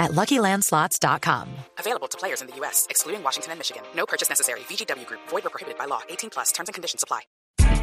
at 0.00 0.10
LuckyLandSlots.com. 0.12 1.48
Available 1.78 2.08
to 2.08 2.18
players 2.18 2.42
in 2.42 2.48
the 2.48 2.56
U.S., 2.56 2.88
excluding 2.90 3.22
Washington 3.22 3.52
and 3.52 3.60
Michigan. 3.60 3.82
No 3.94 4.06
purchase 4.06 4.28
necessary. 4.28 4.60
VGW 4.60 5.06
Group. 5.06 5.20
Void 5.28 5.46
or 5.46 5.50
prohibited 5.50 5.78
by 5.78 5.84
law. 5.84 6.00
18 6.08 6.30
plus. 6.30 6.50
Terms 6.50 6.68
and 6.68 6.74
conditions 6.74 7.04
apply. 7.04 7.20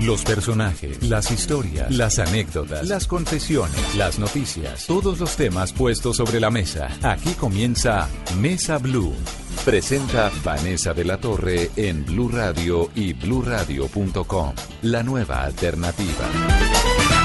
Los 0.02 0.24
personajes, 0.24 1.02
las 1.02 1.32
historias, 1.32 1.90
las 1.90 2.20
anécdotas, 2.20 2.88
las 2.88 3.08
confesiones, 3.08 3.96
las 3.96 4.20
noticias, 4.20 4.86
todos 4.86 5.20
los 5.20 5.36
temas 5.36 5.74
puestos 5.74 6.18
sobre 6.18 6.40
la 6.40 6.52
mesa. 6.52 6.88
Aquí 7.02 7.34
comienza 7.34 8.08
Mesa 8.38 8.78
Blue. 8.78 9.16
Presenta 9.66 10.32
Vanessa 10.44 10.94
de 10.94 11.04
la 11.04 11.18
Torre 11.20 11.72
en 11.76 12.06
Blue 12.06 12.30
Radio 12.30 12.92
y 12.94 13.14
bluradio.com. 13.14 14.54
La 14.84 15.02
nueva 15.02 15.44
alternativa. 15.44 17.17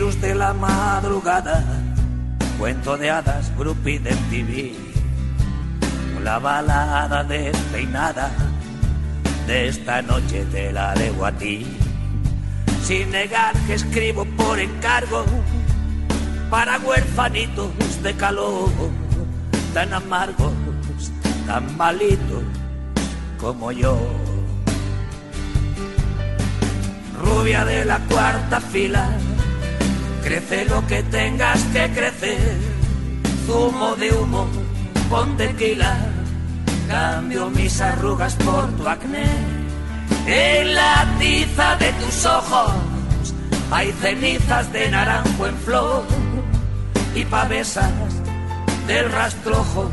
De 0.00 0.34
la 0.34 0.54
madrugada, 0.54 1.62
cuento 2.58 2.96
de 2.96 3.10
hadas, 3.10 3.52
grupi 3.56 3.98
de 3.98 4.10
TV, 4.30 4.74
la 6.24 6.38
balada 6.38 7.22
despeinada 7.22 8.30
de 9.46 9.68
esta 9.68 10.00
noche 10.00 10.46
te 10.50 10.72
la 10.72 10.94
debo 10.94 11.26
a 11.26 11.32
ti. 11.32 11.66
Sin 12.82 13.10
negar 13.10 13.54
que 13.66 13.74
escribo 13.74 14.24
por 14.24 14.58
encargo 14.58 15.24
para 16.50 16.78
huérfanitos 16.78 18.02
de 18.02 18.14
calor, 18.14 18.70
tan 19.74 19.92
amargos, 19.92 20.52
tan 21.46 21.76
malitos 21.76 22.42
como 23.38 23.70
yo. 23.70 23.98
Rubia 27.22 27.66
de 27.66 27.84
la 27.84 27.98
cuarta 28.00 28.60
fila, 28.62 29.10
crece 30.30 30.64
lo 30.66 30.86
que 30.86 31.02
tengas 31.02 31.60
que 31.72 31.90
crecer. 31.90 32.56
Zumo 33.46 33.96
de 33.96 34.12
humo, 34.12 34.46
pon 35.08 35.36
tequila, 35.36 35.96
cambio 36.88 37.50
mis 37.50 37.80
arrugas 37.80 38.34
por 38.36 38.68
tu 38.76 38.86
acné. 38.86 39.28
En 40.26 40.74
la 40.74 41.04
tiza 41.18 41.74
de 41.76 41.92
tus 41.94 42.26
ojos 42.26 42.72
hay 43.72 43.90
cenizas 44.02 44.72
de 44.72 44.88
naranjo 44.90 45.46
en 45.48 45.56
flor 45.56 46.04
y 47.16 47.24
pavesas 47.24 47.90
del 48.86 49.10
rastrojo 49.10 49.90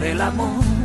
del 0.00 0.20
amor. 0.20 0.75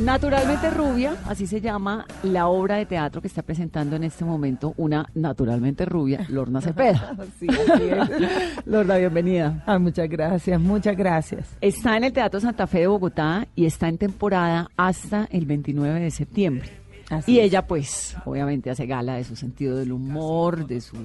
Naturalmente 0.00 0.70
Rubia, 0.70 1.16
así 1.24 1.46
se 1.46 1.60
llama 1.60 2.04
la 2.24 2.48
obra 2.48 2.76
de 2.76 2.86
teatro 2.86 3.20
que 3.22 3.28
está 3.28 3.42
presentando 3.42 3.94
en 3.94 4.02
este 4.02 4.24
momento 4.24 4.74
una 4.76 5.08
naturalmente 5.14 5.84
rubia, 5.84 6.26
Lorna 6.28 6.60
Cepeda. 6.60 7.16
Sí, 7.38 7.46
así 7.48 7.84
es. 7.84 8.66
Lorna, 8.66 8.96
bienvenida. 8.96 9.62
Ah, 9.66 9.78
muchas 9.78 10.08
gracias, 10.08 10.60
muchas 10.60 10.96
gracias. 10.96 11.56
Está 11.60 11.96
en 11.96 12.04
el 12.04 12.12
Teatro 12.12 12.40
Santa 12.40 12.66
Fe 12.66 12.80
de 12.80 12.86
Bogotá 12.88 13.46
y 13.54 13.66
está 13.66 13.88
en 13.88 13.98
temporada 13.98 14.68
hasta 14.76 15.28
el 15.30 15.46
29 15.46 16.00
de 16.00 16.10
septiembre. 16.10 16.70
Así 17.08 17.32
y 17.32 17.38
es. 17.38 17.46
ella, 17.46 17.64
pues, 17.64 18.16
obviamente 18.24 18.70
hace 18.70 18.86
gala 18.86 19.14
de 19.14 19.22
su 19.24 19.36
sentido 19.36 19.76
del 19.76 19.92
humor, 19.92 20.66
de 20.66 20.80
su 20.80 20.96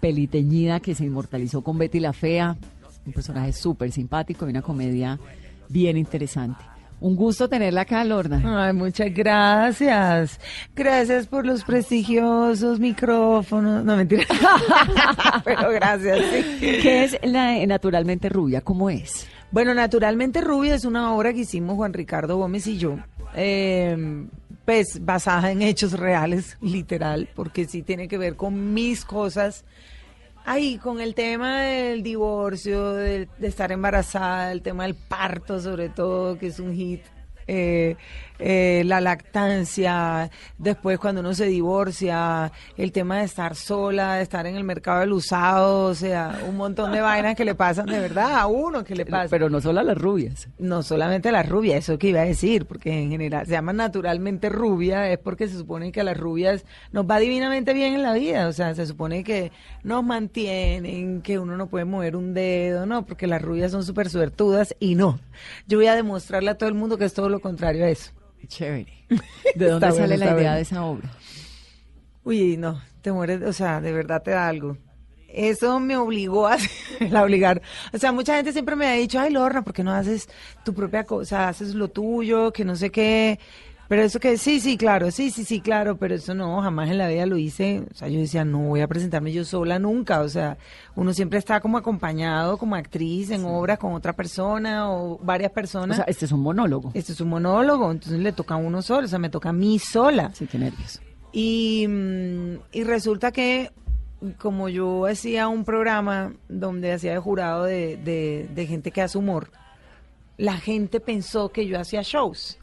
peliteñida 0.00 0.80
que 0.80 0.94
se 0.94 1.04
inmortalizó 1.06 1.62
con 1.62 1.78
Betty 1.78 2.00
la 2.00 2.12
Fea, 2.12 2.54
un 3.06 3.12
personaje 3.14 3.54
súper 3.54 3.90
simpático 3.92 4.46
y 4.46 4.50
una 4.50 4.62
comedia 4.62 5.18
bien 5.70 5.96
interesante. 5.96 6.69
Un 7.00 7.16
gusto 7.16 7.48
tenerla 7.48 7.82
acá, 7.82 8.04
Lorna. 8.04 8.66
Ay, 8.66 8.74
muchas 8.74 9.12
gracias. 9.14 10.38
Gracias 10.76 11.26
por 11.26 11.46
los 11.46 11.64
prestigiosos 11.64 12.78
micrófonos. 12.78 13.84
No, 13.84 13.96
mentira. 13.96 14.24
Pero 15.44 15.70
gracias, 15.70 16.18
sí. 16.30 16.56
¿Qué 16.60 17.04
es 17.04 17.18
la 17.22 17.64
Naturalmente 17.66 18.28
Rubia? 18.28 18.60
¿Cómo 18.60 18.90
es? 18.90 19.26
Bueno, 19.50 19.72
Naturalmente 19.74 20.40
Rubia 20.42 20.74
es 20.74 20.84
una 20.84 21.14
obra 21.14 21.32
que 21.32 21.40
hicimos 21.40 21.76
Juan 21.76 21.92
Ricardo 21.92 22.36
Gómez 22.36 22.66
y 22.66 22.76
yo. 22.78 22.98
eh, 23.34 24.26
pues 24.64 25.04
basada 25.04 25.50
en 25.50 25.62
hechos 25.62 25.92
reales, 25.94 26.56
literal, 26.62 27.28
porque 27.34 27.64
sí 27.66 27.82
tiene 27.82 28.06
que 28.08 28.18
ver 28.18 28.36
con 28.36 28.72
mis 28.74 29.04
cosas. 29.04 29.64
Ahí, 30.52 30.78
con 30.78 31.00
el 31.00 31.14
tema 31.14 31.60
del 31.60 32.02
divorcio, 32.02 32.94
del- 32.94 33.28
de, 33.38 33.46
estar 33.46 33.70
embarazada, 33.70 34.50
el 34.50 34.62
tema 34.62 34.82
del 34.82 34.96
parto, 34.96 35.60
sobre 35.60 35.90
todo, 35.90 36.38
que 36.38 36.48
es 36.48 36.58
un 36.58 36.74
hit. 36.74 37.02
eh, 37.46 37.96
eh, 38.40 38.82
la 38.86 39.00
lactancia, 39.00 40.30
después 40.58 40.98
cuando 40.98 41.20
uno 41.20 41.34
se 41.34 41.46
divorcia, 41.46 42.50
el 42.76 42.90
tema 42.92 43.18
de 43.18 43.24
estar 43.24 43.54
sola, 43.54 44.14
de 44.14 44.22
estar 44.22 44.46
en 44.46 44.56
el 44.56 44.64
mercado 44.64 45.00
del 45.00 45.12
usado, 45.12 45.84
o 45.84 45.94
sea, 45.94 46.40
un 46.48 46.56
montón 46.56 46.92
de 46.92 47.00
vainas 47.00 47.36
que 47.36 47.44
le 47.44 47.54
pasan 47.54 47.86
de 47.86 48.00
verdad 48.00 48.38
a 48.38 48.46
uno 48.46 48.82
que 48.82 48.94
le 48.94 49.04
pasa. 49.04 49.28
Pero 49.28 49.50
no 49.50 49.60
solo 49.60 49.80
a 49.80 49.84
las 49.84 49.98
rubias. 49.98 50.48
No 50.58 50.82
solamente 50.82 51.30
la 51.30 51.42
rubia, 51.42 51.76
eso 51.76 51.98
que 51.98 52.08
iba 52.08 52.20
a 52.20 52.24
decir, 52.24 52.66
porque 52.66 53.02
en 53.02 53.10
general 53.10 53.46
se 53.46 53.52
llama 53.52 53.72
naturalmente 53.72 54.48
rubia, 54.48 55.10
es 55.10 55.18
porque 55.18 55.48
se 55.48 55.58
supone 55.58 55.92
que 55.92 56.00
a 56.00 56.04
las 56.04 56.16
rubias 56.16 56.64
nos 56.92 57.08
va 57.08 57.18
divinamente 57.18 57.74
bien 57.74 57.94
en 57.94 58.02
la 58.02 58.14
vida, 58.14 58.48
o 58.48 58.52
sea, 58.52 58.74
se 58.74 58.86
supone 58.86 59.22
que 59.22 59.52
nos 59.82 60.02
mantienen, 60.04 61.22
que 61.22 61.38
uno 61.38 61.56
no 61.56 61.68
puede 61.68 61.84
mover 61.84 62.16
un 62.16 62.34
dedo, 62.34 62.86
no, 62.86 63.04
porque 63.04 63.26
las 63.26 63.42
rubias 63.42 63.72
son 63.72 63.84
súper 63.84 64.08
suertudas 64.08 64.74
y 64.80 64.94
no. 64.94 65.18
Yo 65.66 65.78
voy 65.78 65.86
a 65.86 65.94
demostrarle 65.94 66.50
a 66.50 66.58
todo 66.58 66.68
el 66.68 66.74
mundo 66.74 66.98
que 66.98 67.04
es 67.04 67.14
todo 67.14 67.28
lo 67.28 67.40
contrario 67.40 67.84
a 67.84 67.88
eso. 67.88 68.12
Chévere. 68.46 68.92
¿De 69.54 69.66
dónde 69.68 69.86
Está 69.86 69.92
sale 69.92 70.16
bueno, 70.16 70.24
la 70.24 70.24
idea 70.24 70.34
bueno. 70.34 70.54
de 70.54 70.60
esa 70.60 70.84
obra? 70.84 71.10
Uy, 72.24 72.56
no, 72.56 72.80
te 73.02 73.12
mueres, 73.12 73.42
o 73.42 73.52
sea, 73.52 73.80
de 73.80 73.92
verdad 73.92 74.22
te 74.22 74.32
da 74.32 74.48
algo. 74.48 74.76
Eso 75.32 75.78
me 75.78 75.96
obligó 75.96 76.48
a 76.48 76.56
a 77.14 77.22
obligar. 77.22 77.62
O 77.92 77.98
sea, 77.98 78.12
mucha 78.12 78.36
gente 78.36 78.52
siempre 78.52 78.76
me 78.76 78.86
ha 78.86 78.92
dicho, 78.92 79.20
ay, 79.20 79.32
Lorna, 79.32 79.62
¿por 79.62 79.72
qué 79.72 79.84
no 79.84 79.92
haces 79.92 80.28
tu 80.64 80.74
propia 80.74 81.04
cosa? 81.04 81.48
Haces 81.48 81.74
lo 81.74 81.88
tuyo, 81.88 82.52
que 82.52 82.64
no 82.64 82.74
sé 82.76 82.90
qué. 82.90 83.38
Pero 83.90 84.02
eso 84.02 84.20
que, 84.20 84.38
sí, 84.38 84.60
sí, 84.60 84.76
claro, 84.76 85.10
sí, 85.10 85.32
sí, 85.32 85.44
sí, 85.44 85.60
claro, 85.60 85.96
pero 85.96 86.14
eso 86.14 86.32
no, 86.32 86.62
jamás 86.62 86.88
en 86.90 86.98
la 86.98 87.08
vida 87.08 87.26
lo 87.26 87.36
hice. 87.36 87.82
O 87.90 87.94
sea, 87.96 88.06
yo 88.06 88.20
decía, 88.20 88.44
no 88.44 88.60
voy 88.60 88.82
a 88.82 88.86
presentarme 88.86 89.32
yo 89.32 89.44
sola 89.44 89.80
nunca. 89.80 90.20
O 90.20 90.28
sea, 90.28 90.58
uno 90.94 91.12
siempre 91.12 91.40
está 91.40 91.58
como 91.60 91.76
acompañado 91.76 92.56
como 92.56 92.76
actriz 92.76 93.32
en 93.32 93.44
obra 93.44 93.78
con 93.78 93.92
otra 93.94 94.12
persona 94.12 94.92
o 94.92 95.18
varias 95.18 95.50
O 95.50 95.54
personas. 95.54 95.96
sea, 95.96 96.04
este 96.06 96.26
es 96.26 96.30
un 96.30 96.38
monólogo. 96.38 96.92
Esto 96.94 97.12
es 97.14 97.20
un 97.20 97.30
monólogo, 97.30 97.90
entonces 97.90 98.20
le 98.20 98.30
toca 98.30 98.54
a 98.54 98.58
uno 98.58 98.80
solo, 98.80 99.06
o 99.06 99.08
sea, 99.08 99.18
me 99.18 99.28
toca 99.28 99.48
a 99.48 99.52
mí 99.52 99.80
sola. 99.80 100.30
Sí, 100.34 100.46
qué 100.46 100.56
nervios. 100.56 101.02
Y, 101.32 101.84
mm, 101.88 102.58
y 102.70 102.84
resulta 102.84 103.32
que 103.32 103.72
como 104.38 104.68
yo 104.68 105.06
hacía 105.06 105.48
un 105.48 105.64
programa 105.64 106.32
donde 106.48 106.92
hacía 106.92 107.10
de 107.10 107.18
jurado 107.18 107.64
de, 107.64 107.96
de, 107.96 108.48
de 108.54 108.66
gente 108.68 108.92
que 108.92 109.02
hace 109.02 109.18
humor, 109.18 109.50
la 110.36 110.58
gente 110.58 111.00
pensó 111.00 111.48
que 111.48 111.66
yo 111.66 111.76
hacía 111.80 112.02
shows. 112.04 112.56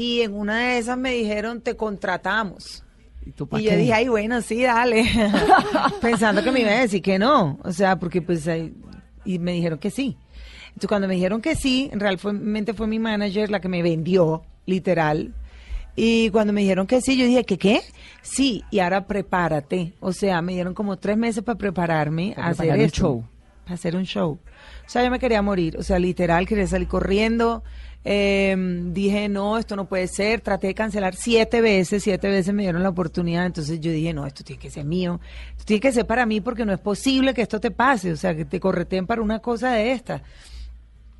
Y 0.00 0.22
en 0.22 0.32
una 0.34 0.58
de 0.60 0.78
esas 0.78 0.96
me 0.96 1.12
dijeron, 1.12 1.60
te 1.60 1.76
contratamos. 1.76 2.84
¿Y 3.26 3.32
tú 3.32 3.46
Y 3.52 3.64
yo 3.64 3.70
qué? 3.70 3.76
dije, 3.76 3.92
ay, 3.92 4.08
bueno, 4.08 4.40
sí, 4.40 4.62
dale. 4.62 5.04
Pensando 6.00 6.42
que 6.42 6.50
me 6.50 6.60
iba 6.60 6.70
a 6.70 6.80
decir 6.80 7.02
que 7.02 7.18
no. 7.18 7.58
O 7.64 7.72
sea, 7.72 7.98
porque 7.98 8.22
pues, 8.22 8.46
ahí- 8.48 8.72
y 9.24 9.38
me 9.38 9.52
dijeron 9.52 9.78
que 9.78 9.90
sí. 9.90 10.16
Entonces, 10.68 10.88
cuando 10.88 11.06
me 11.08 11.14
dijeron 11.14 11.42
que 11.42 11.54
sí, 11.54 11.90
en 11.92 12.00
realmente 12.00 12.72
fue 12.72 12.86
mi 12.86 12.98
manager 12.98 13.50
la 13.50 13.60
que 13.60 13.68
me 13.68 13.82
vendió, 13.82 14.42
literal. 14.66 15.34
Y 15.96 16.30
cuando 16.30 16.52
me 16.52 16.62
dijeron 16.62 16.86
que 16.86 17.00
sí, 17.02 17.18
yo 17.18 17.26
dije, 17.26 17.44
¿que 17.44 17.58
qué? 17.58 17.82
Sí, 18.22 18.64
y 18.70 18.78
ahora 18.78 19.06
prepárate. 19.06 19.92
O 20.00 20.12
sea, 20.12 20.40
me 20.40 20.54
dieron 20.54 20.72
como 20.72 20.96
tres 20.96 21.18
meses 21.18 21.42
para 21.44 21.58
prepararme 21.58 22.32
Para 22.34 22.48
a 22.48 22.50
hacer 22.52 22.70
el 22.78 22.90
show. 22.90 23.24
hacer 23.66 23.96
un 23.96 24.04
show. 24.04 24.38
O 24.86 24.88
sea, 24.92 25.04
yo 25.04 25.10
me 25.10 25.18
quería 25.18 25.42
morir, 25.42 25.76
o 25.76 25.82
sea, 25.82 25.98
literal, 25.98 26.46
quería 26.46 26.66
salir 26.66 26.88
corriendo. 26.88 27.62
Eh, 28.04 28.56
dije, 28.86 29.28
no, 29.28 29.58
esto 29.58 29.76
no 29.76 29.84
puede 29.86 30.06
ser. 30.08 30.40
Traté 30.40 30.68
de 30.68 30.74
cancelar 30.74 31.14
siete 31.14 31.60
veces, 31.60 32.02
siete 32.02 32.28
veces 32.28 32.54
me 32.54 32.62
dieron 32.62 32.82
la 32.82 32.88
oportunidad. 32.88 33.44
Entonces 33.46 33.78
yo 33.80 33.90
dije, 33.92 34.12
no, 34.14 34.26
esto 34.26 34.42
tiene 34.42 34.60
que 34.60 34.70
ser 34.70 34.84
mío. 34.84 35.20
Esto 35.52 35.64
tiene 35.66 35.80
que 35.80 35.92
ser 35.92 36.06
para 36.06 36.24
mí 36.26 36.40
porque 36.40 36.64
no 36.64 36.72
es 36.72 36.78
posible 36.80 37.34
que 37.34 37.42
esto 37.42 37.60
te 37.60 37.70
pase. 37.70 38.12
O 38.12 38.16
sea, 38.16 38.34
que 38.34 38.44
te 38.44 38.58
correteen 38.60 39.06
para 39.06 39.20
una 39.22 39.40
cosa 39.40 39.72
de 39.72 39.92
esta. 39.92 40.22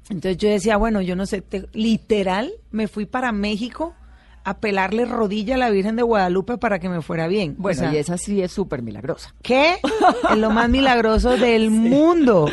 Entonces 0.09 0.39
yo 0.39 0.49
decía, 0.49 0.77
bueno, 0.77 1.01
yo 1.03 1.15
no 1.17 1.27
sé, 1.27 1.41
te- 1.41 1.69
literal, 1.73 2.51
me 2.71 2.89
fui 2.89 3.07
para 3.07 3.31
México 3.31 3.95
a 4.43 4.59
pelarle 4.59 5.05
rodilla 5.05 5.55
a 5.55 5.59
la 5.59 5.71
Virgen 5.71 5.97
de 5.97 6.03
Guadalupe 6.03 6.57
para 6.59 6.79
que 6.81 6.89
me 6.89 7.03
fuera 7.03 7.29
bien. 7.29 7.57
O 7.59 7.63
Bueno, 7.63 7.79
sea, 7.81 7.93
y 7.93 7.99
esa 7.99 8.17
sí 8.17 8.41
es 8.43 8.51
súper 8.51 8.83
milagrosa. 8.83 9.35
¿Qué? 9.43 9.75
Es 10.31 10.39
lo 10.39 10.51
más 10.51 10.69
milagroso 10.71 11.37
del 11.37 11.71
mundo. 11.71 12.49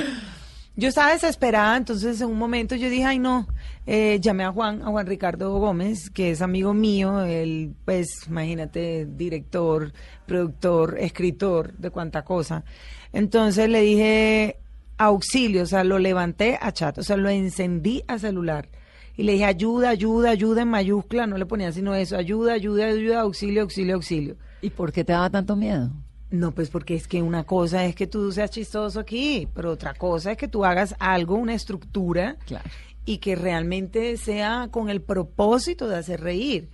Yo 0.76 0.90
estaba 0.90 1.14
desesperada, 1.14 1.78
entonces 1.78 2.22
en 2.22 2.28
un 2.28 2.38
momento 2.38 2.76
yo 2.76 2.90
dije, 2.90 3.06
ay 3.06 3.18
no, 3.18 3.48
Eh, 3.90 4.20
llamé 4.20 4.44
a 4.44 4.52
Juan, 4.52 4.82
a 4.82 4.88
Juan 4.88 5.08
Ricardo 5.08 5.58
Gómez, 5.60 6.10
que 6.10 6.32
es 6.32 6.42
amigo 6.42 6.74
mío, 6.74 7.22
él, 7.22 7.74
pues, 7.86 8.28
imagínate, 8.28 9.06
director, 9.06 9.94
productor, 10.26 10.98
escritor, 11.00 11.72
de 11.78 11.90
cuánta 11.90 12.26
cosa. 12.26 12.66
Entonces 13.14 13.70
le 13.70 13.80
dije, 13.80 14.58
auxilio, 14.98 15.64
o 15.64 15.66
sea, 15.66 15.86
lo 15.86 16.00
levanté 16.00 16.60
a 16.62 16.74
chat, 16.74 16.98
o 16.98 17.04
sea, 17.04 17.16
lo 17.16 17.30
encendí 17.30 18.04
a 18.10 18.20
celular. 18.20 18.68
Y 19.16 19.24
le 19.24 19.32
dije, 19.32 19.46
ayuda, 19.46 19.92
ayuda, 19.92 20.32
ayuda 20.32 20.64
en 20.64 20.68
mayúscula, 20.68 21.26
no 21.26 21.38
le 21.38 21.46
ponía 21.46 21.72
sino 21.72 21.96
eso, 21.96 22.18
ayuda, 22.18 22.54
ayuda, 22.54 22.88
ayuda, 22.88 23.22
auxilio, 23.22 23.62
auxilio, 23.62 23.96
auxilio. 23.96 24.36
¿Y 24.62 24.70
por 24.70 24.92
qué 24.92 25.06
te 25.06 25.14
daba 25.14 25.30
tanto 25.30 25.56
miedo? 25.56 25.92
No, 26.30 26.52
pues 26.54 26.70
porque 26.70 26.96
es 26.96 27.08
que 27.08 27.22
una 27.22 27.46
cosa 27.46 27.86
es 27.86 27.96
que 27.96 28.06
tú 28.08 28.32
seas 28.32 28.52
chistoso 28.52 29.00
aquí, 29.00 29.48
pero 29.54 29.72
otra 29.72 29.94
cosa 29.94 30.32
es 30.34 30.38
que 30.38 30.48
tú 30.50 30.66
hagas 30.66 30.94
algo, 31.00 31.36
una 31.36 31.54
estructura, 31.54 32.36
Claro. 32.46 32.70
y 33.06 33.20
que 33.20 33.36
realmente 33.38 34.18
sea 34.18 34.68
con 34.70 34.90
el 34.90 35.02
propósito 35.02 35.88
de 35.88 35.96
hacer 35.98 36.20
reír. 36.22 36.70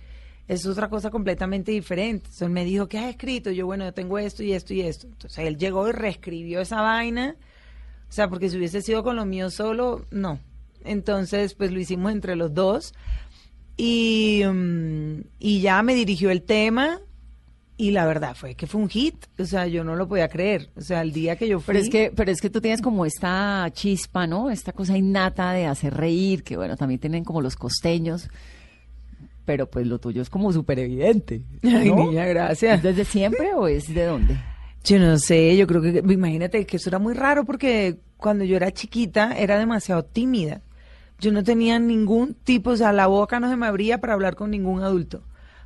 Es 0.48 0.66
otra 0.66 0.90
cosa 0.90 1.10
completamente 1.10 1.70
diferente. 1.72 2.24
Entonces 2.26 2.42
él 2.42 2.50
me 2.50 2.64
dijo, 2.64 2.88
¿qué 2.88 2.98
has 2.98 3.08
escrito? 3.10 3.50
Yo, 3.52 3.64
bueno, 3.66 3.84
yo 3.84 3.94
tengo 3.94 4.18
esto 4.18 4.42
y 4.42 4.52
esto 4.52 4.74
y 4.74 4.80
esto. 4.82 5.06
Entonces 5.06 5.38
él 5.46 5.56
llegó 5.56 5.88
y 5.88 5.92
reescribió 5.92 6.60
esa 6.60 6.82
vaina. 6.82 7.36
O 8.08 8.12
sea, 8.12 8.28
porque 8.28 8.50
si 8.50 8.58
hubiese 8.58 8.82
sido 8.82 9.02
con 9.04 9.16
lo 9.16 9.24
mío 9.24 9.48
solo, 9.50 10.04
no. 10.10 10.40
Entonces, 10.84 11.54
pues 11.54 11.70
lo 11.72 11.78
hicimos 11.80 12.12
entre 12.12 12.36
los 12.36 12.52
dos. 12.52 12.92
Y, 13.76 14.42
mm, 14.44 15.20
y 15.38 15.60
ya 15.60 15.82
me 15.82 15.94
dirigió 15.94 16.30
el 16.30 16.42
tema. 16.42 17.00
Y 17.76 17.90
la 17.90 18.06
verdad 18.06 18.36
fue 18.36 18.54
que 18.54 18.66
fue 18.66 18.80
un 18.80 18.88
hit. 18.88 19.16
O 19.38 19.44
sea, 19.44 19.66
yo 19.66 19.82
no 19.82 19.96
lo 19.96 20.06
podía 20.06 20.28
creer. 20.28 20.70
O 20.76 20.80
sea, 20.80 21.02
el 21.02 21.12
día 21.12 21.36
que 21.36 21.48
yo 21.48 21.58
fui. 21.58 21.72
Pero 21.72 21.84
es 21.84 21.90
que, 21.90 22.12
pero 22.14 22.30
es 22.30 22.40
que 22.40 22.50
tú 22.50 22.60
tienes 22.60 22.80
como 22.80 23.04
esta 23.04 23.68
chispa, 23.72 24.26
¿no? 24.26 24.50
Esta 24.50 24.72
cosa 24.72 24.96
innata 24.96 25.52
de 25.52 25.66
hacer 25.66 25.94
reír, 25.94 26.44
que 26.44 26.56
bueno, 26.56 26.76
también 26.76 27.00
tienen 27.00 27.24
como 27.24 27.40
los 27.40 27.56
costeños. 27.56 28.28
Pero 29.44 29.68
pues 29.68 29.86
lo 29.86 29.98
tuyo 29.98 30.22
es 30.22 30.30
como 30.30 30.52
súper 30.52 30.78
evidente. 30.78 31.42
Ay, 31.62 31.90
niña, 31.90 32.26
gracias. 32.26 32.76
¿Es 32.76 32.82
desde 32.82 33.04
siempre 33.04 33.54
o 33.54 33.66
es 33.66 33.92
de 33.92 34.04
dónde? 34.04 34.40
Yo 34.84 34.98
no 34.98 35.18
sé, 35.18 35.56
yo 35.56 35.66
creo 35.66 35.80
que, 35.82 36.02
imagínate 36.12 36.66
que 36.66 36.76
eso 36.76 36.90
era 36.90 36.98
muy 36.98 37.14
raro 37.14 37.44
porque 37.44 37.98
cuando 38.18 38.44
yo 38.44 38.56
era 38.56 38.70
chiquita 38.70 39.34
era 39.36 39.58
demasiado 39.58 40.04
tímida. 40.04 40.62
Yo 41.18 41.32
no 41.32 41.42
tenía 41.42 41.78
ningún 41.78 42.34
tipo, 42.34 42.70
o 42.70 42.76
sea, 42.76 42.92
la 42.92 43.06
boca 43.06 43.40
no 43.40 43.48
se 43.48 43.56
me 43.56 43.66
abría 43.66 43.98
para 43.98 44.12
hablar 44.12 44.36
con 44.36 44.50
ningún 44.50 44.82
adulto. 44.82 45.22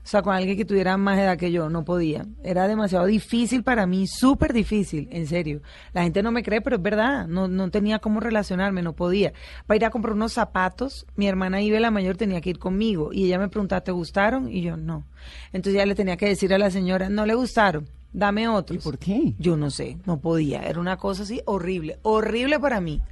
O 0.09 0.11
sea, 0.11 0.23
con 0.23 0.35
alguien 0.35 0.57
que 0.57 0.65
tuviera 0.65 0.97
más 0.97 1.19
edad 1.19 1.37
que 1.37 1.53
yo, 1.53 1.69
no 1.69 1.85
podía. 1.85 2.25
Era 2.43 2.67
demasiado 2.67 3.05
difícil 3.05 3.63
para 3.63 3.87
mí, 3.87 4.07
súper 4.07 4.55
difícil, 4.55 5.07
en 5.13 5.27
serio. 5.27 5.61
La 5.93 6.03
gente 6.03 6.23
no 6.23 6.33
me 6.33 6.43
cree, 6.43 6.63
pero 6.63 6.77
es 6.77 6.83
verdad, 6.83 7.27
no, 7.27 7.47
no 7.47 7.71
tenía 7.71 7.99
cómo 7.99 8.19
relacionarme, 8.19 8.81
no 8.81 8.95
podía. 8.95 9.35
Para 9.67 9.77
ir 9.77 9.85
a 9.85 9.91
comprar 9.91 10.15
unos 10.15 10.33
zapatos, 10.33 11.05
mi 11.15 11.29
hermana 11.29 11.61
Ibe, 11.61 11.79
la 11.79 11.91
mayor, 11.91 12.17
tenía 12.17 12.41
que 12.41 12.49
ir 12.49 12.59
conmigo. 12.59 13.13
Y 13.13 13.27
ella 13.27 13.39
me 13.39 13.51
preguntaba, 13.51 13.83
¿te 13.83 13.93
gustaron? 13.93 14.49
Y 14.51 14.63
yo, 14.63 14.79
no. 14.79 15.05
Entonces 15.53 15.75
ya 15.75 15.85
le 15.85 15.95
tenía 15.95 16.17
que 16.17 16.29
decir 16.29 16.55
a 16.55 16.59
la 16.59 16.71
señora, 16.71 17.11
no 17.11 17.27
le 17.27 17.35
gustaron, 17.35 17.87
dame 18.11 18.49
otros. 18.49 18.81
¿Y 18.81 18.83
por 18.83 18.97
qué? 18.97 19.35
Yo 19.39 19.59
no 19.59 19.71
sé, 19.71 19.99
no 20.07 20.21
podía. 20.23 20.63
Era 20.63 20.81
una 20.81 20.97
cosa 20.97 21.25
así 21.25 21.43
horrible, 21.45 21.99
horrible 22.01 22.59
para 22.59 22.81
mí. 22.81 23.03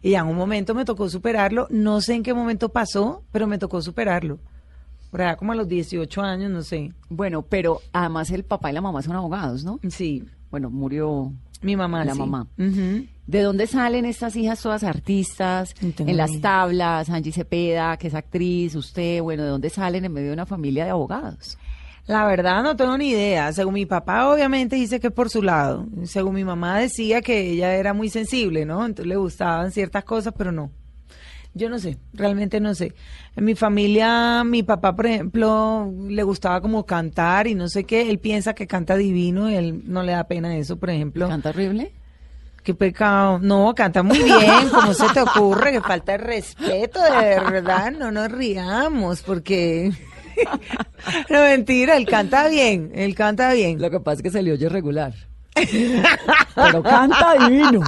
Y 0.00 0.14
en 0.14 0.24
un 0.24 0.36
momento 0.36 0.74
me 0.74 0.86
tocó 0.86 1.10
superarlo. 1.10 1.66
No 1.68 2.00
sé 2.00 2.14
en 2.14 2.22
qué 2.22 2.32
momento 2.32 2.70
pasó, 2.70 3.22
pero 3.32 3.46
me 3.46 3.58
tocó 3.58 3.82
superarlo. 3.82 4.38
Por 5.10 5.22
allá 5.22 5.36
como 5.36 5.52
a 5.52 5.54
los 5.54 5.68
18 5.68 6.20
años, 6.22 6.50
no 6.50 6.62
sé. 6.62 6.92
Bueno, 7.08 7.42
pero 7.42 7.80
además 7.92 8.30
el 8.30 8.44
papá 8.44 8.70
y 8.70 8.74
la 8.74 8.80
mamá 8.80 9.02
son 9.02 9.16
abogados, 9.16 9.64
¿no? 9.64 9.80
Sí, 9.88 10.24
Bueno, 10.50 10.70
murió 10.70 11.32
mi 11.62 11.76
mamá. 11.76 12.04
la 12.04 12.12
sí. 12.14 12.18
mamá. 12.18 12.46
¿De 12.56 13.42
dónde 13.42 13.66
salen 13.66 14.04
estas 14.06 14.36
hijas 14.36 14.62
todas 14.62 14.84
artistas? 14.84 15.74
En 15.98 16.16
las 16.16 16.40
tablas, 16.40 17.10
Angie 17.10 17.32
Cepeda, 17.32 17.96
que 17.98 18.08
es 18.08 18.14
actriz, 18.14 18.74
usted, 18.74 19.20
bueno, 19.22 19.42
¿de 19.44 19.48
dónde 19.50 19.68
salen 19.70 20.04
en 20.04 20.12
medio 20.12 20.28
de 20.28 20.32
una 20.34 20.46
familia 20.46 20.84
de 20.84 20.90
abogados? 20.90 21.58
La 22.06 22.24
verdad 22.24 22.62
no 22.62 22.74
tengo 22.74 22.96
ni 22.96 23.10
idea. 23.10 23.52
Según 23.52 23.74
mi 23.74 23.84
papá, 23.84 24.30
obviamente 24.32 24.76
dice 24.76 24.98
que 24.98 25.10
por 25.10 25.28
su 25.28 25.42
lado. 25.42 25.86
Según 26.04 26.36
mi 26.36 26.44
mamá 26.44 26.78
decía 26.78 27.20
que 27.20 27.50
ella 27.50 27.74
era 27.74 27.92
muy 27.92 28.08
sensible, 28.08 28.64
¿no? 28.64 28.86
Entonces 28.86 29.06
le 29.06 29.16
gustaban 29.16 29.72
ciertas 29.72 30.04
cosas, 30.04 30.32
pero 30.36 30.50
no. 30.50 30.70
Yo 31.54 31.68
no 31.68 31.78
sé, 31.78 31.98
realmente 32.12 32.60
no 32.60 32.74
sé. 32.74 32.94
En 33.34 33.44
mi 33.44 33.54
familia, 33.54 34.44
mi 34.44 34.62
papá, 34.62 34.94
por 34.94 35.06
ejemplo, 35.06 35.92
le 36.08 36.22
gustaba 36.22 36.60
como 36.60 36.86
cantar 36.86 37.46
y 37.46 37.54
no 37.54 37.68
sé 37.68 37.84
qué. 37.84 38.10
Él 38.10 38.18
piensa 38.18 38.54
que 38.54 38.66
canta 38.66 38.96
divino 38.96 39.50
y 39.50 39.54
él 39.54 39.82
no 39.86 40.02
le 40.02 40.12
da 40.12 40.24
pena 40.24 40.56
eso, 40.56 40.76
por 40.76 40.90
ejemplo. 40.90 41.28
¿Canta 41.28 41.50
horrible? 41.50 41.92
Qué 42.62 42.74
pecado. 42.74 43.38
No, 43.38 43.74
canta 43.74 44.02
muy 44.02 44.22
bien. 44.22 44.68
¿Cómo 44.70 44.92
se 44.92 45.08
te 45.08 45.20
ocurre? 45.20 45.72
Que 45.72 45.80
falta 45.80 46.12
de 46.12 46.18
respeto, 46.18 47.02
de 47.02 47.10
verdad. 47.10 47.92
No 47.92 48.10
nos 48.10 48.30
riamos 48.30 49.22
porque... 49.22 49.90
no, 51.30 51.40
mentira, 51.40 51.96
él 51.96 52.06
canta 52.06 52.48
bien. 52.48 52.92
Él 52.94 53.14
canta 53.14 53.52
bien. 53.52 53.80
Lo 53.80 53.90
que 53.90 54.00
pasa 54.00 54.16
es 54.16 54.22
que 54.22 54.30
se 54.30 54.42
le 54.42 54.52
oye 54.52 54.68
regular. 54.68 55.14
Pero 56.54 56.82
canta 56.82 57.34
divino. 57.38 57.80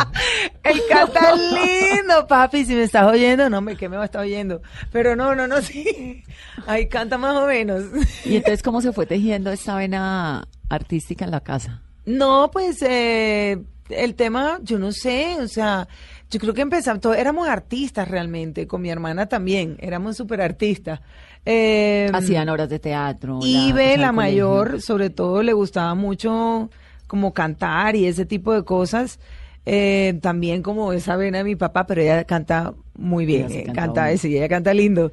Él 0.62 0.80
canta 0.88 1.34
lindo, 1.34 2.26
papi. 2.26 2.64
Si 2.64 2.74
me 2.74 2.82
estás 2.84 3.04
oyendo, 3.06 3.48
no, 3.50 3.60
me 3.60 3.76
que 3.76 3.88
me 3.88 3.96
va 3.96 4.02
a 4.02 4.06
estar 4.06 4.22
oyendo. 4.22 4.60
Pero 4.92 5.16
no, 5.16 5.34
no, 5.34 5.46
no, 5.46 5.60
sí. 5.62 6.22
Ahí 6.66 6.88
canta 6.88 7.18
más 7.18 7.36
o 7.36 7.46
menos. 7.46 7.84
¿Y 8.24 8.36
entonces 8.36 8.62
cómo 8.62 8.80
se 8.80 8.92
fue 8.92 9.06
tejiendo 9.06 9.50
esta 9.50 9.76
vena 9.76 10.46
artística 10.68 11.24
en 11.24 11.30
la 11.30 11.40
casa? 11.40 11.82
No, 12.06 12.50
pues 12.52 12.82
eh, 12.82 13.58
el 13.90 14.14
tema, 14.14 14.58
yo 14.62 14.78
no 14.78 14.90
sé, 14.92 15.36
o 15.40 15.48
sea, 15.48 15.86
yo 16.30 16.40
creo 16.40 16.54
que 16.54 16.62
empezamos, 16.62 17.00
todos 17.00 17.16
éramos 17.16 17.48
artistas 17.48 18.08
realmente, 18.08 18.66
con 18.66 18.80
mi 18.82 18.90
hermana 18.90 19.26
también, 19.26 19.76
éramos 19.80 20.16
súper 20.16 20.40
artistas. 20.40 21.00
Eh, 21.44 22.10
Hacían 22.12 22.48
obras 22.48 22.68
de 22.68 22.78
teatro. 22.78 23.38
la 23.40 23.46
Ibe, 23.46 23.84
la 23.96 24.08
colegio. 24.08 24.12
mayor, 24.12 24.80
sobre 24.82 25.10
todo 25.10 25.42
le 25.42 25.52
gustaba 25.52 25.94
mucho 25.94 26.70
como 27.10 27.34
cantar 27.34 27.96
y 27.96 28.06
ese 28.06 28.24
tipo 28.24 28.54
de 28.54 28.62
cosas. 28.64 29.18
Eh, 29.66 30.18
también 30.22 30.62
como 30.62 30.92
esa 30.94 31.16
vena 31.16 31.38
de 31.38 31.44
mi 31.44 31.56
papá, 31.56 31.86
pero 31.86 32.00
ella 32.00 32.24
canta 32.24 32.72
muy 32.96 33.26
bien, 33.26 33.46
Ella 33.50 33.60
eh, 33.60 33.72
canta 33.74 34.16
sí, 34.16 34.34
ella 34.36 34.48
canta 34.48 34.72
lindo. 34.72 35.12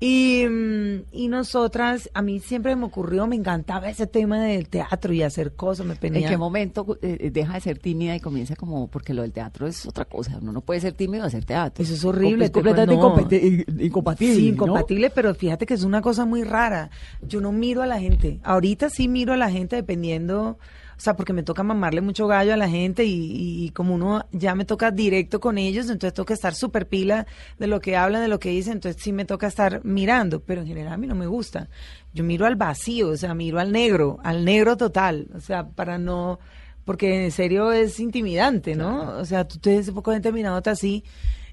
Y, 0.00 0.44
mm, 0.48 1.06
y 1.10 1.26
nosotras, 1.26 2.08
a 2.14 2.22
mí 2.22 2.38
siempre 2.38 2.76
me 2.76 2.84
ocurrió, 2.84 3.26
me 3.26 3.34
encantaba 3.34 3.88
ese 3.90 4.06
tema 4.06 4.44
del 4.44 4.68
teatro 4.68 5.12
y 5.12 5.24
hacer 5.24 5.54
cosas, 5.56 5.84
me 5.86 5.96
¿En 6.00 6.24
qué 6.28 6.36
momento 6.36 6.96
eh, 7.02 7.30
deja 7.32 7.54
de 7.54 7.60
ser 7.60 7.78
tímida 7.80 8.14
y 8.14 8.20
comienza 8.20 8.54
como, 8.54 8.86
porque 8.86 9.12
lo 9.12 9.22
del 9.22 9.32
teatro 9.32 9.66
es 9.66 9.84
otra 9.86 10.04
cosa, 10.04 10.38
uno 10.40 10.52
no 10.52 10.60
puede 10.60 10.80
ser 10.80 10.92
tímido 10.92 11.24
y 11.24 11.26
hacer 11.26 11.44
teatro. 11.44 11.82
Eso 11.82 11.94
es 11.94 12.04
horrible, 12.04 12.44
Es 12.44 12.52
te- 12.52 12.54
completamente 12.62 12.94
no. 12.94 13.82
incompatible. 13.82 14.34
Sí, 14.36 14.42
¿no? 14.42 14.48
incompatible, 14.54 15.10
pero 15.10 15.34
fíjate 15.34 15.66
que 15.66 15.74
es 15.74 15.82
una 15.82 16.00
cosa 16.00 16.24
muy 16.24 16.44
rara. 16.44 16.90
Yo 17.26 17.40
no 17.40 17.50
miro 17.50 17.82
a 17.82 17.86
la 17.86 17.98
gente. 17.98 18.38
Ahorita 18.44 18.90
sí 18.90 19.08
miro 19.08 19.32
a 19.32 19.36
la 19.36 19.50
gente 19.50 19.74
dependiendo, 19.74 20.58
o 20.98 21.00
sea, 21.00 21.14
porque 21.14 21.32
me 21.32 21.44
toca 21.44 21.62
mamarle 21.62 22.00
mucho 22.00 22.26
gallo 22.26 22.52
a 22.52 22.56
la 22.56 22.68
gente 22.68 23.04
y, 23.04 23.64
y 23.64 23.70
como 23.70 23.94
uno 23.94 24.26
ya 24.32 24.56
me 24.56 24.64
toca 24.64 24.90
directo 24.90 25.38
con 25.38 25.56
ellos, 25.56 25.88
entonces 25.88 26.12
tengo 26.12 26.26
que 26.26 26.34
estar 26.34 26.56
súper 26.56 26.88
pila 26.88 27.24
de 27.56 27.68
lo 27.68 27.80
que 27.80 27.96
hablan, 27.96 28.20
de 28.20 28.26
lo 28.26 28.40
que 28.40 28.50
dicen, 28.50 28.74
entonces 28.74 29.00
sí 29.00 29.12
me 29.12 29.24
toca 29.24 29.46
estar 29.46 29.84
mirando, 29.84 30.40
pero 30.40 30.62
en 30.62 30.66
general 30.66 30.94
a 30.94 30.96
mí 30.96 31.06
no 31.06 31.14
me 31.14 31.28
gusta. 31.28 31.68
Yo 32.12 32.24
miro 32.24 32.46
al 32.46 32.56
vacío, 32.56 33.10
o 33.10 33.16
sea, 33.16 33.32
miro 33.32 33.60
al 33.60 33.70
negro, 33.70 34.18
al 34.24 34.44
negro 34.44 34.76
total, 34.76 35.28
o 35.36 35.40
sea, 35.40 35.68
para 35.68 35.98
no, 35.98 36.40
porque 36.84 37.26
en 37.26 37.30
serio 37.30 37.70
es 37.70 38.00
intimidante, 38.00 38.74
¿no? 38.74 39.18
O 39.18 39.24
sea, 39.24 39.46
tú 39.46 39.58
te 39.58 39.76
ves 39.76 39.88
un 39.88 39.94
poco 39.94 40.10
gente 40.10 40.32
mirándote 40.32 40.70
así. 40.70 41.04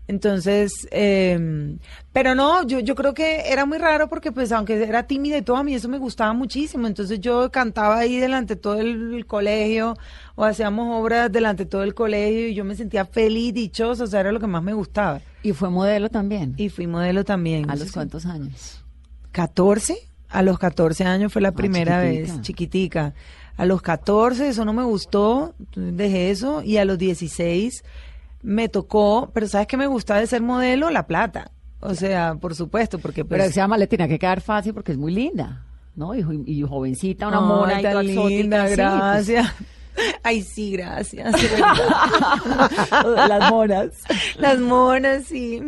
Entonces, 0.07 0.87
eh, 0.91 1.77
pero 2.13 2.35
no, 2.35 2.65
yo, 2.65 2.79
yo 2.79 2.93
creo 2.93 3.13
que 3.13 3.51
era 3.51 3.65
muy 3.65 3.79
raro 3.79 4.07
porque 4.07 4.31
pues 4.31 4.51
aunque 4.51 4.83
era 4.83 5.07
tímida 5.07 5.37
y 5.37 5.41
todo, 5.41 5.57
a 5.57 5.63
mí 5.63 5.73
eso 5.73 5.89
me 5.89 5.97
gustaba 5.97 6.33
muchísimo. 6.33 6.85
Entonces 6.85 7.19
yo 7.19 7.51
cantaba 7.51 7.97
ahí 7.97 8.17
delante 8.17 8.55
de 8.55 8.61
todo 8.61 8.79
el, 8.79 9.15
el 9.15 9.25
colegio 9.25 9.97
o 10.35 10.43
hacíamos 10.43 11.01
obras 11.01 11.31
delante 11.31 11.63
de 11.63 11.69
todo 11.69 11.83
el 11.83 11.95
colegio 11.95 12.49
y 12.49 12.53
yo 12.53 12.63
me 12.63 12.75
sentía 12.75 13.05
feliz, 13.05 13.53
dichosa, 13.53 14.03
o 14.03 14.07
sea, 14.07 14.19
era 14.19 14.31
lo 14.31 14.39
que 14.39 14.47
más 14.47 14.61
me 14.61 14.73
gustaba. 14.73 15.21
Y 15.41 15.53
fue 15.53 15.69
modelo 15.69 16.09
también. 16.09 16.53
Y 16.57 16.69
fui 16.69 16.85
modelo 16.85 17.23
también. 17.23 17.69
¿A 17.69 17.75
los 17.75 17.87
sí. 17.87 17.93
cuántos 17.93 18.25
años? 18.25 18.83
14. 19.31 19.97
A 20.29 20.41
los 20.41 20.59
14 20.59 21.03
años 21.05 21.33
fue 21.33 21.41
la 21.41 21.51
primera 21.51 22.01
chiquitica. 22.01 22.33
vez, 22.33 22.41
chiquitica. 22.41 23.13
A 23.57 23.65
los 23.65 23.81
14 23.81 24.49
eso 24.49 24.65
no 24.65 24.73
me 24.73 24.83
gustó, 24.83 25.55
dejé 25.75 26.29
eso 26.29 26.61
y 26.61 26.77
a 26.77 26.85
los 26.85 26.97
16 26.97 27.83
me 28.45 28.69
tocó, 28.69 29.31
pero 29.33 29.47
¿sabes 29.47 29.67
qué 29.67 29.75
me 29.75 29.87
gusta 29.87 30.17
de 30.19 30.27
ser 30.27 30.41
modelo? 30.41 30.89
La 30.91 31.07
plata. 31.07 31.51
O 31.79 31.93
sea, 31.95 32.35
por 32.35 32.55
supuesto, 32.55 32.99
porque 32.99 33.25
pues... 33.25 33.39
Pero 33.39 33.51
se 33.51 33.57
llama 33.57 33.77
le 33.77 33.87
tenía 33.87 34.07
que 34.07 34.17
quedar 34.19 34.41
fácil 34.41 34.73
porque 34.73 34.91
es 34.93 34.97
muy 34.97 35.11
linda, 35.13 35.65
¿no? 35.95 36.15
Y, 36.15 36.21
jo- 36.23 36.31
y 36.45 36.61
jovencita, 36.61 37.27
una 37.27 37.41
mona 37.41 37.79
y 37.79 37.83
tan 37.83 38.05
exótica, 38.07 38.29
linda, 38.29 38.67
sí, 38.67 38.75
pues. 38.75 38.77
gracias. 38.77 39.53
Ay, 40.23 40.41
sí, 40.41 40.71
gracias. 40.71 41.33
Las 42.91 43.49
monas. 43.51 43.89
Las 44.37 44.59
monas, 44.59 45.23
sí. 45.25 45.61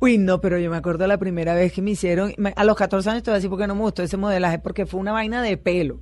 Uy, 0.00 0.18
no, 0.18 0.40
pero 0.40 0.58
yo 0.58 0.70
me 0.70 0.76
acuerdo 0.76 1.06
la 1.06 1.18
primera 1.18 1.54
vez 1.54 1.72
que 1.72 1.82
me 1.82 1.92
hicieron, 1.92 2.32
a 2.56 2.64
los 2.64 2.76
14 2.76 3.10
años 3.10 3.22
te 3.22 3.30
voy 3.30 3.34
a 3.36 3.38
decir 3.38 3.50
porque 3.50 3.66
no 3.66 3.74
me 3.74 3.82
gustó 3.82 4.02
ese 4.02 4.16
modelaje, 4.16 4.58
porque 4.58 4.86
fue 4.86 4.98
una 5.00 5.12
vaina 5.12 5.42
de 5.42 5.56
pelo. 5.56 6.00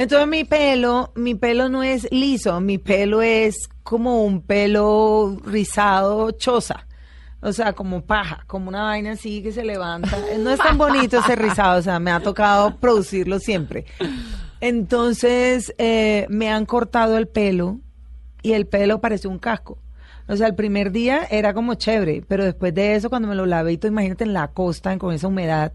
Entonces 0.00 0.28
mi 0.28 0.44
pelo, 0.44 1.12
mi 1.14 1.34
pelo 1.34 1.68
no 1.68 1.82
es 1.82 2.10
liso, 2.10 2.58
mi 2.62 2.78
pelo 2.78 3.20
es 3.20 3.68
como 3.82 4.24
un 4.24 4.40
pelo 4.40 5.36
rizado 5.44 6.30
choza. 6.30 6.86
O 7.42 7.52
sea, 7.52 7.74
como 7.74 8.00
paja, 8.00 8.42
como 8.46 8.70
una 8.70 8.84
vaina 8.84 9.12
así 9.12 9.42
que 9.42 9.52
se 9.52 9.62
levanta. 9.62 10.16
No 10.38 10.52
es 10.52 10.58
tan 10.58 10.78
bonito 10.78 11.18
ese 11.18 11.36
rizado, 11.36 11.78
o 11.78 11.82
sea, 11.82 12.00
me 12.00 12.10
ha 12.12 12.20
tocado 12.20 12.76
producirlo 12.76 13.40
siempre. 13.40 13.84
Entonces, 14.62 15.74
eh, 15.76 16.24
me 16.30 16.50
han 16.50 16.64
cortado 16.64 17.18
el 17.18 17.28
pelo 17.28 17.78
y 18.40 18.54
el 18.54 18.66
pelo 18.66 19.02
parece 19.02 19.28
un 19.28 19.38
casco. 19.38 19.76
O 20.28 20.34
sea, 20.34 20.46
el 20.46 20.54
primer 20.54 20.92
día 20.92 21.26
era 21.30 21.52
como 21.52 21.74
chévere, 21.74 22.24
pero 22.26 22.46
después 22.46 22.72
de 22.72 22.94
eso, 22.94 23.10
cuando 23.10 23.28
me 23.28 23.34
lo 23.34 23.44
lavé, 23.44 23.76
tú 23.76 23.86
imagínate 23.86 24.24
en 24.24 24.32
la 24.32 24.48
costa, 24.48 24.96
con 24.96 25.12
esa 25.12 25.28
humedad, 25.28 25.74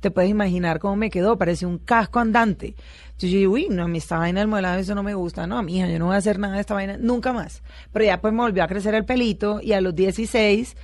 te 0.00 0.10
puedes 0.10 0.30
imaginar 0.30 0.78
cómo 0.78 0.96
me 0.96 1.10
quedó, 1.10 1.36
parecía 1.36 1.68
un 1.68 1.78
casco 1.78 2.18
andante. 2.18 2.74
Entonces 3.18 3.30
yo 3.32 3.38
digo, 3.40 3.52
uy, 3.54 3.66
no, 3.68 3.82
a 3.82 3.88
mí 3.88 3.98
esta 3.98 4.16
vaina 4.16 4.38
del 4.38 4.48
modelado, 4.48 4.78
eso 4.78 4.94
no 4.94 5.02
me 5.02 5.12
gusta. 5.14 5.44
No, 5.48 5.60
mija, 5.64 5.88
yo 5.88 5.98
no 5.98 6.06
voy 6.06 6.14
a 6.14 6.18
hacer 6.18 6.38
nada 6.38 6.54
de 6.54 6.60
esta 6.60 6.74
vaina, 6.74 6.96
nunca 6.98 7.32
más. 7.32 7.62
Pero 7.92 8.04
ya 8.04 8.20
pues 8.20 8.32
me 8.32 8.40
volvió 8.42 8.62
a 8.62 8.68
crecer 8.68 8.94
el 8.94 9.04
pelito 9.04 9.60
y 9.60 9.72
a 9.72 9.80
los 9.80 9.92
16 9.96 10.76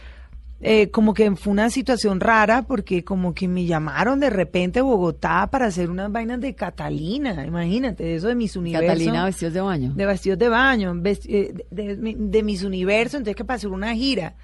eh, 0.60 0.90
como 0.90 1.14
que 1.14 1.30
fue 1.36 1.52
una 1.52 1.70
situación 1.70 2.18
rara 2.20 2.62
porque 2.62 3.04
como 3.04 3.34
que 3.34 3.46
me 3.46 3.66
llamaron 3.66 4.18
de 4.18 4.30
repente 4.30 4.80
a 4.80 4.82
Bogotá 4.82 5.48
para 5.50 5.66
hacer 5.66 5.90
unas 5.90 6.10
vainas 6.10 6.40
de 6.40 6.54
Catalina, 6.54 7.44
imagínate, 7.46 8.16
eso 8.16 8.28
de 8.28 8.34
mis 8.34 8.56
universos. 8.56 8.88
Catalina 8.88 9.24
vestidos 9.26 9.54
de 9.54 9.60
baño. 9.60 9.92
De 9.94 10.06
vestidos 10.06 10.38
de 10.38 10.48
baño, 10.48 10.94
vesti- 10.94 11.26
eh, 11.28 11.54
de, 11.70 11.96
de- 11.96 12.16
de 12.18 12.42
mis 12.42 12.64
universos, 12.64 13.18
entonces 13.18 13.36
que 13.36 13.44
para 13.44 13.56
hacer 13.58 13.70
una 13.70 13.94
gira. 13.94 14.34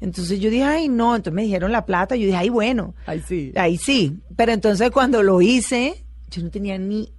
Entonces 0.00 0.40
yo 0.40 0.50
dije, 0.50 0.64
ay, 0.64 0.88
no, 0.88 1.14
entonces 1.16 1.34
me 1.36 1.42
dijeron 1.42 1.72
la 1.72 1.86
plata, 1.86 2.16
yo 2.16 2.24
dije, 2.26 2.36
ay, 2.36 2.48
bueno, 2.48 2.94
Ay, 3.06 3.22
sí. 3.26 3.52
ahí 3.56 3.76
sí. 3.76 4.18
Pero 4.36 4.52
entonces 4.52 4.90
cuando 4.90 5.22
lo 5.22 5.40
hice, 5.40 6.04
yo 6.30 6.42
no 6.42 6.50
tenía 6.50 6.78
ni, 6.78 7.12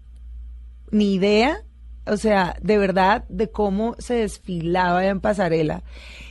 ni 0.91 1.15
idea, 1.15 1.63
o 2.05 2.17
sea, 2.17 2.55
de 2.61 2.77
verdad, 2.77 3.25
de 3.29 3.49
cómo 3.49 3.95
se 3.99 4.15
desfilaba 4.15 5.05
en 5.05 5.19
pasarela. 5.19 5.83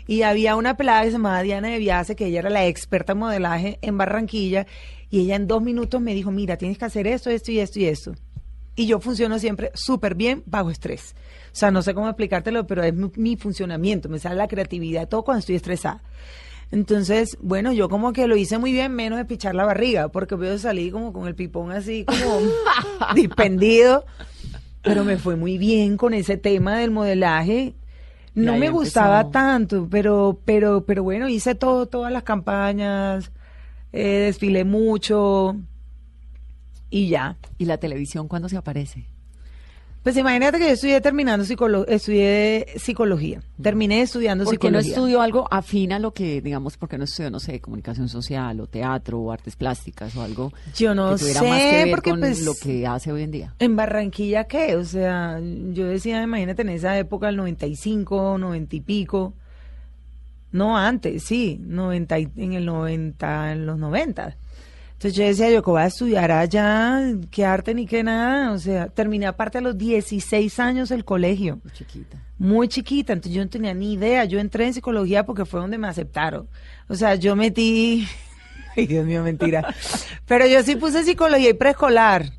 Y 0.06 0.22
había 0.22 0.56
una 0.56 0.76
pelada 0.76 1.02
que 1.02 1.08
se 1.08 1.12
llamaba 1.12 1.42
Diana 1.42 1.68
de 1.68 1.78
Viase, 1.78 2.16
que 2.16 2.26
ella 2.26 2.40
era 2.40 2.50
la 2.50 2.66
experta 2.66 3.12
en 3.12 3.18
modelaje 3.18 3.78
en 3.82 3.96
Barranquilla, 3.96 4.66
y 5.08 5.20
ella 5.20 5.36
en 5.36 5.46
dos 5.46 5.62
minutos 5.62 6.00
me 6.00 6.14
dijo, 6.14 6.30
mira, 6.30 6.56
tienes 6.56 6.78
que 6.78 6.84
hacer 6.84 7.06
esto, 7.06 7.30
esto 7.30 7.52
y 7.52 7.60
esto 7.60 7.78
y 7.78 7.86
esto. 7.86 8.14
Y 8.76 8.86
yo 8.86 9.00
funciono 9.00 9.38
siempre 9.38 9.70
súper 9.74 10.14
bien 10.14 10.42
bajo 10.46 10.70
estrés. 10.70 11.14
O 11.52 11.56
sea, 11.56 11.70
no 11.70 11.82
sé 11.82 11.94
cómo 11.94 12.08
explicártelo, 12.08 12.66
pero 12.66 12.82
es 12.82 12.94
mi, 12.94 13.10
mi 13.16 13.36
funcionamiento, 13.36 14.08
me 14.08 14.18
sale 14.18 14.36
la 14.36 14.48
creatividad, 14.48 15.08
todo 15.08 15.24
cuando 15.24 15.40
estoy 15.40 15.56
estresada. 15.56 16.02
Entonces, 16.72 17.36
bueno, 17.40 17.72
yo 17.72 17.88
como 17.88 18.12
que 18.12 18.28
lo 18.28 18.36
hice 18.36 18.58
muy 18.58 18.72
bien, 18.72 18.92
menos 18.94 19.18
de 19.18 19.24
pichar 19.24 19.54
la 19.54 19.64
barriga, 19.64 20.08
porque 20.08 20.36
yo 20.38 20.58
salí 20.58 20.90
como 20.90 21.12
con 21.12 21.26
el 21.26 21.34
pipón 21.34 21.72
así, 21.72 22.04
como 22.04 22.40
dispendido. 23.14 24.04
Pero 24.82 25.04
me 25.04 25.18
fue 25.18 25.36
muy 25.36 25.58
bien 25.58 25.96
con 25.96 26.14
ese 26.14 26.36
tema 26.36 26.78
del 26.78 26.90
modelaje. 26.90 27.74
No 28.34 28.56
me 28.56 28.70
gustaba 28.70 29.30
tanto, 29.30 29.88
pero, 29.90 30.40
pero, 30.44 30.84
pero 30.84 31.02
bueno, 31.02 31.28
hice 31.28 31.54
todo, 31.54 31.86
todas 31.86 32.12
las 32.12 32.22
campañas, 32.22 33.32
eh, 33.92 34.22
desfilé 34.26 34.64
mucho 34.64 35.56
y 36.90 37.08
ya. 37.08 37.36
¿Y 37.58 37.64
la 37.66 37.78
televisión 37.78 38.28
cuándo 38.28 38.48
se 38.48 38.56
aparece? 38.56 39.06
Pues 40.02 40.16
imagínate 40.16 40.58
que 40.58 40.64
yo 40.64 40.70
estudié 40.72 40.98
terminando 41.02 41.44
psicolo 41.44 41.86
estudié 41.86 42.66
psicología. 42.78 43.42
Terminé 43.60 44.00
estudiando 44.00 44.44
¿Por 44.44 44.58
qué 44.58 44.70
no 44.70 44.78
psicología. 44.80 44.92
estudió 44.94 45.20
algo 45.20 45.46
afín 45.50 45.92
a 45.92 45.98
lo 45.98 46.12
que, 46.14 46.40
digamos, 46.40 46.78
porque 46.78 46.96
no 46.96 47.04
estudió, 47.04 47.30
no 47.30 47.38
sé, 47.38 47.60
comunicación 47.60 48.08
social 48.08 48.60
o 48.60 48.66
teatro 48.66 49.18
o 49.20 49.30
artes 49.30 49.56
plásticas 49.56 50.16
o 50.16 50.22
algo 50.22 50.54
Yo 50.74 50.94
no 50.94 51.10
que 51.10 51.18
tuviera 51.20 51.40
sé, 51.40 51.48
más 51.50 51.60
que 51.60 51.72
ver 51.84 51.90
porque 51.90 52.10
con 52.12 52.20
pues 52.20 52.42
lo 52.46 52.54
que 52.54 52.86
hace 52.86 53.12
hoy 53.12 53.24
en 53.24 53.30
día? 53.30 53.54
en 53.58 53.76
Barranquilla 53.76 54.44
qué, 54.44 54.74
o 54.76 54.84
sea, 54.86 55.38
yo 55.72 55.86
decía, 55.86 56.22
imagínate 56.22 56.62
en 56.62 56.70
esa 56.70 56.96
época 56.98 57.28
el 57.28 57.36
95, 57.36 58.38
90 58.38 58.76
y 58.76 58.80
pico. 58.80 59.34
No 60.52 60.76
antes, 60.78 61.22
sí, 61.24 61.60
90 61.62 62.18
y- 62.18 62.28
en 62.36 62.54
el 62.54 62.64
90, 62.64 63.52
en 63.52 63.66
los 63.66 63.78
90. 63.78 64.36
Entonces 65.00 65.16
yo 65.16 65.24
decía, 65.24 65.50
yo 65.50 65.62
que 65.62 65.70
voy 65.70 65.80
a 65.80 65.86
estudiar 65.86 66.30
allá, 66.30 67.00
qué 67.30 67.46
arte 67.46 67.72
ni 67.72 67.86
qué 67.86 68.02
nada, 68.02 68.52
o 68.52 68.58
sea, 68.58 68.88
terminé 68.88 69.26
aparte 69.26 69.56
a 69.56 69.62
los 69.62 69.78
16 69.78 70.60
años 70.60 70.90
el 70.90 71.06
colegio. 71.06 71.58
Muy 71.64 71.72
chiquita. 71.72 72.18
muy 72.36 72.68
chiquita, 72.68 73.14
entonces 73.14 73.34
yo 73.34 73.42
no 73.42 73.48
tenía 73.48 73.72
ni 73.72 73.94
idea. 73.94 74.26
Yo 74.26 74.38
entré 74.38 74.66
en 74.66 74.74
psicología 74.74 75.24
porque 75.24 75.46
fue 75.46 75.58
donde 75.58 75.78
me 75.78 75.88
aceptaron. 75.88 76.48
O 76.86 76.96
sea, 76.96 77.14
yo 77.14 77.34
metí, 77.34 78.06
ay 78.76 78.86
Dios 78.86 79.06
mío, 79.06 79.22
mentira. 79.22 79.74
Pero 80.26 80.46
yo 80.46 80.62
sí 80.62 80.76
puse 80.76 81.02
psicología 81.02 81.48
y 81.48 81.54
preescolar, 81.54 82.34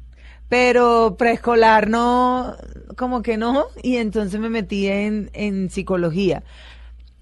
pero 0.47 1.15
preescolar 1.17 1.89
no, 1.89 2.55
como 2.95 3.23
que 3.23 3.37
no, 3.37 3.65
y 3.81 3.95
entonces 3.95 4.39
me 4.39 4.49
metí 4.49 4.85
en, 4.85 5.31
en 5.33 5.71
psicología. 5.71 6.43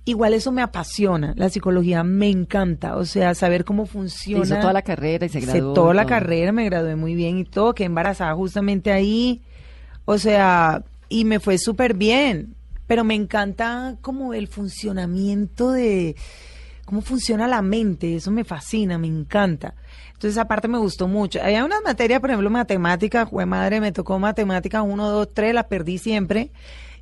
Igual 0.09 0.33
eso 0.33 0.51
me 0.51 0.63
apasiona, 0.63 1.33
la 1.37 1.49
psicología 1.49 2.03
me 2.03 2.29
encanta, 2.29 2.95
o 2.95 3.05
sea, 3.05 3.35
saber 3.35 3.63
cómo 3.63 3.85
funciona. 3.85 4.43
Hizo 4.43 4.55
toda 4.59 4.73
la 4.73 4.81
carrera 4.81 5.27
y 5.27 5.29
se 5.29 5.39
graduó. 5.39 5.73
toda 5.73 5.93
la 5.93 6.01
todo. 6.01 6.09
carrera, 6.09 6.51
me 6.51 6.65
gradué 6.65 6.95
muy 6.95 7.13
bien 7.13 7.37
y 7.37 7.43
todo, 7.43 7.75
quedé 7.75 7.85
embarazada 7.85 8.33
justamente 8.33 8.91
ahí. 8.91 9.43
O 10.05 10.17
sea, 10.17 10.83
y 11.09 11.25
me 11.25 11.39
fue 11.39 11.59
súper 11.59 11.93
bien. 11.93 12.55
Pero 12.87 13.03
me 13.03 13.13
encanta 13.13 13.97
como 14.01 14.33
el 14.33 14.47
funcionamiento 14.47 15.71
de 15.71 16.15
cómo 16.85 17.01
funciona 17.01 17.47
la 17.47 17.61
mente, 17.61 18.15
eso 18.15 18.31
me 18.31 18.43
fascina, 18.43 18.97
me 18.97 19.05
encanta. 19.05 19.75
Entonces, 20.13 20.39
aparte 20.39 20.67
me 20.67 20.79
gustó 20.79 21.07
mucho. 21.07 21.39
Había 21.39 21.63
unas 21.63 21.83
materias, 21.83 22.19
por 22.19 22.31
ejemplo, 22.31 22.49
matemáticas, 22.49 23.29
fue 23.29 23.45
madre, 23.45 23.79
me 23.79 23.91
tocó 23.91 24.17
matemáticas 24.17 24.81
1, 24.83 25.07
2, 25.07 25.29
3, 25.35 25.53
las 25.53 25.65
perdí 25.65 25.99
siempre. 25.99 26.51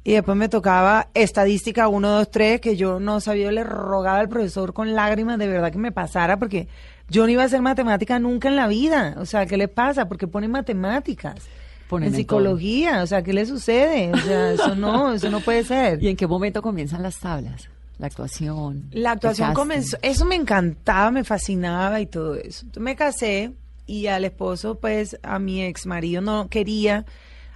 Y 0.04 0.14
después 0.14 0.38
me 0.38 0.50
tocaba 0.50 1.10
estadística 1.14 1.88
1, 1.88 2.10
2, 2.10 2.32
3, 2.32 2.62
que 2.62 2.78
yo 2.78 3.00
no 3.00 3.20
sabía, 3.20 3.46
yo 3.46 3.52
le 3.52 3.64
rogaba 3.64 4.20
al 4.20 4.30
profesor 4.30 4.74
con 4.74 4.94
lágrimas 4.94 5.38
de 5.38 5.48
verdad 5.48 5.72
que 5.72 5.78
me 5.78 5.92
pasara, 5.92 6.38
porque 6.38 6.68
yo 7.10 7.26
no 7.26 7.32
iba 7.32 7.44
a 7.44 7.46
hacer 7.46 7.62
matemática 7.62 8.20
nunca 8.20 8.48
en 8.48 8.56
la 8.56 8.68
vida. 8.68 9.16
O 9.18 9.26
sea, 9.26 9.46
¿qué 9.46 9.58
le 9.58 9.68
pasa? 9.68 10.08
Porque 10.08 10.28
pone 10.28 10.48
matemáticas. 10.48 11.36
Ponen 11.90 12.08
en 12.08 12.14
todo. 12.14 12.20
psicología, 12.20 13.02
o 13.02 13.08
sea, 13.08 13.22
¿qué 13.22 13.32
le 13.32 13.46
sucede? 13.46 14.12
O 14.14 14.18
sea, 14.18 14.52
eso 14.54 14.76
no, 14.76 15.14
eso 15.14 15.30
no 15.30 15.40
puede 15.40 15.64
ser. 15.64 16.04
¿Y 16.04 16.10
en 16.10 16.18
qué 16.18 16.28
momento 16.28 16.62
comienzan 16.62 17.02
las 17.02 17.18
tablas? 17.18 17.70
La 17.98 18.08
actuación. 18.08 18.90
La 18.92 19.12
actuación 19.12 19.54
comenzó, 19.54 19.98
eso 20.02 20.26
me 20.26 20.36
encantaba, 20.36 21.10
me 21.12 21.24
fascinaba 21.24 22.00
y 22.00 22.06
todo 22.06 22.36
eso. 22.36 22.66
Entonces 22.66 22.84
me 22.84 22.96
casé 22.96 23.54
y 23.88 24.08
al 24.08 24.26
esposo, 24.26 24.76
pues 24.76 25.18
a 25.24 25.40
mi 25.40 25.64
ex 25.64 25.86
marido 25.88 26.22
no 26.22 26.50
quería, 26.50 27.06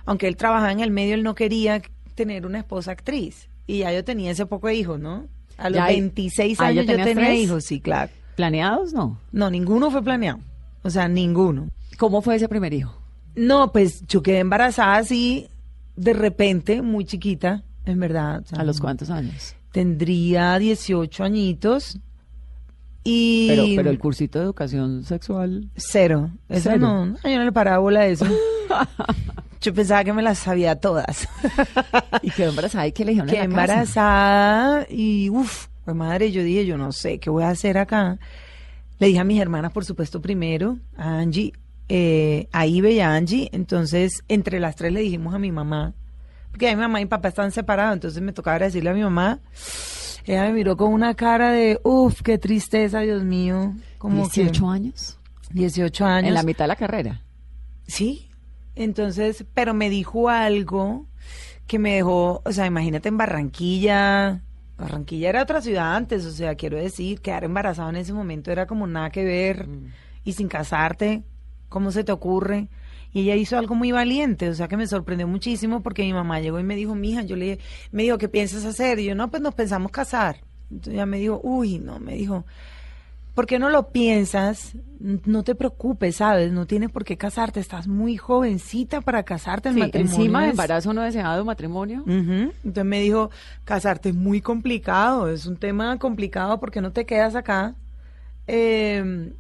aunque 0.06 0.28
él 0.28 0.38
trabajaba 0.38 0.72
en 0.72 0.80
el 0.80 0.90
medio, 0.90 1.14
él 1.14 1.24
no 1.24 1.36
quería 1.36 1.82
tener 2.16 2.46
una 2.46 2.60
esposa 2.60 2.92
actriz. 2.92 3.50
Y 3.68 3.80
ya 3.80 3.92
yo 3.94 4.04
tenía 4.04 4.32
ese 4.32 4.46
poco 4.46 4.68
de 4.68 4.76
hijos, 4.76 5.00
¿no? 5.00 5.28
A 5.58 5.70
los 5.70 5.78
Ya 5.78 5.86
hay- 5.86 5.96
26 6.02 6.60
Ah, 6.60 6.64
¿ya 6.72 6.82
años 6.82 6.86
yo 6.88 6.96
tenía 7.06 7.14
tres? 7.16 7.40
hijos, 7.40 7.64
sí, 7.66 7.80
claro. 7.80 8.12
¿Planeados? 8.36 8.94
No. 8.94 9.18
No, 9.32 9.50
ninguno 9.50 9.92
fue 9.92 10.02
planeado. 10.04 10.40
O 10.84 10.90
sea, 10.90 11.08
ninguno. 11.08 11.70
¿Cómo 11.98 12.22
fue 12.22 12.36
ese 12.38 12.48
primer 12.50 12.74
hijo? 12.74 12.98
No, 13.36 13.72
pues 13.72 14.06
yo 14.08 14.22
quedé 14.24 14.40
embarazada 14.40 14.96
así, 14.98 15.48
de 15.96 16.14
repente, 16.14 16.82
muy 16.82 17.06
chiquita, 17.06 17.64
en 17.86 18.00
verdad. 18.00 18.42
o 18.44 18.48
sea, 18.48 18.60
¿A 18.60 18.64
los 18.64 18.80
cuántos 18.80 19.10
años? 19.10 19.56
Tendría 19.72 20.58
18 20.58 21.24
añitos. 21.24 22.00
Y 23.04 23.48
Pero, 23.48 23.64
pero 23.78 23.90
el 23.90 24.00
cursito 24.00 24.38
de 24.40 24.46
educación 24.46 25.04
sexual. 25.04 25.70
Cero. 25.76 26.30
Eso 26.50 26.70
Cero. 26.72 26.80
no, 26.80 27.30
yo 27.30 27.38
no 27.38 27.46
le 27.46 27.52
paraba 27.52 27.78
bola 27.80 28.02
a 28.02 28.08
eso. 28.08 28.26
yo 29.62 29.74
pensaba 29.74 30.04
que 30.04 30.14
me 30.14 30.22
las 30.22 30.40
sabía 30.40 30.76
todas. 30.76 31.28
Y 32.24 32.30
quedó 32.32 32.50
embarazada 32.50 32.86
y 32.88 32.92
que 32.92 33.04
le 33.06 33.12
dijeron 33.12 33.30
Quedé 33.30 33.44
embarazada 33.44 34.86
y 34.90 35.30
uff, 35.30 35.68
pues 35.86 35.96
madre, 35.98 36.32
yo 36.32 36.44
dije, 36.44 36.66
yo 36.66 36.78
no 36.78 36.92
sé 36.92 37.20
qué 37.20 37.30
voy 37.30 37.44
a 37.44 37.50
hacer 37.50 37.78
acá. 37.78 38.20
Le 39.00 39.08
dije 39.08 39.20
a 39.20 39.24
mis 39.24 39.42
hermanas, 39.42 39.72
por 39.72 39.84
supuesto, 39.86 40.22
primero, 40.22 40.78
a 40.96 41.18
Angie, 41.20 41.54
eh, 41.90 42.48
a 42.52 42.68
Ibe 42.68 42.92
y 42.94 43.00
a 43.00 43.16
Angie. 43.16 43.50
Entonces, 43.54 44.24
entre 44.28 44.60
las 44.60 44.76
tres 44.76 44.94
le 44.94 45.00
dijimos 45.00 45.34
a 45.34 45.40
mi 45.40 45.52
mamá, 45.52 45.94
porque 46.52 46.70
mi 46.70 46.80
mamá 46.82 47.00
y 47.02 47.06
mi 47.06 47.10
papá 47.10 47.30
están 47.30 47.52
separados, 47.52 47.94
entonces 47.96 48.22
me 48.22 48.34
tocaba 48.34 48.60
decirle 48.60 48.92
a 48.92 48.94
mi 48.94 49.02
mamá. 49.02 49.40
Ella 50.26 50.44
me 50.44 50.54
miró 50.54 50.78
con 50.78 50.94
una 50.94 51.16
cara 51.16 51.52
de, 51.52 51.80
uff, 51.84 52.22
qué 52.22 52.38
tristeza, 52.38 53.00
Dios 53.00 53.24
mío. 53.24 53.74
Como 53.98 54.30
que- 54.30 54.42
18 54.42 54.70
años. 54.70 55.18
18 55.50 56.06
años. 56.06 56.28
En 56.28 56.34
la 56.36 56.44
mitad 56.44 56.66
de 56.66 56.68
la 56.70 56.76
carrera. 56.76 57.22
Sí. 57.88 58.28
Entonces, 58.76 59.46
pero 59.54 59.74
me 59.74 59.90
dijo 59.90 60.30
algo 60.30 61.08
que 61.68 61.80
me 61.80 61.96
dejó, 61.96 62.42
o 62.44 62.52
sea, 62.52 62.66
imagínate 62.66 63.10
en 63.10 63.18
Barranquilla, 63.18 64.42
Barranquilla 64.78 65.30
era 65.30 65.44
otra 65.44 65.62
ciudad 65.62 65.96
antes, 65.96 66.26
o 66.26 66.32
sea, 66.32 66.56
quiero 66.56 66.78
decir, 66.78 67.22
quedar 67.22 67.44
embarazada 67.44 67.90
en 67.90 67.98
ese 67.98 68.14
momento 68.14 68.52
era 68.52 68.66
como 68.66 68.88
nada 68.88 69.10
que 69.12 69.24
ver. 69.24 69.68
Y 70.24 70.34
sin 70.34 70.48
casarte, 70.48 71.24
¿cómo 71.70 71.92
se 71.92 72.04
te 72.04 72.12
ocurre? 72.12 72.68
Y 73.14 73.22
ella 73.22 73.36
hizo 73.36 73.58
algo 73.58 73.76
muy 73.76 73.92
valiente, 73.92 74.50
o 74.50 74.54
sea 74.54 74.68
que 74.68 74.78
me 74.78 74.88
sorprendió 74.88 75.28
muchísimo 75.28 75.82
porque 75.82 76.04
mi 76.04 76.14
mamá 76.14 76.40
llegó 76.40 76.60
y 76.60 76.64
me 76.64 76.76
dijo, 76.76 76.96
mija, 76.96 77.24
yo 77.24 77.36
le 77.36 77.60
me 77.92 78.04
dijo, 78.04 78.18
¿qué 78.18 78.30
piensas 78.30 78.66
hacer? 78.66 79.00
Y 79.00 79.06
yo, 79.06 79.16
no, 79.16 79.30
pues 79.30 79.42
nos 79.42 79.54
pensamos 79.54 79.92
casar. 79.92 80.38
Entonces 80.70 80.94
ella 80.94 81.06
me 81.06 81.18
dijo, 81.18 81.40
uy, 81.44 81.80
no, 81.80 82.00
me 82.00 82.16
dijo, 82.16 82.46
¿por 83.34 83.46
qué 83.46 83.60
no 83.60 83.70
lo 83.70 83.90
piensas? 83.90 84.76
No 85.00 85.44
te 85.44 85.56
preocupes, 85.56 86.18
¿sabes? 86.18 86.52
No 86.52 86.68
tienes 86.68 86.92
por 86.92 87.04
qué 87.04 87.18
casarte, 87.18 87.60
estás 87.60 87.88
muy 87.88 88.18
jovencita 88.18 89.02
para 89.02 89.24
casarte. 89.24 89.74
Sí, 89.74 89.80
matrimonio 89.80 90.16
encima 90.16 90.44
de 90.44 90.50
embarazo 90.52 90.94
no 90.94 91.02
deseado, 91.02 91.44
matrimonio. 91.44 92.04
Entonces 92.08 92.86
me 92.86 93.02
dijo, 93.02 93.32
casarte 93.64 94.10
es 94.10 94.16
muy 94.16 94.42
complicado, 94.42 95.30
es 95.30 95.46
un 95.46 95.58
tema 95.58 95.98
complicado 95.98 96.60
porque 96.60 96.82
no 96.82 96.92
te 96.92 97.06
quedas 97.06 97.36
acá. 97.36 97.76
Eh, 98.48 99.34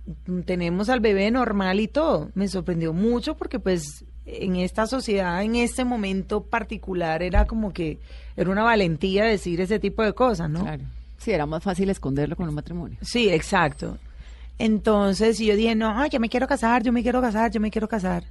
tenemos 0.45 0.89
al 0.89 0.99
bebé 0.99 1.29
normal 1.31 1.79
y 1.79 1.87
todo. 1.87 2.29
Me 2.33 2.47
sorprendió 2.47 2.93
mucho 2.93 3.35
porque 3.35 3.59
pues 3.59 4.05
en 4.25 4.55
esta 4.55 4.87
sociedad, 4.87 5.43
en 5.43 5.55
este 5.55 5.83
momento 5.83 6.43
particular, 6.43 7.21
era 7.21 7.45
como 7.45 7.73
que 7.73 7.99
era 8.37 8.49
una 8.49 8.63
valentía 8.63 9.25
decir 9.25 9.59
ese 9.61 9.79
tipo 9.79 10.03
de 10.03 10.13
cosas, 10.13 10.49
¿no? 10.49 10.61
Claro. 10.61 10.83
Sí, 11.21 11.31
era 11.31 11.45
más 11.45 11.61
fácil 11.61 11.87
esconderlo 11.91 12.35
con 12.35 12.49
un 12.49 12.55
matrimonio. 12.55 12.97
Sí, 13.01 13.29
exacto. 13.29 13.99
Entonces 14.57 15.37
yo 15.37 15.55
dije, 15.55 15.75
no, 15.75 16.03
yo 16.07 16.19
me 16.19 16.29
quiero 16.29 16.47
casar, 16.47 16.81
yo 16.81 16.91
me 16.91 17.03
quiero 17.03 17.21
casar, 17.21 17.51
yo 17.51 17.61
me 17.61 17.69
quiero 17.69 17.87
casar. 17.87 18.23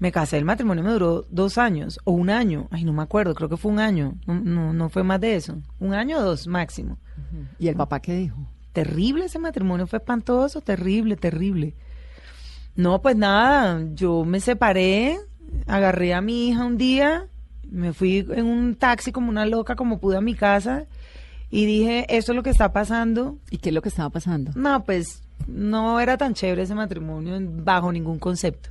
Me 0.00 0.10
casé, 0.10 0.36
el 0.38 0.44
matrimonio 0.44 0.82
me 0.82 0.90
duró 0.90 1.24
dos 1.30 1.56
años 1.56 2.00
o 2.02 2.10
un 2.10 2.28
año, 2.30 2.66
ay, 2.72 2.82
no 2.82 2.92
me 2.92 3.02
acuerdo, 3.02 3.34
creo 3.34 3.48
que 3.48 3.56
fue 3.56 3.70
un 3.70 3.78
año, 3.78 4.14
no, 4.26 4.34
no, 4.34 4.72
no 4.72 4.88
fue 4.88 5.04
más 5.04 5.20
de 5.20 5.36
eso, 5.36 5.58
un 5.78 5.94
año 5.94 6.18
o 6.18 6.22
dos 6.22 6.48
máximo. 6.48 6.98
¿Y 7.60 7.68
el 7.68 7.76
papá 7.76 8.00
qué 8.00 8.16
dijo? 8.16 8.38
Terrible 8.72 9.26
ese 9.26 9.38
matrimonio, 9.38 9.86
fue 9.86 9.98
espantoso, 9.98 10.62
terrible, 10.62 11.16
terrible. 11.16 11.74
No, 12.74 13.02
pues 13.02 13.14
nada, 13.14 13.84
yo 13.94 14.24
me 14.24 14.40
separé, 14.40 15.18
agarré 15.68 16.14
a 16.14 16.20
mi 16.20 16.48
hija 16.48 16.64
un 16.64 16.76
día, 16.76 17.28
me 17.70 17.92
fui 17.92 18.26
en 18.30 18.46
un 18.46 18.74
taxi 18.74 19.12
como 19.12 19.28
una 19.28 19.46
loca, 19.46 19.76
como 19.76 20.00
pude 20.00 20.16
a 20.16 20.20
mi 20.20 20.34
casa, 20.34 20.86
y 21.50 21.66
dije, 21.66 22.06
esto 22.08 22.32
es 22.32 22.36
lo 22.36 22.42
que 22.42 22.50
está 22.50 22.72
pasando, 22.72 23.38
¿Y 23.50 23.58
qué 23.58 23.70
es 23.70 23.74
lo 23.74 23.82
que 23.82 23.88
estaba 23.88 24.10
pasando? 24.10 24.52
no, 24.54 24.84
pues 24.84 25.22
no 25.46 25.98
era 26.00 26.16
tan 26.16 26.34
chévere 26.34 26.62
ese 26.62 26.74
matrimonio 26.74 27.38
bajo 27.40 27.90
ningún 27.92 28.18
concepto. 28.18 28.70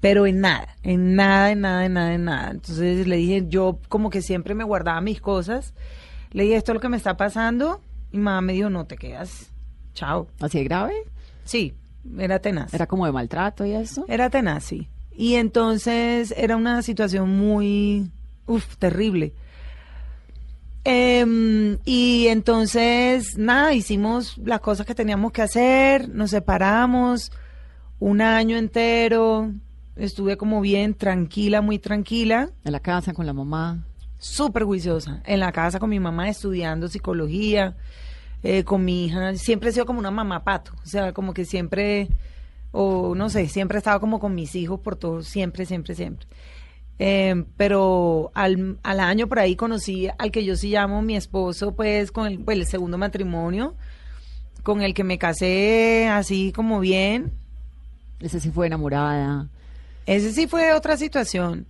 Pero 0.00 0.26
en 0.26 0.40
nada, 0.40 0.76
en 0.82 1.14
nada, 1.14 1.50
en 1.52 1.60
nada, 1.60 1.84
en 1.84 1.92
nada, 1.92 2.14
en 2.14 2.24
nada. 2.24 2.50
Entonces 2.52 3.06
le 3.06 3.16
dije, 3.16 3.44
yo 3.48 3.78
como 3.88 4.08
que 4.08 4.22
siempre 4.22 4.54
me 4.54 4.64
guardaba 4.64 5.00
mis 5.02 5.20
cosas. 5.20 5.74
Le 6.32 6.44
dije, 6.44 6.56
esto 6.56 6.72
es 6.72 6.74
lo 6.74 6.80
que 6.80 6.88
me 6.88 6.96
está 6.96 7.18
pasando. 7.18 7.82
Y 8.10 8.16
mamá 8.16 8.40
me 8.40 8.54
dijo, 8.54 8.70
no 8.70 8.86
te 8.86 8.96
quedas. 8.96 9.50
Chao. 9.92 10.26
¿Así 10.40 10.56
de 10.58 10.64
grave? 10.64 10.94
Sí, 11.44 11.74
era 12.18 12.38
tenaz. 12.38 12.72
¿Era 12.72 12.86
como 12.86 13.04
de 13.04 13.12
maltrato 13.12 13.66
y 13.66 13.72
eso? 13.72 14.06
Era 14.08 14.30
tenaz, 14.30 14.64
sí. 14.64 14.88
Y 15.12 15.34
entonces 15.34 16.32
era 16.34 16.56
una 16.56 16.80
situación 16.80 17.36
muy, 17.36 18.10
uff, 18.46 18.78
terrible. 18.78 19.34
Em, 20.84 21.78
y 21.84 22.28
entonces, 22.28 23.36
nada, 23.36 23.74
hicimos 23.74 24.38
las 24.38 24.60
cosas 24.60 24.86
que 24.86 24.94
teníamos 24.94 25.32
que 25.32 25.42
hacer, 25.42 26.08
nos 26.08 26.30
separamos 26.30 27.30
un 27.98 28.22
año 28.22 28.56
entero, 28.56 29.52
estuve 29.96 30.38
como 30.38 30.60
bien 30.62 30.94
tranquila, 30.94 31.60
muy 31.60 31.78
tranquila, 31.78 32.50
En 32.64 32.72
la 32.72 32.80
casa 32.80 33.12
con 33.12 33.26
la 33.26 33.34
mamá. 33.34 33.84
súper 34.18 34.64
juiciosa, 34.64 35.22
en 35.26 35.40
la 35.40 35.52
casa 35.52 35.78
con 35.78 35.90
mi 35.90 36.00
mamá 36.00 36.30
estudiando 36.30 36.88
psicología, 36.88 37.76
eh, 38.42 38.64
con 38.64 38.82
mi 38.82 39.04
hija, 39.04 39.34
siempre 39.34 39.68
he 39.68 39.72
sido 39.72 39.84
como 39.84 39.98
una 39.98 40.10
mamá 40.10 40.44
pato, 40.44 40.72
o 40.82 40.86
sea, 40.86 41.12
como 41.12 41.34
que 41.34 41.44
siempre, 41.44 42.08
o 42.72 43.14
no 43.14 43.28
sé, 43.28 43.48
siempre 43.48 43.76
he 43.76 43.80
estado 43.80 44.00
como 44.00 44.18
con 44.18 44.34
mis 44.34 44.54
hijos 44.54 44.80
por 44.80 44.96
todo, 44.96 45.22
siempre, 45.22 45.66
siempre, 45.66 45.94
siempre. 45.94 46.26
Eh, 47.02 47.44
pero 47.56 48.30
al, 48.34 48.78
al 48.82 49.00
año 49.00 49.26
por 49.26 49.38
ahí 49.38 49.56
conocí 49.56 50.08
al 50.18 50.30
que 50.30 50.44
yo 50.44 50.54
sí 50.54 50.68
llamo 50.68 51.00
mi 51.00 51.16
esposo, 51.16 51.72
pues 51.74 52.12
con 52.12 52.26
el, 52.26 52.38
pues, 52.40 52.58
el 52.58 52.66
segundo 52.66 52.98
matrimonio, 52.98 53.74
con 54.62 54.82
el 54.82 54.92
que 54.92 55.02
me 55.02 55.16
casé 55.16 56.08
así 56.08 56.52
como 56.54 56.78
bien. 56.78 57.32
Ese 58.20 58.38
sí 58.38 58.50
fue 58.50 58.66
enamorada. 58.66 59.48
Ese 60.04 60.30
sí 60.30 60.46
fue 60.46 60.74
otra 60.74 60.98
situación. 60.98 61.64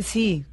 Sí, 0.00 0.44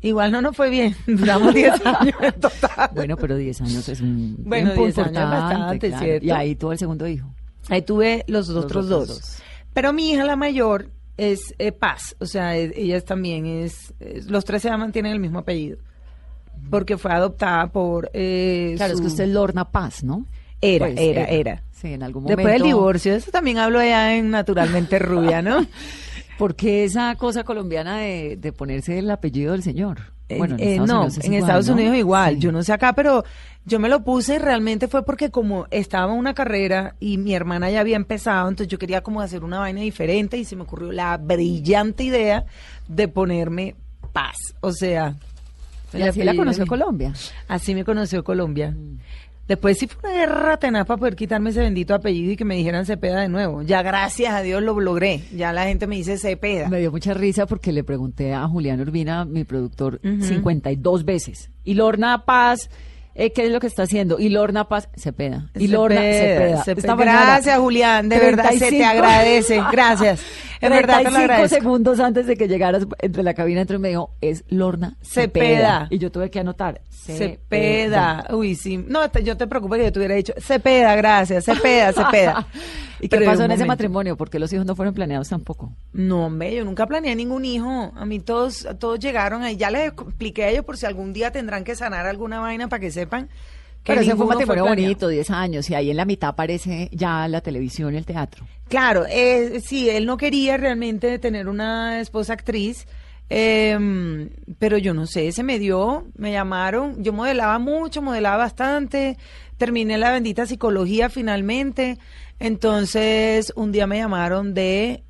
igual 0.00 0.32
no 0.32 0.42
nos 0.42 0.56
fue 0.56 0.68
bien, 0.68 0.96
duramos 1.06 1.54
10 1.54 1.86
años 1.86 2.16
en 2.20 2.32
total. 2.40 2.90
Bueno, 2.96 3.16
pero 3.16 3.36
10 3.36 3.60
años 3.60 3.88
es 3.88 4.00
un 4.00 4.34
Bueno, 4.40 4.72
tiempo 4.72 4.86
10 4.86 4.98
años 4.98 5.06
es 5.06 5.12
importante, 5.12 5.36
bastante, 5.40 5.88
claro. 5.88 6.04
¿cierto? 6.04 6.26
Y 6.26 6.30
ahí 6.32 6.54
tuvo 6.56 6.72
el 6.72 6.78
segundo 6.78 7.06
hijo. 7.06 7.32
Ahí 7.68 7.82
tuve 7.82 8.24
los, 8.26 8.48
Los 8.48 8.64
otros 8.64 8.86
otros 8.86 8.88
dos. 8.88 9.08
dos. 9.20 9.42
Pero 9.72 9.92
mi 9.92 10.10
hija, 10.10 10.24
la 10.24 10.34
mayor, 10.34 10.88
es 11.30 11.54
eh, 11.58 11.72
Paz. 11.72 12.16
O 12.20 12.26
sea, 12.26 12.56
e- 12.56 12.72
ella 12.76 12.96
es 12.96 13.04
también 13.04 13.46
es, 13.46 13.92
es- 14.00 14.26
Los 14.30 14.44
tres 14.44 14.62
se 14.62 14.68
llaman, 14.68 14.92
tienen 14.92 15.12
el 15.12 15.20
mismo 15.20 15.38
apellido. 15.40 15.78
Porque 16.70 16.96
fue 16.98 17.12
adoptada 17.12 17.66
por. 17.72 18.10
eh, 18.12 18.74
Claro, 18.76 18.94
es 18.94 19.00
que 19.00 19.06
usted 19.08 19.24
es 19.24 19.30
Lorna 19.30 19.70
Paz, 19.70 20.04
¿no? 20.04 20.26
Era, 20.60 20.86
Pues, 20.86 20.98
era, 21.00 21.24
era. 21.24 21.62
Sí, 21.72 21.92
en 21.92 22.02
algún 22.04 22.22
momento. 22.22 22.36
Después 22.38 22.54
del 22.54 22.62
divorcio, 22.62 23.14
eso 23.14 23.30
también 23.32 23.58
hablo 23.58 23.80
ya 23.82 24.14
en 24.16 24.30
Naturalmente 24.30 24.98
Rubia, 25.00 25.42
¿no? 25.42 25.66
Porque 26.38 26.84
esa 26.84 27.14
cosa 27.16 27.42
colombiana 27.44 27.98
de, 27.98 28.36
de 28.36 28.52
ponerse 28.52 28.98
el 28.98 29.10
apellido 29.10 29.52
del 29.52 29.62
señor. 29.62 30.12
Bueno, 30.38 30.54
en 30.58 30.60
Eh, 30.60 30.70
Estados 30.72 30.88
no, 30.88 30.96
Unidos 31.00 31.18
es 31.18 31.24
en 31.24 31.32
igual, 31.32 31.42
Estados 31.50 31.66
¿no? 31.68 31.72
Unidos 31.74 31.96
igual. 31.96 32.34
Sí. 32.34 32.40
Yo 32.40 32.52
no 32.52 32.62
sé 32.62 32.72
acá, 32.72 32.92
pero 32.94 33.24
yo 33.64 33.78
me 33.78 33.88
lo 33.88 34.02
puse 34.04 34.38
realmente 34.38 34.88
fue 34.88 35.04
porque 35.04 35.30
como 35.30 35.66
estaba 35.70 36.12
en 36.12 36.18
una 36.18 36.34
carrera 36.34 36.94
y 37.00 37.18
mi 37.18 37.34
hermana 37.34 37.70
ya 37.70 37.80
había 37.80 37.96
empezado, 37.96 38.48
entonces 38.48 38.68
yo 38.68 38.78
quería 38.78 39.02
como 39.02 39.20
hacer 39.20 39.44
una 39.44 39.58
vaina 39.60 39.80
diferente 39.80 40.36
y 40.36 40.44
se 40.44 40.56
me 40.56 40.62
ocurrió 40.62 40.90
la 40.92 41.16
brillante 41.18 42.04
idea 42.04 42.44
de 42.88 43.08
ponerme 43.08 43.74
paz. 44.12 44.36
O 44.60 44.72
sea, 44.72 45.16
Y 45.94 46.02
así 46.02 46.18
la 46.22 46.30
apellido 46.32 46.36
conoció 46.36 46.64
de- 46.64 46.68
Colombia. 46.68 47.12
Así 47.48 47.74
me 47.74 47.84
conoció 47.84 48.24
Colombia. 48.24 48.74
Después 49.52 49.76
sí 49.76 49.86
fue 49.86 50.08
una 50.08 50.18
guerra 50.18 50.56
tenaz 50.56 50.86
para 50.86 50.96
poder 50.96 51.14
quitarme 51.14 51.50
ese 51.50 51.60
bendito 51.60 51.94
apellido 51.94 52.32
y 52.32 52.36
que 52.36 52.44
me 52.46 52.56
dijeran 52.56 52.86
Cepeda 52.86 53.20
de 53.20 53.28
nuevo. 53.28 53.60
Ya 53.60 53.82
gracias 53.82 54.32
a 54.32 54.40
Dios 54.40 54.62
lo 54.62 54.80
logré. 54.80 55.20
Ya 55.36 55.52
la 55.52 55.64
gente 55.64 55.86
me 55.86 55.96
dice 55.96 56.16
Cepeda. 56.16 56.70
Me 56.70 56.80
dio 56.80 56.90
mucha 56.90 57.12
risa 57.12 57.44
porque 57.44 57.70
le 57.70 57.84
pregunté 57.84 58.32
a 58.32 58.48
Julián 58.48 58.80
Urbina, 58.80 59.26
mi 59.26 59.44
productor, 59.44 60.00
Ujú. 60.02 60.24
52 60.24 61.04
veces. 61.04 61.50
Y 61.64 61.74
Lorna 61.74 62.24
Paz, 62.24 62.70
eh, 63.14 63.32
¿qué 63.32 63.46
es 63.46 63.50
lo 63.52 63.60
que 63.60 63.66
está 63.66 63.82
haciendo? 63.84 64.18
Y 64.18 64.28
Lorna 64.28 64.68
Paz, 64.68 64.88
Cepeda. 64.96 65.50
Y 65.54 65.68
Lorna 65.68 66.00
Cepeda. 66.00 66.62
Cepeda. 66.64 66.80
Esta 66.80 66.96
mañana, 66.96 67.20
Gracias, 67.26 67.58
Julián. 67.58 68.08
De 68.08 68.18
verdad 68.18 68.44
se 68.50 68.58
te 68.58 68.58
35 68.66 68.90
agradece. 68.90 69.62
Gracias. 69.70 70.20
En 70.62 70.70
verdad 70.70 70.98
te 70.98 71.04
lo 71.06 71.10
35 71.10 71.18
agradezco. 71.32 71.56
segundos 71.56 71.98
antes 71.98 72.24
de 72.28 72.36
que 72.36 72.46
llegaras 72.46 72.86
entre 73.00 73.24
la 73.24 73.34
cabina, 73.34 73.62
entró 73.62 73.78
y 73.78 73.80
me 73.80 73.88
dijo, 73.88 74.14
es 74.20 74.44
Lorna 74.46 74.96
Cepeda. 75.02 75.48
Cepeda. 75.48 75.86
Y 75.90 75.98
yo 75.98 76.12
tuve 76.12 76.30
que 76.30 76.38
anotar. 76.38 76.80
Cepeda. 76.88 78.26
Uy, 78.30 78.54
sí. 78.54 78.76
No, 78.76 79.10
te- 79.10 79.24
yo 79.24 79.36
te 79.36 79.48
preocupes 79.48 79.78
que 79.80 79.84
yo 79.86 79.92
te 79.92 79.98
hubiera 79.98 80.14
dicho 80.14 80.32
Cepeda, 80.38 80.94
gracias. 80.94 81.44
Cepeda, 81.46 81.92
Cepeda. 81.92 82.46
¿Y 83.02 83.08
qué 83.08 83.20
pasó 83.20 83.44
en 83.44 83.50
ese 83.50 83.66
matrimonio? 83.66 84.16
Porque 84.16 84.38
los 84.38 84.52
hijos 84.52 84.64
no 84.64 84.76
fueron 84.76 84.94
planeados 84.94 85.28
tampoco. 85.28 85.72
No, 85.92 86.26
hombre, 86.26 86.54
yo 86.54 86.64
nunca 86.64 86.86
planeé 86.86 87.16
ningún 87.16 87.44
hijo. 87.44 87.92
A 87.96 88.06
mí 88.06 88.20
todos, 88.20 88.66
todos 88.78 89.00
llegaron 89.00 89.42
ahí. 89.42 89.56
Ya 89.56 89.70
les 89.70 89.88
expliqué 89.88 90.44
a 90.44 90.50
ellos 90.50 90.64
por 90.64 90.76
si 90.78 90.86
algún 90.86 91.12
día 91.12 91.32
tendrán 91.32 91.64
que 91.64 91.74
sanar 91.74 92.06
alguna 92.06 92.38
vaina 92.38 92.68
para 92.68 92.78
que 92.78 92.92
sepan 92.92 93.28
que 93.82 93.92
Pero 93.92 94.02
ese 94.02 94.14
fue 94.14 94.26
un 94.26 94.28
matrimonio 94.28 94.64
bonito, 94.64 95.08
10 95.08 95.30
años, 95.30 95.68
y 95.68 95.74
ahí 95.74 95.90
en 95.90 95.96
la 95.96 96.04
mitad 96.04 96.30
aparece 96.30 96.88
ya 96.92 97.26
la 97.26 97.40
televisión 97.40 97.92
y 97.92 97.96
el 97.96 98.06
teatro. 98.06 98.46
Claro, 98.68 99.04
eh, 99.10 99.60
sí, 99.64 99.90
él 99.90 100.06
no 100.06 100.16
quería 100.16 100.56
realmente 100.56 101.18
tener 101.18 101.48
una 101.48 102.00
esposa 102.00 102.34
actriz, 102.34 102.86
eh, 103.28 104.28
pero 104.60 104.78
yo 104.78 104.94
no 104.94 105.06
sé, 105.06 105.32
se 105.32 105.42
me 105.42 105.58
dio, 105.58 106.06
me 106.16 106.30
llamaron, 106.30 107.02
yo 107.02 107.12
modelaba 107.12 107.58
mucho, 107.58 108.02
modelaba 108.02 108.36
bastante, 108.36 109.18
terminé 109.58 109.98
la 109.98 110.12
bendita 110.12 110.46
psicología 110.46 111.08
finalmente, 111.08 111.98
entonces 112.42 113.52
un 113.54 113.70
día 113.70 113.86
me 113.86 113.98
llamaron 113.98 114.52
de 114.52 115.04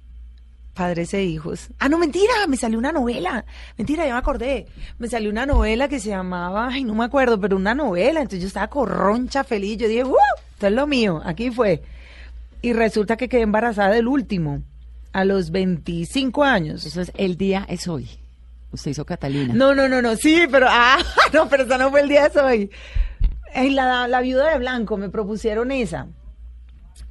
padres 0.74 1.14
e 1.14 1.24
hijos. 1.24 1.68
Ah, 1.78 1.88
no, 1.88 1.98
mentira, 1.98 2.32
me 2.46 2.58
salió 2.58 2.78
una 2.78 2.92
novela. 2.92 3.44
Mentira, 3.78 4.06
ya 4.06 4.12
me 4.12 4.18
acordé. 4.18 4.66
Me 4.98 5.08
salió 5.08 5.30
una 5.30 5.46
novela 5.46 5.88
que 5.88 5.98
se 5.98 6.10
llamaba, 6.10 6.68
ay, 6.70 6.84
no 6.84 6.94
me 6.94 7.04
acuerdo, 7.04 7.40
pero 7.40 7.56
una 7.56 7.74
novela. 7.74 8.20
Entonces 8.20 8.40
yo 8.42 8.48
estaba 8.48 8.68
corroncha 8.68 9.44
feliz. 9.44 9.78
Yo 9.78 9.88
dije, 9.88 10.04
¡uh! 10.04 10.14
Esto 10.52 10.66
es 10.66 10.72
lo 10.72 10.86
mío. 10.86 11.22
Aquí 11.24 11.50
fue. 11.50 11.82
Y 12.60 12.74
resulta 12.74 13.16
que 13.16 13.30
quedé 13.30 13.42
embarazada 13.42 13.90
del 13.90 14.08
último, 14.08 14.62
a 15.12 15.24
los 15.24 15.50
25 15.50 16.44
años. 16.44 16.84
Eso 16.84 17.00
es 17.00 17.12
El 17.16 17.36
Día 17.38 17.64
es 17.66 17.88
Hoy. 17.88 18.08
Usted 18.72 18.90
hizo 18.90 19.04
Catalina. 19.04 19.54
No, 19.54 19.74
no, 19.74 19.88
no, 19.88 20.00
no, 20.00 20.16
sí, 20.16 20.44
pero, 20.50 20.66
ah, 20.68 20.98
no, 21.32 21.48
pero 21.48 21.64
esa 21.64 21.78
no 21.78 21.90
fue 21.90 22.00
el 22.02 22.08
día 22.08 22.28
de 22.28 22.40
hoy. 22.40 22.70
La 23.54 24.20
viuda 24.20 24.50
de 24.50 24.58
blanco 24.58 24.96
me 24.96 25.10
propusieron 25.10 25.70
esa, 25.72 26.08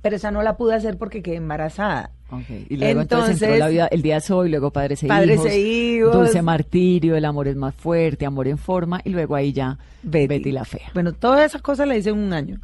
pero 0.01 0.15
esa 0.15 0.31
no 0.31 0.41
la 0.41 0.57
pude 0.57 0.75
hacer 0.75 0.97
porque 0.97 1.21
quedé 1.21 1.35
embarazada. 1.35 2.11
Ok, 2.29 2.49
Y 2.69 2.77
luego 2.77 3.01
entonces, 3.01 3.41
entró 3.41 3.57
la 3.57 3.67
vida, 3.67 3.87
el 3.87 4.01
día 4.01 4.17
es 4.17 4.31
hoy, 4.31 4.49
luego 4.49 4.71
padres 4.71 5.03
e 5.03 5.07
Padres 5.07 5.35
hijos. 5.35 5.47
e 5.47 5.59
hijos. 5.59 6.13
Dulce 6.13 6.41
martirio, 6.41 7.15
el 7.15 7.25
amor 7.25 7.47
es 7.47 7.55
más 7.55 7.75
fuerte, 7.75 8.25
amor 8.25 8.47
en 8.47 8.57
forma, 8.57 9.01
y 9.03 9.09
luego 9.09 9.35
ahí 9.35 9.51
ya 9.51 9.77
Betty, 10.01 10.51
la 10.51 10.63
fea. 10.63 10.91
Bueno, 10.93 11.11
todas 11.13 11.45
esas 11.45 11.61
cosas 11.61 11.87
las 11.87 11.97
hice 11.97 12.09
en 12.11 12.19
un 12.19 12.33
año. 12.33 12.59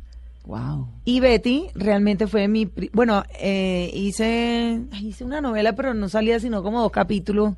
Wow. 0.45 0.87
Y 1.03 1.19
Betty 1.19 1.67
realmente 1.75 2.25
fue 2.27 2.47
mi... 2.47 2.71
Bueno, 2.93 3.23
eh, 3.37 3.91
hice, 3.93 4.79
hice 5.01 5.25
una 5.25 5.41
novela, 5.41 5.73
pero 5.75 5.93
no 5.93 6.07
salía 6.07 6.39
sino 6.39 6.63
como 6.63 6.81
dos 6.81 6.91
capítulos 6.91 7.53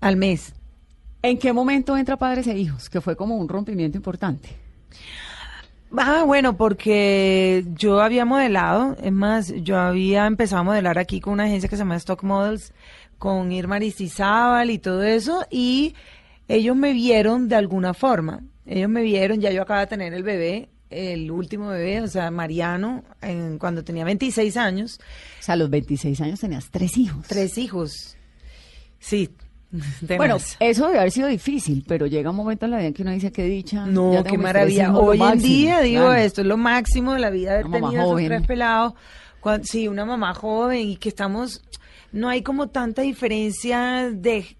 al 0.00 0.16
mes. 0.16 0.54
¿En 1.22 1.38
qué 1.38 1.52
momento 1.52 1.96
entra 1.96 2.16
padres 2.16 2.46
e 2.46 2.56
hijos? 2.56 2.88
Que 2.88 3.00
fue 3.00 3.16
como 3.16 3.36
un 3.36 3.48
rompimiento 3.48 3.96
importante. 3.98 4.50
Ah, 5.96 6.24
bueno, 6.26 6.56
porque 6.56 7.64
yo 7.74 8.00
había 8.00 8.24
modelado, 8.24 8.96
es 9.02 9.12
más, 9.12 9.52
yo 9.62 9.78
había 9.78 10.26
empezado 10.26 10.60
a 10.60 10.64
modelar 10.64 10.98
aquí 10.98 11.20
con 11.20 11.34
una 11.34 11.44
agencia 11.44 11.68
que 11.68 11.76
se 11.76 11.80
llama 11.80 11.96
Stock 11.96 12.22
Models, 12.22 12.72
con 13.18 13.52
Irma 13.52 13.76
Aristizábal 13.76 14.70
y 14.70 14.78
todo 14.78 15.02
eso, 15.02 15.44
y 15.50 15.94
ellos 16.48 16.74
me 16.76 16.92
vieron 16.94 17.48
de 17.48 17.56
alguna 17.56 17.92
forma. 17.94 18.40
Ellos 18.64 18.88
me 18.88 19.02
vieron, 19.02 19.40
ya 19.40 19.50
yo 19.50 19.62
acababa 19.62 19.82
de 19.82 19.90
tener 19.90 20.14
el 20.14 20.22
bebé, 20.22 20.70
el 20.88 21.30
último 21.30 21.68
bebé, 21.68 22.00
o 22.00 22.08
sea, 22.08 22.30
Mariano, 22.30 23.04
en- 23.20 23.58
cuando 23.58 23.84
tenía 23.84 24.04
26 24.04 24.56
años, 24.56 24.98
O 25.40 25.42
sea, 25.42 25.54
a 25.54 25.56
los 25.56 25.68
26 25.68 26.20
años 26.22 26.40
tenías 26.40 26.70
tres 26.70 26.96
hijos. 26.96 27.26
tres 27.28 27.58
hijos. 27.58 28.16
Sí. 28.98 29.28
Bueno, 30.16 30.36
eso 30.60 30.86
debe 30.86 30.98
haber 30.98 31.10
sido 31.10 31.28
difícil, 31.28 31.84
pero 31.88 32.06
llega 32.06 32.30
un 32.30 32.36
momento 32.36 32.66
en 32.66 32.72
la 32.72 32.76
vida 32.78 32.88
en 32.88 32.94
que 32.94 33.02
uno 33.02 33.10
dice 33.12 33.32
que 33.32 33.44
dicha. 33.44 33.86
No, 33.86 34.12
ya 34.12 34.22
qué 34.22 34.36
maravilla. 34.38 34.94
Hoy 34.94 35.16
en 35.16 35.24
máximo". 35.24 35.42
día, 35.48 35.80
digo, 35.80 36.02
Claro. 36.04 36.20
esto 36.20 36.40
es 36.42 36.46
lo 36.46 36.56
máximo 36.56 37.14
de 37.14 37.20
la 37.20 37.30
vida, 37.30 37.52
haber 37.52 37.66
Una 37.66 37.78
mamá 37.78 37.88
tenido 37.88 38.02
esos 38.02 38.12
joven. 38.12 38.26
tres 38.28 38.46
pelados. 38.46 38.94
Cuan- 39.40 39.64
sí, 39.64 39.88
una 39.88 40.04
mamá 40.04 40.34
joven 40.34 40.80
y 40.90 40.96
que 40.96 41.08
estamos, 41.08 41.62
no 42.12 42.28
hay 42.28 42.42
como 42.42 42.68
tanta 42.68 43.02
diferencia 43.02 44.08
de 44.12 44.56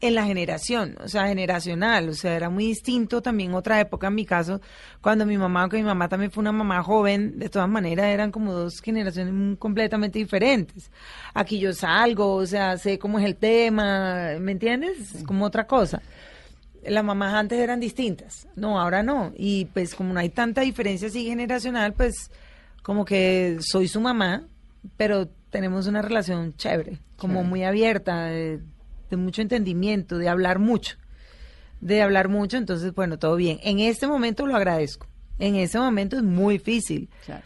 en 0.00 0.14
la 0.14 0.26
generación, 0.26 0.96
o 1.02 1.08
sea, 1.08 1.26
generacional, 1.26 2.10
o 2.10 2.14
sea, 2.14 2.36
era 2.36 2.50
muy 2.50 2.66
distinto 2.66 3.22
también 3.22 3.54
otra 3.54 3.80
época 3.80 4.08
en 4.08 4.14
mi 4.14 4.26
caso, 4.26 4.60
cuando 5.00 5.24
mi 5.24 5.38
mamá, 5.38 5.62
aunque 5.62 5.78
mi 5.78 5.84
mamá 5.84 6.08
también 6.08 6.30
fue 6.30 6.42
una 6.42 6.52
mamá 6.52 6.82
joven, 6.82 7.38
de 7.38 7.48
todas 7.48 7.68
maneras 7.68 8.06
eran 8.06 8.30
como 8.30 8.52
dos 8.52 8.80
generaciones 8.80 9.58
completamente 9.58 10.18
diferentes. 10.18 10.90
Aquí 11.32 11.58
yo 11.58 11.72
salgo, 11.72 12.34
o 12.34 12.46
sea, 12.46 12.76
sé 12.76 12.98
cómo 12.98 13.18
es 13.18 13.24
el 13.24 13.36
tema, 13.36 14.32
¿me 14.38 14.52
entiendes? 14.52 15.14
Es 15.14 15.22
como 15.24 15.44
otra 15.46 15.66
cosa 15.66 16.02
las 16.88 17.04
mamás 17.04 17.34
antes 17.34 17.58
eran 17.58 17.80
distintas, 17.80 18.46
no, 18.54 18.80
ahora 18.80 19.02
no. 19.02 19.32
Y 19.36 19.64
pues 19.66 19.94
como 19.94 20.12
no 20.12 20.20
hay 20.20 20.28
tanta 20.28 20.60
diferencia 20.60 21.08
así 21.08 21.24
generacional, 21.24 21.94
pues 21.94 22.30
como 22.82 23.04
que 23.04 23.58
soy 23.60 23.88
su 23.88 24.00
mamá, 24.00 24.44
pero 24.96 25.28
tenemos 25.50 25.86
una 25.86 26.02
relación 26.02 26.54
chévere, 26.56 26.98
como 27.16 27.42
muy 27.42 27.64
abierta, 27.64 28.26
de, 28.26 28.60
de 29.10 29.16
mucho 29.16 29.42
entendimiento, 29.42 30.18
de 30.18 30.28
hablar 30.28 30.58
mucho, 30.58 30.96
de 31.80 32.02
hablar 32.02 32.28
mucho, 32.28 32.56
entonces 32.56 32.94
bueno, 32.94 33.18
todo 33.18 33.36
bien. 33.36 33.58
En 33.62 33.80
este 33.80 34.06
momento 34.06 34.46
lo 34.46 34.56
agradezco, 34.56 35.06
en 35.38 35.54
ese 35.56 35.78
momento 35.78 36.16
es 36.16 36.22
muy 36.22 36.54
difícil, 36.58 37.08
Claro. 37.24 37.44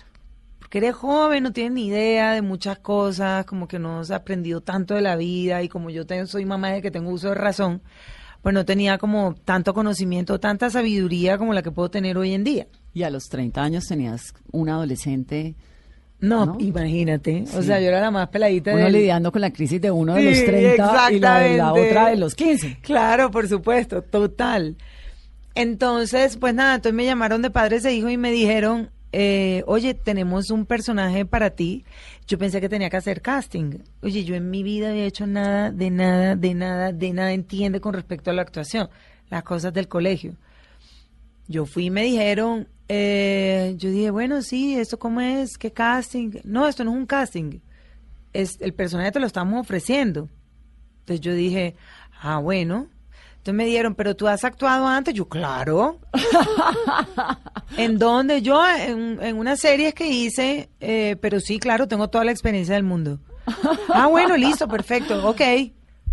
porque 0.58 0.78
eres 0.78 0.94
joven, 0.94 1.42
no 1.42 1.52
tienes 1.52 1.72
ni 1.72 1.86
idea 1.88 2.32
de 2.32 2.42
muchas 2.42 2.78
cosas, 2.78 3.44
como 3.44 3.66
que 3.68 3.78
no 3.78 4.00
has 4.00 4.10
aprendido 4.10 4.60
tanto 4.60 4.94
de 4.94 5.00
la 5.02 5.16
vida 5.16 5.62
y 5.62 5.68
como 5.68 5.90
yo 5.90 6.06
tengo, 6.06 6.26
soy 6.26 6.44
mamá 6.44 6.70
de 6.70 6.82
que 6.82 6.90
tengo 6.90 7.10
uso 7.10 7.28
de 7.30 7.34
razón, 7.34 7.82
pues 8.42 8.54
no 8.54 8.64
tenía 8.64 8.96
como 8.96 9.34
tanto 9.34 9.74
conocimiento, 9.74 10.40
tanta 10.40 10.70
sabiduría 10.70 11.36
como 11.36 11.52
la 11.52 11.62
que 11.62 11.70
puedo 11.72 11.90
tener 11.90 12.16
hoy 12.16 12.32
en 12.32 12.42
día. 12.44 12.68
Y 12.94 13.02
a 13.02 13.10
los 13.10 13.28
30 13.28 13.62
años 13.62 13.84
tenías 13.86 14.32
un 14.50 14.68
adolescente, 14.70 15.54
No, 16.20 16.44
¿No? 16.46 16.56
imagínate, 16.60 17.44
o 17.56 17.62
sea, 17.62 17.80
yo 17.80 17.88
era 17.88 18.00
la 18.00 18.10
más 18.10 18.28
peladita 18.28 18.72
uno 18.74 18.84
del- 18.84 18.92
lidiando 18.92 19.32
con 19.32 19.40
la 19.40 19.50
crisis 19.52 19.80
de 19.80 19.90
uno 19.90 20.14
de 20.14 20.20
Sí, 20.20 20.26
los 20.26 20.44
30 20.44 21.12
y 21.12 21.18
la 21.18 21.38
de 21.40 21.56
la 21.56 21.72
otra 21.72 22.08
de 22.10 22.16
los 22.16 22.34
15. 22.34 22.78
Claro, 22.82 23.30
por 23.30 23.48
supuesto, 23.48 24.02
total. 24.02 24.76
Entonces, 25.54 26.36
pues 26.36 26.54
nada, 26.54 26.74
entonces 26.76 26.94
me 26.94 27.04
llamaron 27.04 27.42
de 27.42 27.50
padres 27.50 27.84
e 27.84 27.94
hijos 27.94 28.12
y 28.12 28.16
me 28.16 28.30
dijeron, 28.30 28.90
eh, 29.12 29.64
oye, 29.66 29.94
tenemos 29.94 30.50
un 30.50 30.64
personaje 30.66 31.24
para 31.24 31.50
ti. 31.50 31.84
Yo 32.28 32.38
pensé 32.38 32.60
que 32.60 32.68
tenía 32.68 32.88
que 32.90 32.96
hacer 32.98 33.20
casting. 33.20 33.78
Oye, 34.02 34.22
yo 34.24 34.34
en 34.36 34.50
mi 34.50 34.62
vida 34.62 34.90
había 34.90 35.04
hecho 35.06 35.26
nada, 35.26 35.72
de 35.72 35.90
nada, 35.90 36.36
de 36.36 36.54
nada, 36.54 36.92
de 36.92 37.12
nada 37.12 37.32
entiende 37.32 37.80
con 37.80 37.94
respecto 37.94 38.30
a 38.30 38.34
la 38.34 38.42
actuación, 38.42 38.88
las 39.30 39.42
cosas 39.42 39.72
del 39.72 39.88
colegio. 39.88 40.34
Yo 41.48 41.66
fui 41.66 41.86
y 41.86 41.90
me 41.90 42.04
dijeron, 42.04 42.68
eh, 42.92 43.74
yo 43.76 43.88
dije, 43.88 44.10
bueno, 44.10 44.42
sí, 44.42 44.76
¿esto 44.76 44.98
cómo 44.98 45.20
es? 45.20 45.56
¿Qué 45.56 45.70
casting? 45.70 46.40
No, 46.42 46.66
esto 46.66 46.82
no 46.82 46.90
es 46.90 46.96
un 46.96 47.06
casting. 47.06 47.60
Es, 48.32 48.60
el 48.60 48.74
personaje 48.74 49.12
te 49.12 49.20
lo 49.20 49.26
estamos 49.26 49.60
ofreciendo. 49.60 50.28
Entonces 50.98 51.20
yo 51.20 51.32
dije, 51.32 51.76
ah, 52.20 52.38
bueno. 52.38 52.88
Entonces 53.30 53.54
me 53.54 53.66
dieron, 53.66 53.94
pero 53.94 54.16
tú 54.16 54.26
has 54.26 54.42
actuado 54.42 54.88
antes. 54.88 55.14
Yo, 55.14 55.28
claro. 55.28 56.00
¿En 57.76 57.96
dónde? 57.96 58.42
Yo, 58.42 58.60
en, 58.66 59.22
en 59.22 59.38
unas 59.38 59.60
series 59.60 59.94
que 59.94 60.08
hice, 60.08 60.68
eh, 60.80 61.14
pero 61.20 61.38
sí, 61.38 61.60
claro, 61.60 61.86
tengo 61.86 62.10
toda 62.10 62.24
la 62.24 62.32
experiencia 62.32 62.74
del 62.74 62.82
mundo. 62.82 63.20
ah, 63.94 64.08
bueno, 64.08 64.36
listo, 64.36 64.66
perfecto, 64.66 65.28
ok. 65.28 65.42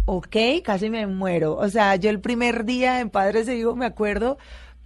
Ok, 0.05 0.37
casi 0.63 0.91
me 0.91 1.07
muero. 1.07 1.55
O 1.55 1.67
sea, 1.69 1.95
yo 1.95 2.11
el 2.11 2.21
primer 2.21 2.65
día 2.65 2.99
en 2.99 3.09
Padres 3.09 3.47
e 3.47 3.57
Hijos 3.57 3.75
me 3.75 3.87
acuerdo, 3.87 4.37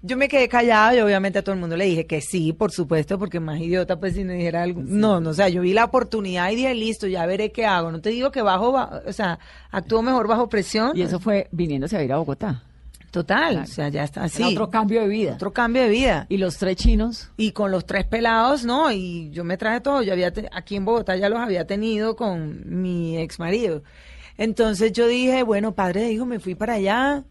yo 0.02 0.18
me 0.18 0.28
quedé 0.28 0.48
callada 0.50 0.96
y 0.96 1.00
obviamente 1.00 1.40
a 1.40 1.44
todo 1.44 1.54
el 1.54 1.62
mundo 1.62 1.78
le 1.78 1.86
dije 1.86 2.06
que 2.08 2.22
sí, 2.22 2.54
por 2.54 2.72
supuesto, 2.72 3.20
porque 3.20 3.40
más 3.40 3.60
idiota 3.60 4.00
pues 4.00 4.14
si 4.16 4.24
me 4.24 4.34
dijera 4.34 4.64
algo. 4.64 4.82
No, 4.84 5.20
no, 5.22 5.30
o 5.30 5.34
sea, 5.34 5.48
yo 5.50 5.62
vi 5.62 5.74
la 5.74 5.86
oportunidad 5.86 6.50
y 6.52 6.56
dije, 6.56 6.74
listo, 6.74 7.08
ya 7.08 7.26
veré 7.26 7.52
qué 7.52 7.66
hago. 7.66 7.92
No 7.92 8.02
te 8.02 8.10
digo 8.10 8.32
que 8.32 8.42
bajo, 8.42 8.72
ba- 8.72 9.02
o 9.06 9.14
sea, 9.14 9.40
actúo 9.72 10.02
mejor 10.02 10.28
bajo 10.28 10.50
presión. 10.50 10.92
Y 10.98 11.02
eso 11.04 11.20
fue 11.20 11.48
viniéndose 11.52 11.98
a 11.98 12.04
ir 12.04 12.12
a 12.14 12.18
Bogotá. 12.18 12.64
Total, 13.12 13.52
Claro. 13.56 13.64
o 13.64 13.68
sea, 13.68 13.90
ya 13.90 14.06
está 14.06 14.24
así. 14.24 14.42
Era 14.42 14.52
otro 14.52 14.70
cambio 14.70 15.02
de 15.02 15.08
vida. 15.10 15.34
Otro 15.34 15.52
cambio 15.52 15.82
de 15.84 15.90
vida. 15.90 16.26
Y 16.30 16.38
los 16.38 16.58
tres 16.58 16.78
chinos, 16.78 17.30
Y 17.36 17.52
con 17.52 17.70
los 17.70 17.86
tres 17.86 18.06
pelados, 18.06 18.64
¿no? 18.64 18.90
Y 18.92 19.30
yo 19.32 19.44
me 19.44 19.58
traje 19.58 19.82
todo. 19.82 20.02
Yo 20.02 20.14
había, 20.14 20.32
te- 20.32 20.48
aquí 20.54 20.78
en 20.78 20.86
Bogotá 20.86 21.18
ya 21.18 21.28
los 21.28 21.40
había 21.40 21.68
tenido 21.68 22.16
con 22.16 22.62
mi 22.82 23.18
ex 23.18 23.38
marido. 23.38 23.84
Entonces 24.38 24.94
yo 24.94 25.08
dije, 25.08 25.44
bueno, 25.44 25.74
padre 25.76 26.04
de 26.04 26.14
hijo, 26.14 26.26
me 26.26 26.40
fui 26.40 26.56
para 26.56 26.76
allá. 26.76 27.26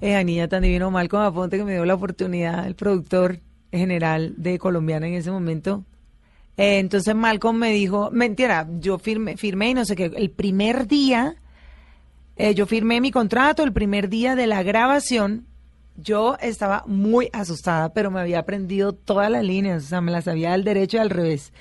Esa 0.00 0.22
niña 0.22 0.46
tan 0.48 0.62
divino, 0.62 0.90
Malcolm 0.90 1.24
Aponte, 1.24 1.58
que 1.58 1.64
me 1.64 1.72
dio 1.72 1.84
la 1.84 1.94
oportunidad, 1.94 2.66
el 2.66 2.76
productor 2.76 3.40
general 3.72 4.34
de 4.36 4.58
Colombiana 4.58 5.08
en 5.08 5.14
ese 5.14 5.30
momento. 5.30 5.84
Eh, 6.56 6.78
entonces 6.78 7.14
Malcolm 7.14 7.56
me 7.56 7.72
dijo, 7.72 8.10
mentira, 8.12 8.68
yo 8.78 8.98
firmé, 8.98 9.36
firmé 9.36 9.70
y 9.70 9.74
no 9.74 9.84
sé 9.84 9.96
qué. 9.96 10.06
El 10.14 10.30
primer 10.30 10.86
día, 10.86 11.36
eh, 12.36 12.54
yo 12.54 12.66
firmé 12.66 13.00
mi 13.00 13.10
contrato, 13.10 13.64
el 13.64 13.72
primer 13.72 14.08
día 14.08 14.36
de 14.36 14.46
la 14.46 14.62
grabación, 14.62 15.46
yo 15.96 16.36
estaba 16.40 16.84
muy 16.86 17.28
asustada, 17.32 17.92
pero 17.92 18.10
me 18.12 18.20
había 18.20 18.38
aprendido 18.38 18.92
todas 18.92 19.30
las 19.30 19.42
líneas, 19.42 19.84
o 19.84 19.86
sea, 19.88 20.00
me 20.00 20.12
las 20.12 20.24
sabía 20.24 20.52
al 20.52 20.62
derecho 20.62 20.96
y 20.96 21.00
al 21.00 21.10
revés. 21.10 21.52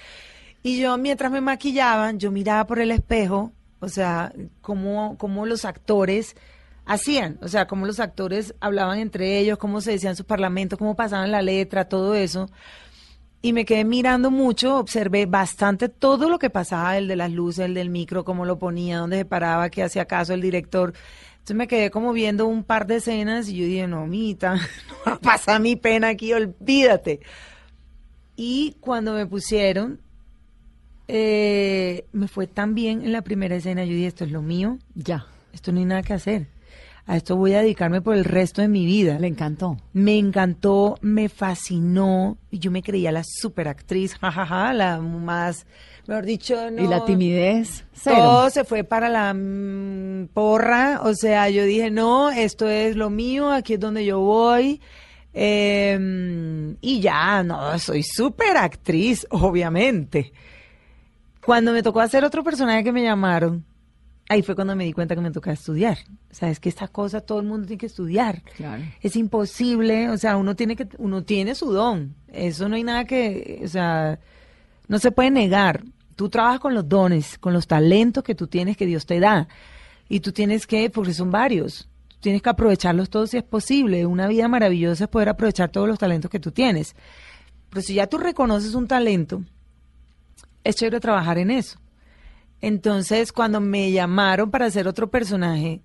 Y 0.61 0.79
yo, 0.79 0.97
mientras 0.97 1.31
me 1.31 1.41
maquillaban, 1.41 2.19
yo 2.19 2.31
miraba 2.31 2.67
por 2.67 2.79
el 2.79 2.91
espejo, 2.91 3.51
o 3.79 3.89
sea, 3.89 4.31
cómo, 4.61 5.15
cómo 5.17 5.47
los 5.47 5.65
actores 5.65 6.35
hacían, 6.87 7.37
o 7.41 7.49
sea, 7.49 7.67
cómo 7.67 7.85
los 7.85 7.99
actores 7.99 8.55
hablaban 8.61 8.99
entre 8.99 9.37
ellos, 9.37 9.57
cómo 9.57 9.81
se 9.81 9.91
decían 9.91 10.15
sus 10.15 10.25
parlamentos, 10.25 10.79
cómo 10.79 10.95
pasaban 10.95 11.31
la 11.31 11.41
letra, 11.41 11.89
todo 11.89 12.15
eso. 12.15 12.49
Y 13.41 13.53
me 13.53 13.65
quedé 13.65 13.83
mirando 13.83 14.31
mucho, 14.31 14.77
observé 14.77 15.25
bastante 15.25 15.89
todo 15.89 16.29
lo 16.29 16.39
que 16.39 16.49
pasaba, 16.49 16.97
el 16.97 17.07
de 17.07 17.17
las 17.17 17.31
luces, 17.31 17.65
el 17.65 17.73
del 17.75 17.89
micro, 17.89 18.25
cómo 18.25 18.45
lo 18.45 18.57
ponía, 18.57 18.97
dónde 18.97 19.17
se 19.17 19.25
paraba, 19.25 19.69
qué 19.69 19.83
hacía 19.83 20.05
caso 20.05 20.33
el 20.33 20.41
director. 20.41 20.93
Entonces 21.33 21.55
me 21.55 21.67
quedé 21.67 21.91
como 21.91 22.13
viendo 22.13 22.47
un 22.47 22.63
par 22.63 22.87
de 22.87 22.95
escenas 22.95 23.49
y 23.49 23.57
yo 23.57 23.65
dije, 23.65 23.87
no, 23.87 24.07
mita, 24.07 24.55
no 24.55 24.95
va 25.05 25.13
a 25.13 25.19
pasar 25.19 25.61
mi 25.61 25.75
pena 25.75 26.07
aquí, 26.07 26.33
olvídate. 26.33 27.19
Y 28.37 28.77
cuando 28.79 29.13
me 29.13 29.25
pusieron, 29.25 29.99
eh, 31.07 32.05
me 32.13 32.27
fue 32.27 32.47
tan 32.47 32.75
bien 32.75 33.01
en 33.01 33.11
la 33.11 33.21
primera 33.21 33.55
escena, 33.55 33.83
yo 33.83 33.93
dije, 33.93 34.07
esto 34.07 34.23
es 34.23 34.31
lo 34.31 34.41
mío, 34.41 34.77
ya, 34.95 35.27
esto 35.53 35.71
no 35.71 35.79
hay 35.79 35.85
nada 35.85 36.01
que 36.01 36.13
hacer. 36.13 36.56
A 37.09 37.15
esto 37.15 37.37
voy 37.37 37.53
a 37.53 37.61
dedicarme 37.61 38.01
por 38.01 38.17
el 38.17 38.25
resto 38.25 38.61
de 38.61 38.67
mi 38.67 38.85
vida. 38.85 39.17
le 39.17 39.27
encantó. 39.27 39.77
Me 39.93 40.17
encantó, 40.17 40.97
me 40.99 41.29
fascinó. 41.29 42.37
y 42.51 42.59
Yo 42.59 42.69
me 42.69 42.83
creía 42.83 43.13
la 43.13 43.23
superactriz, 43.23 44.15
jajaja, 44.19 44.73
la 44.73 44.99
más, 44.99 45.65
mejor 46.05 46.25
dicho, 46.25 46.69
no. 46.69 46.83
Y 46.83 46.87
la 46.87 47.05
timidez, 47.05 47.85
cero. 47.93 48.17
Todo 48.17 48.49
se 48.49 48.65
fue 48.65 48.83
para 48.83 49.07
la 49.07 49.33
mm, 49.33 50.27
porra. 50.33 50.99
O 51.03 51.13
sea, 51.13 51.49
yo 51.49 51.63
dije, 51.63 51.89
no, 51.91 52.29
esto 52.29 52.67
es 52.67 52.97
lo 52.97 53.09
mío, 53.09 53.51
aquí 53.51 53.75
es 53.75 53.79
donde 53.79 54.03
yo 54.03 54.19
voy. 54.19 54.81
Eh, 55.33 56.75
y 56.81 56.99
ya, 56.99 57.41
no, 57.41 57.79
soy 57.79 58.03
superactriz, 58.03 59.25
obviamente. 59.29 60.33
Cuando 61.45 61.71
me 61.71 61.81
tocó 61.83 62.01
hacer 62.01 62.25
otro 62.25 62.43
personaje 62.43 62.83
que 62.83 62.91
me 62.91 63.03
llamaron, 63.03 63.63
ahí 64.29 64.41
fue 64.41 64.55
cuando 64.55 64.75
me 64.75 64.83
di 64.83 64.93
cuenta 64.93 65.15
que 65.15 65.21
me 65.21 65.31
tocaba 65.31 65.53
estudiar. 65.53 65.97
O 66.31 66.33
sea, 66.33 66.49
es 66.49 66.59
que 66.59 66.69
esta 66.69 66.87
cosa 66.87 67.21
todo 67.21 67.39
el 67.39 67.45
mundo 67.45 67.67
tiene 67.67 67.79
que 67.79 67.85
estudiar. 67.85 68.43
Claro. 68.55 68.83
Es 69.01 69.15
imposible, 69.15 70.09
o 70.09 70.17
sea, 70.17 70.37
uno 70.37 70.55
tiene 70.55 70.75
que, 70.75 70.87
uno 70.97 71.23
tiene 71.23 71.55
su 71.55 71.71
don. 71.71 72.15
Eso 72.27 72.67
no 72.69 72.75
hay 72.75 72.83
nada 72.83 73.05
que, 73.05 73.61
o 73.63 73.67
sea, 73.67 74.19
no 74.87 74.99
se 74.99 75.11
puede 75.11 75.31
negar. 75.31 75.83
tú 76.15 76.29
trabajas 76.29 76.59
con 76.59 76.73
los 76.73 76.89
dones, 76.89 77.37
con 77.37 77.53
los 77.53 77.67
talentos 77.67 78.23
que 78.23 78.33
tú 78.35 78.47
tienes 78.47 78.75
que 78.75 78.85
Dios 78.85 79.05
te 79.05 79.19
da. 79.19 79.47
Y 80.09 80.21
tú 80.21 80.31
tienes 80.31 80.65
que, 80.65 80.89
porque 80.89 81.13
son 81.13 81.31
varios, 81.31 81.89
tienes 82.21 82.41
que 82.41 82.49
aprovecharlos 82.49 83.09
todos 83.09 83.29
si 83.31 83.37
es 83.37 83.43
posible. 83.43 84.05
Una 84.05 84.27
vida 84.27 84.47
maravillosa 84.47 85.05
es 85.05 85.09
poder 85.09 85.29
aprovechar 85.29 85.69
todos 85.69 85.87
los 85.87 85.99
talentos 85.99 86.31
que 86.31 86.39
tú 86.39 86.51
tienes. 86.51 86.95
Pero 87.69 87.81
si 87.81 87.95
ya 87.95 88.07
tú 88.07 88.17
reconoces 88.17 88.73
un 88.73 88.87
talento, 88.87 89.43
es 90.63 90.75
chévere 90.75 90.99
trabajar 90.99 91.37
en 91.37 91.51
eso. 91.51 91.79
Entonces, 92.61 93.31
cuando 93.31 93.61
me 93.61 93.91
llamaron 93.91 94.49
para 94.49 94.65
hacer 94.65 94.87
otro 94.87 95.09
personaje, 95.09 95.81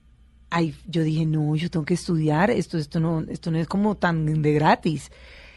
ay, 0.51 0.75
yo 0.87 1.03
dije, 1.03 1.27
no, 1.27 1.55
yo 1.57 1.71
tengo 1.71 1.85
que 1.85 1.95
estudiar, 1.95 2.51
esto, 2.51 2.79
esto 2.79 3.01
no, 3.01 3.21
esto 3.29 3.51
no 3.51 3.59
es 3.59 3.67
como 3.67 3.95
tan 3.97 4.43
de 4.43 4.53
gratis. 4.53 5.11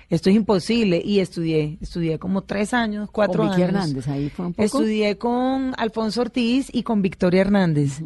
Esto 0.09 0.29
es 0.29 0.35
imposible. 0.35 1.01
Y 1.03 1.19
estudié, 1.19 1.77
estudié 1.81 2.19
como 2.19 2.43
tres 2.43 2.73
años, 2.73 3.09
cuatro 3.11 3.39
Con 3.39 3.49
Vicky 3.49 3.63
años. 3.63 3.75
Hernández, 3.75 4.07
ahí 4.07 4.29
fue 4.29 4.45
un 4.45 4.53
poco. 4.53 4.63
Estudié 4.63 5.17
con 5.17 5.73
Alfonso 5.77 6.21
Ortiz 6.21 6.69
y 6.71 6.83
con 6.83 7.01
Victoria 7.01 7.41
Hernández. 7.41 8.01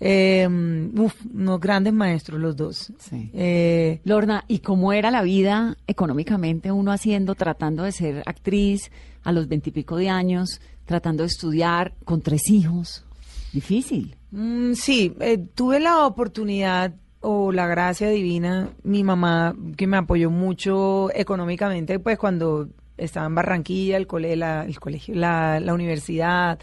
Eh, 0.00 0.48
uf, 0.96 1.14
unos 1.32 1.60
grandes 1.60 1.92
maestros 1.92 2.40
los 2.40 2.56
dos. 2.56 2.92
Sí. 2.98 3.30
Eh, 3.34 4.00
Lorna, 4.04 4.44
¿y 4.48 4.60
cómo 4.60 4.92
era 4.92 5.10
la 5.10 5.22
vida 5.22 5.76
económicamente 5.86 6.72
uno 6.72 6.90
haciendo, 6.90 7.34
tratando 7.34 7.84
de 7.84 7.92
ser 7.92 8.22
actriz 8.26 8.90
a 9.22 9.30
los 9.30 9.46
veintipico 9.46 9.96
de 9.96 10.08
años, 10.08 10.60
tratando 10.84 11.22
de 11.22 11.28
estudiar 11.28 11.94
con 12.04 12.22
tres 12.22 12.48
hijos? 12.50 13.04
Difícil. 13.52 14.16
Mm, 14.30 14.72
sí, 14.72 15.14
eh, 15.20 15.38
tuve 15.38 15.80
la 15.80 16.06
oportunidad 16.06 16.94
o 17.20 17.52
la 17.52 17.66
gracia 17.66 18.08
divina, 18.08 18.70
mi 18.82 19.04
mamá 19.04 19.54
que 19.76 19.86
me 19.86 19.96
apoyó 19.96 20.30
mucho 20.30 21.10
económicamente, 21.14 21.98
pues 21.98 22.18
cuando 22.18 22.68
estaba 22.96 23.26
en 23.26 23.34
Barranquilla, 23.34 23.96
el, 23.96 24.06
cole, 24.06 24.36
la, 24.36 24.64
el 24.64 24.80
colegio, 24.80 25.14
la, 25.14 25.60
la 25.60 25.74
universidad 25.74 26.58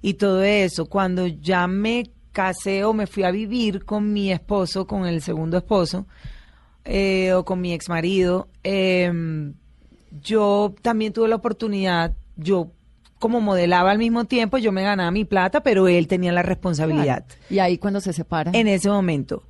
y 0.00 0.14
todo 0.14 0.42
eso. 0.42 0.86
Cuando 0.86 1.26
ya 1.26 1.66
me 1.66 2.10
casé 2.32 2.84
o 2.84 2.92
me 2.92 3.06
fui 3.06 3.24
a 3.24 3.30
vivir 3.30 3.84
con 3.84 4.12
mi 4.12 4.32
esposo, 4.32 4.86
con 4.86 5.06
el 5.06 5.20
segundo 5.22 5.58
esposo, 5.58 6.06
eh, 6.84 7.32
o 7.34 7.44
con 7.44 7.60
mi 7.60 7.72
ex 7.74 7.88
marido, 7.88 8.48
yo 10.22 10.74
también 10.80 11.12
tuve 11.12 11.28
la 11.28 11.36
oportunidad, 11.36 12.16
yo 12.36 12.72
como 13.18 13.40
modelaba 13.40 13.90
al 13.90 13.98
mismo 13.98 14.24
tiempo, 14.24 14.58
yo 14.58 14.72
me 14.72 14.82
ganaba 14.82 15.10
mi 15.10 15.24
plata, 15.24 15.62
pero 15.62 15.88
él 15.88 16.06
tenía 16.06 16.32
la 16.32 16.42
responsabilidad 16.42 17.24
Y 17.50 17.58
ahí 17.58 17.78
cuando 17.78 18.00
se 18.00 18.12
separan. 18.12 18.54
en 18.54 18.68
ese 18.68 18.88
momento. 18.88 19.42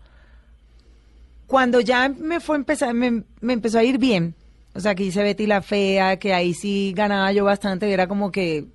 Cuando 1.47 1.81
ya 1.81 2.09
me 2.09 2.41
fue 2.41 2.57
empezar, 2.57 2.93
me, 2.95 3.23
me 3.41 3.53
empezó 3.55 3.79
a 3.79 3.85
ir 3.85 3.99
bien, 3.99 4.35
o 4.75 4.81
sea, 4.81 4.95
que 4.95 5.05
hice 5.05 5.23
Betty 5.23 5.47
la 5.47 5.63
Fea, 5.63 6.19
que 6.19 6.35
ahí 6.35 6.53
sí 6.53 6.93
ganaba 6.95 7.33
yo 7.33 7.45
bastante, 7.45 7.91
era 7.91 8.07
como 8.07 8.31
que 8.31 8.67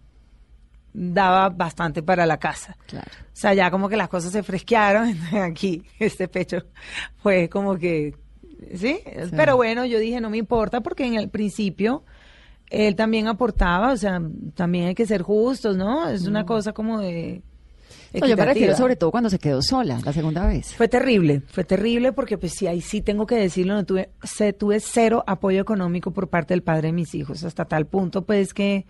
daba 0.93 1.49
bastante 1.49 2.03
para 2.03 2.25
la 2.25 2.37
casa. 2.37 2.77
Claro. 2.87 3.09
O 3.11 3.35
sea, 3.35 3.53
ya 3.53 3.71
como 3.71 3.89
que 3.89 3.97
las 3.97 4.09
cosas 4.09 4.31
se 4.31 4.43
fresquearon, 4.43 5.15
aquí 5.41 5.83
este 5.99 6.27
pecho 6.27 6.63
fue 7.21 7.47
como 7.49 7.77
que, 7.77 8.15
¿sí? 8.75 8.99
Pero 9.35 9.55
bueno, 9.55 9.85
yo 9.85 9.99
dije, 9.99 10.19
no 10.21 10.29
me 10.29 10.37
importa 10.37 10.81
porque 10.81 11.05
en 11.05 11.15
el 11.15 11.29
principio 11.29 12.03
él 12.69 12.95
también 12.95 13.27
aportaba, 13.27 13.91
o 13.91 13.97
sea, 13.97 14.21
también 14.55 14.87
hay 14.87 14.95
que 14.95 15.05
ser 15.05 15.21
justos, 15.21 15.77
¿no? 15.77 16.09
Es 16.09 16.25
una 16.25 16.45
cosa 16.45 16.73
como 16.73 16.99
de... 16.99 17.41
No, 18.13 18.27
yo 18.27 18.37
me 18.37 18.45
refiero 18.45 18.75
sobre 18.75 18.95
todo 18.95 19.09
cuando 19.09 19.29
se 19.29 19.39
quedó 19.39 19.63
sola 19.63 19.99
la 20.05 20.13
segunda 20.13 20.45
vez. 20.45 20.75
Fue 20.75 20.87
terrible, 20.87 21.41
fue 21.47 21.63
terrible 21.63 22.13
porque 22.13 22.37
pues 22.37 22.53
sí, 22.53 22.67
ahí 22.67 22.79
sí 22.79 23.01
tengo 23.01 23.25
que 23.25 23.35
decirlo, 23.35 23.73
no 23.73 23.85
tuve, 23.85 24.11
se, 24.21 24.53
tuve 24.53 24.79
cero 24.79 25.23
apoyo 25.25 25.59
económico 25.61 26.11
por 26.11 26.29
parte 26.29 26.53
del 26.53 26.61
padre 26.61 26.89
de 26.89 26.93
mis 26.93 27.15
hijos, 27.15 27.43
hasta 27.43 27.65
tal 27.65 27.87
punto 27.87 28.23
pues 28.23 28.53
que, 28.53 28.85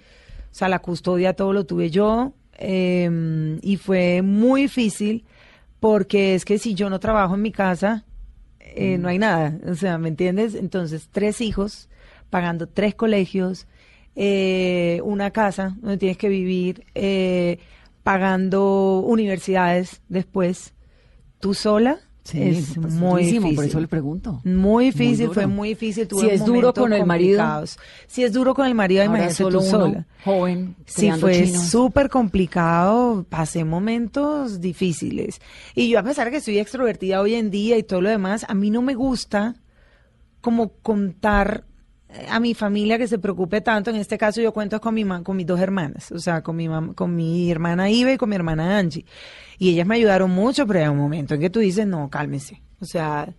o 0.51 0.53
sea, 0.53 0.67
la 0.67 0.79
custodia 0.79 1.33
todo 1.33 1.53
lo 1.53 1.65
tuve 1.65 1.89
yo 1.89 2.33
eh, 2.57 3.59
y 3.61 3.77
fue 3.77 4.21
muy 4.21 4.63
difícil 4.63 5.25
porque 5.79 6.35
es 6.35 6.45
que 6.45 6.59
si 6.59 6.75
yo 6.75 6.89
no 6.89 6.99
trabajo 6.99 7.35
en 7.35 7.41
mi 7.41 7.51
casa, 7.51 8.05
eh, 8.59 8.97
no 8.97 9.09
hay 9.09 9.19
nada, 9.19 9.57
o 9.69 9.75
sea, 9.75 9.97
¿me 9.97 10.07
entiendes? 10.07 10.55
Entonces, 10.55 11.09
tres 11.11 11.41
hijos, 11.41 11.89
pagando 12.33 12.65
tres 12.65 12.95
colegios, 12.95 13.67
eh, 14.15 14.99
una 15.03 15.29
casa 15.29 15.77
donde 15.81 15.99
tienes 15.99 16.17
que 16.17 16.29
vivir, 16.29 16.83
eh, 16.95 17.59
pagando 18.01 19.01
universidades 19.01 20.01
después, 20.09 20.73
tú 21.39 21.53
sola, 21.53 21.99
es 22.33 22.73
pues, 22.73 22.91
muy 22.95 23.25
difícil. 23.25 23.55
Por 23.55 23.65
eso 23.65 23.79
le 23.79 23.87
pregunto. 23.87 24.41
Muy 24.45 24.85
difícil, 24.85 25.29
fue 25.29 25.45
muy 25.45 25.69
difícil. 25.69 26.07
tuve 26.07 26.21
Si 26.21 26.29
es 26.31 26.43
duro 26.43 26.73
con 26.73 26.91
el 26.91 27.05
marido. 27.05 27.63
Si 28.07 28.23
es 28.23 28.33
duro 28.33 28.55
con 28.55 28.65
el 28.65 28.73
marido, 28.73 29.03
imagínate 29.03 29.35
solo 29.35 29.59
tú 29.59 29.65
uno, 29.67 29.77
sola. 29.77 30.07
joven, 30.25 30.75
Sí, 30.87 31.11
fue 31.11 31.45
súper 31.45 32.09
complicado, 32.09 33.27
pasé 33.29 33.63
momentos 33.63 34.59
difíciles. 34.59 35.39
Y 35.75 35.89
yo 35.89 35.99
a 35.99 36.03
pesar 36.03 36.25
de 36.25 36.31
que 36.31 36.41
soy 36.41 36.57
extrovertida 36.57 37.21
hoy 37.21 37.35
en 37.35 37.51
día 37.51 37.77
y 37.77 37.83
todo 37.83 38.01
lo 38.01 38.09
demás, 38.09 38.43
a 38.49 38.55
mí 38.55 38.71
no 38.71 38.81
me 38.81 38.95
gusta 38.95 39.53
como 40.41 40.69
contar 40.81 41.65
a 42.29 42.39
mi 42.39 42.53
familia 42.53 42.97
que 42.97 43.07
se 43.07 43.19
preocupe 43.19 43.61
tanto. 43.61 43.89
En 43.89 43.95
este 43.97 44.17
caso 44.17 44.41
yo 44.41 44.51
cuento 44.53 44.79
con 44.81 44.93
mi 44.93 45.03
ma- 45.05 45.23
con 45.23 45.35
mis 45.37 45.45
dos 45.47 45.59
hermanas, 45.59 46.11
o 46.11 46.19
sea, 46.19 46.41
con 46.41 46.55
mi 46.55 46.67
mam- 46.67 46.93
con 46.95 47.15
mi 47.15 47.49
hermana 47.51 47.89
Iva 47.89 48.11
y 48.13 48.17
con 48.17 48.29
mi 48.29 48.35
hermana 48.35 48.77
Angie. 48.77 49.05
Y 49.59 49.69
ellas 49.69 49.87
me 49.87 49.95
ayudaron 49.95 50.31
mucho, 50.31 50.65
pero 50.67 50.79
hay 50.79 50.87
un 50.87 50.97
momento 50.97 51.33
en 51.35 51.41
que 51.41 51.49
tú 51.49 51.59
dices, 51.59 51.85
no, 51.87 52.09
cálmese. 52.09 52.61
O 52.81 52.85
sea, 52.85 53.29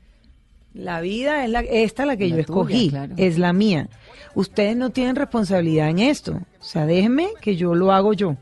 la 0.73 1.01
vida 1.01 1.45
es 1.45 1.51
la, 1.51 1.61
esta 1.61 2.05
la 2.07 2.17
que 2.17 2.25
La 2.25 2.31
yo 2.31 2.35
tuya, 2.37 2.41
escogí, 2.43 2.91
claro. 2.91 3.15
es 3.17 3.39
la 3.39 3.53
mía. 3.53 3.89
Ustedes 4.35 4.77
no 4.77 4.91
tienen 4.91 5.15
responsabilidad 5.17 5.89
en 5.91 6.01
esto. 6.01 6.33
O 6.61 6.65
sea, 6.65 6.87
déjenme 6.87 7.29
que 7.41 7.57
yo 7.57 7.75
lo 7.75 7.93
hago 7.93 8.13
yo. 8.15 8.31
O 8.31 8.37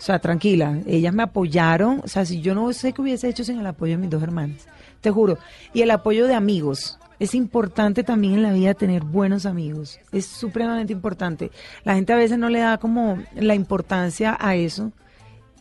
sea, 0.00 0.18
tranquila, 0.18 0.80
ellas 0.86 1.14
me 1.14 1.22
apoyaron. 1.22 2.00
O 2.04 2.08
sea, 2.08 2.24
si 2.26 2.40
yo 2.40 2.54
no 2.54 2.72
sé 2.72 2.92
qué 2.92 3.00
hubiese 3.02 3.28
hecho 3.28 3.44
sin 3.44 3.58
el 3.60 3.66
apoyo 3.66 3.92
de 3.92 3.98
mis 3.98 4.10
dos 4.10 4.22
hermanas, 4.22 4.66
te 5.00 5.10
juro. 5.10 5.38
Y 5.72 5.82
el 5.82 5.90
apoyo 5.90 6.26
de 6.26 6.34
amigos. 6.34 6.98
Es 7.18 7.34
importante 7.34 8.04
también 8.04 8.34
en 8.34 8.42
la 8.42 8.52
vida 8.52 8.74
tener 8.74 9.02
buenos 9.04 9.46
amigos. 9.46 9.98
Es 10.12 10.26
supremamente 10.26 10.92
importante. 10.92 11.50
La 11.84 11.94
gente 11.94 12.12
a 12.12 12.16
veces 12.16 12.38
no 12.38 12.48
le 12.48 12.60
da 12.60 12.78
como 12.78 13.18
la 13.34 13.54
importancia 13.54 14.36
a 14.38 14.54
eso. 14.54 14.92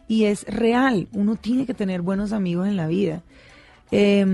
Y 0.08 0.26
es 0.26 0.44
real. 0.44 1.08
Uno 1.14 1.36
tiene 1.36 1.66
que 1.66 1.74
tener 1.74 2.02
buenos 2.02 2.34
amigos 2.34 2.68
en 2.68 2.78
la 2.78 2.88
vida. 2.88 3.24
Eh, 3.92 4.26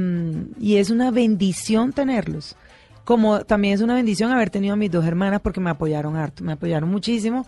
y 0.59 0.77
es 0.77 0.89
una 0.89 1.11
bendición 1.11 1.93
tenerlos. 1.93 2.55
Como 3.03 3.41
también 3.41 3.73
es 3.73 3.81
una 3.81 3.95
bendición 3.95 4.31
haber 4.31 4.49
tenido 4.49 4.73
a 4.73 4.77
mis 4.77 4.91
dos 4.91 5.05
hermanas 5.05 5.41
porque 5.41 5.59
me 5.59 5.69
apoyaron 5.69 6.15
harto, 6.15 6.43
me 6.43 6.53
apoyaron 6.53 6.89
muchísimo. 6.89 7.45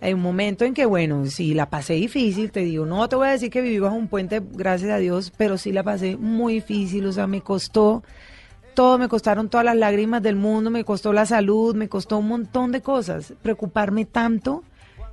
Hay 0.00 0.12
un 0.12 0.20
momento 0.20 0.64
en 0.64 0.74
que, 0.74 0.86
bueno, 0.86 1.26
sí 1.26 1.54
la 1.54 1.70
pasé 1.70 1.94
difícil, 1.94 2.52
te 2.52 2.60
digo, 2.60 2.86
no 2.86 3.08
te 3.08 3.16
voy 3.16 3.28
a 3.28 3.32
decir 3.32 3.50
que 3.50 3.60
viví 3.60 3.80
bajo 3.80 3.96
un 3.96 4.06
puente, 4.06 4.40
gracias 4.52 4.90
a 4.90 4.98
Dios, 4.98 5.32
pero 5.36 5.58
sí 5.58 5.72
la 5.72 5.82
pasé 5.82 6.16
muy 6.16 6.54
difícil, 6.54 7.04
o 7.06 7.12
sea, 7.12 7.26
me 7.26 7.40
costó 7.40 8.04
todo, 8.78 8.96
me 8.96 9.08
costaron 9.08 9.48
todas 9.48 9.64
las 9.64 9.74
lágrimas 9.74 10.22
del 10.22 10.36
mundo, 10.36 10.70
me 10.70 10.84
costó 10.84 11.12
la 11.12 11.26
salud, 11.26 11.74
me 11.74 11.88
costó 11.88 12.18
un 12.18 12.28
montón 12.28 12.70
de 12.70 12.80
cosas, 12.80 13.34
preocuparme 13.42 14.04
tanto 14.04 14.62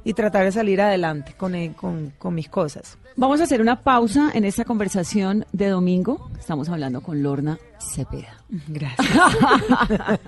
y 0.04 0.14
tratar 0.14 0.46
de 0.46 0.52
salir 0.52 0.80
adelante 0.80 1.34
con, 1.36 1.56
con, 1.74 2.14
con 2.20 2.36
mis 2.36 2.48
cosas. 2.48 3.00
Vamos 3.16 3.42
a 3.42 3.46
hacer 3.46 3.62
una 3.62 3.82
pausa 3.82 4.30
en 4.36 4.46
esta 4.46 4.66
conversación 4.66 5.48
de 5.52 5.70
domingo. 5.70 6.30
Estamos 6.38 6.70
hablando 6.70 7.02
con 7.02 7.24
Lorna 7.24 7.58
Cepeda. 7.80 8.38
Gracias. 8.68 9.10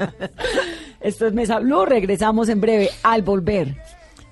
Esto 0.99 1.27
es 1.27 1.33
Mesa 1.33 1.59
Blue. 1.59 1.85
Regresamos 1.85 2.49
en 2.49 2.59
breve 2.59 2.89
al 3.03 3.21
volver. 3.21 3.77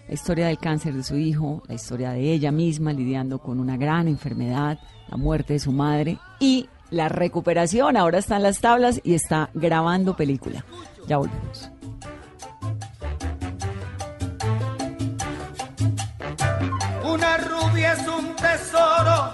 La 0.08 0.16
historia 0.16 0.48
del 0.48 0.58
cáncer 0.58 0.96
de 0.96 1.04
su 1.04 1.16
hijo, 1.16 1.62
la 1.68 1.76
historia 1.76 2.10
de 2.10 2.32
ella 2.32 2.52
misma 2.52 2.92
lidiando 2.92 3.38
con 3.38 3.60
una 3.60 3.78
gran 3.78 4.08
enfermedad, 4.08 4.80
la 5.10 5.18
muerte 5.18 5.54
de 5.54 5.60
su 5.60 5.72
madre 5.72 6.18
y 6.40 6.70
la 6.96 7.10
recuperación. 7.10 7.98
Ahora 7.98 8.20
está 8.20 8.38
en 8.38 8.44
las 8.44 8.60
tablas 8.62 9.02
y 9.04 9.14
está 9.14 9.50
grabando 9.54 10.16
película. 10.16 10.64
Ya 11.08 11.18
volvemos. 11.18 11.70
Una 17.04 17.38
rubia 17.38 17.94
es 17.94 18.08
un 18.08 18.36
tesoro, 18.36 19.34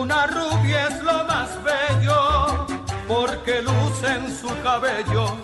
una 0.00 0.26
rubia 0.26 0.88
es 0.88 1.02
lo 1.02 1.24
más 1.24 1.50
bello, 1.62 2.66
porque 3.06 3.62
luce 3.62 4.06
en 4.14 4.36
su 4.36 4.48
cabello 4.62 5.36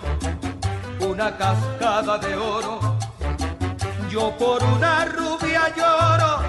una 0.99 1.35
cascada 1.37 2.17
de 2.17 2.35
oro. 2.35 2.79
Yo 4.09 4.35
por 4.37 4.63
una 4.63 5.05
rubia 5.05 5.63
lloro, 5.75 6.41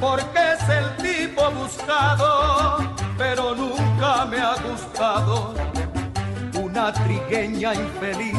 porque 0.00 0.52
es 0.54 0.68
el 0.68 0.96
tipo 0.96 1.50
buscado, 1.50 2.78
pero 3.18 3.54
nunca 3.54 4.24
me 4.26 4.38
ha 4.38 4.54
gustado 4.54 5.52
una 6.54 6.92
trigueña 6.92 7.74
infeliz 7.74 8.38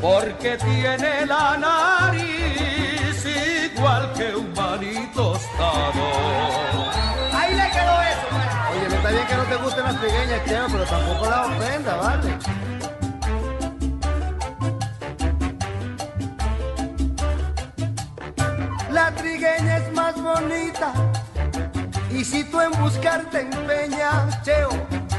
porque 0.00 0.56
tiene 0.56 1.26
la 1.26 1.56
nariz 1.58 3.26
igual 3.74 4.12
que 4.12 4.36
un 4.36 4.52
manito 4.54 5.32
tostado. 5.32 6.04
Ahí 7.34 7.54
le 7.54 7.70
quedó 7.70 8.00
eso, 8.02 8.26
pues. 8.30 8.86
Oye, 8.86 8.96
está 8.96 9.10
bien 9.10 9.26
que 9.26 9.34
no 9.34 9.42
te 9.44 9.56
gusten 9.56 9.84
las 9.84 9.96
Chema, 10.46 10.66
pero 10.70 10.84
tampoco 10.84 11.28
la 11.28 11.46
ofenda, 11.46 11.96
¿vale? 11.96 12.38
Y 22.16 22.24
si 22.24 22.44
tú 22.44 22.58
en 22.62 22.70
buscar 22.80 23.28
te 23.30 23.42
empeñas, 23.42 24.42
cheo, 24.42 24.70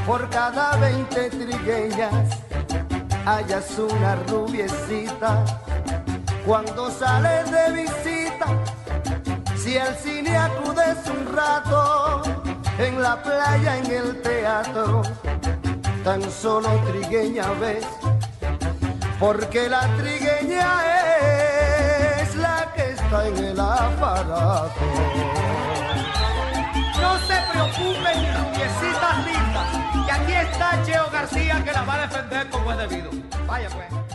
por 0.04 0.28
cada 0.30 0.76
20 0.78 1.30
trigueñas, 1.30 2.36
hallas 3.24 3.78
una 3.78 4.16
rubiecita. 4.26 5.44
Cuando 6.44 6.90
sales 6.90 7.48
de 7.52 7.84
visita, 7.84 8.46
si 9.56 9.78
al 9.78 9.94
cine 9.94 10.36
acudes 10.36 10.98
un 11.08 11.36
rato, 11.36 12.22
en 12.80 13.00
la 13.00 13.22
playa, 13.22 13.78
en 13.78 13.86
el 13.92 14.20
teatro, 14.20 15.02
tan 16.02 16.20
solo 16.32 16.68
trigueña 16.90 17.44
ves, 17.60 17.86
porque 19.20 19.68
la 19.68 19.86
trigueña 19.98 20.82
es 22.20 22.34
la 22.34 22.72
que 22.74 22.90
está 22.90 23.28
en 23.28 23.36
el 23.36 23.60
aparato. 23.60 25.47
Se 27.28 27.34
preocupen, 27.52 28.22
mis 28.22 28.34
rubiecitas 28.38 29.26
lindas, 29.26 30.06
que 30.06 30.12
aquí 30.12 30.32
está 30.32 30.82
Cheo 30.82 31.10
García 31.10 31.62
que 31.62 31.72
la 31.72 31.82
va 31.82 31.94
a 31.96 32.06
defender 32.06 32.48
como 32.48 32.72
es 32.72 32.78
debido. 32.78 33.10
Vaya 33.46 33.68
pues. 33.68 34.07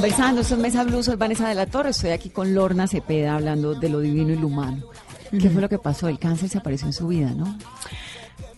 Conversando, 0.00 0.40
esto 0.40 0.54
es 0.54 0.60
Mesa 0.62 0.82
Blue, 0.84 1.02
soy 1.02 1.16
Vanessa 1.16 1.46
de 1.46 1.54
la 1.54 1.66
Torre, 1.66 1.90
estoy 1.90 2.08
aquí 2.08 2.30
con 2.30 2.54
Lorna 2.54 2.88
Cepeda 2.88 3.34
hablando 3.34 3.74
de 3.74 3.90
lo 3.90 4.00
divino 4.00 4.32
y 4.32 4.36
lo 4.36 4.46
humano. 4.46 4.84
¿Qué 5.30 5.50
fue 5.50 5.60
lo 5.60 5.68
que 5.68 5.76
pasó? 5.76 6.08
El 6.08 6.18
cáncer 6.18 6.48
se 6.48 6.56
apareció 6.56 6.86
en 6.86 6.94
su 6.94 7.06
vida, 7.08 7.32
¿no? 7.36 7.58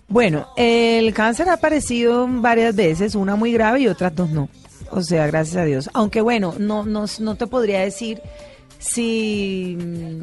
Bueno, 0.07 0.47
el 0.57 1.13
cáncer 1.13 1.49
ha 1.49 1.55
aparecido 1.55 2.29
varias 2.29 2.77
veces, 2.77 3.17
una 3.17 3.35
muy 3.35 3.53
grave 3.53 3.81
y 3.81 3.89
otras 3.89 4.15
dos 4.15 4.31
no. 4.31 4.49
O 4.93 5.03
sea, 5.03 5.27
gracias 5.27 5.57
a 5.57 5.65
Dios. 5.65 5.91
Aunque 5.95 6.21
bueno, 6.21 6.55
no, 6.61 6.85
no, 6.85 7.07
no 7.19 7.35
te 7.35 7.49
podría 7.49 7.81
decir 7.81 8.21
si... 8.79 9.77
mm, 9.81 10.23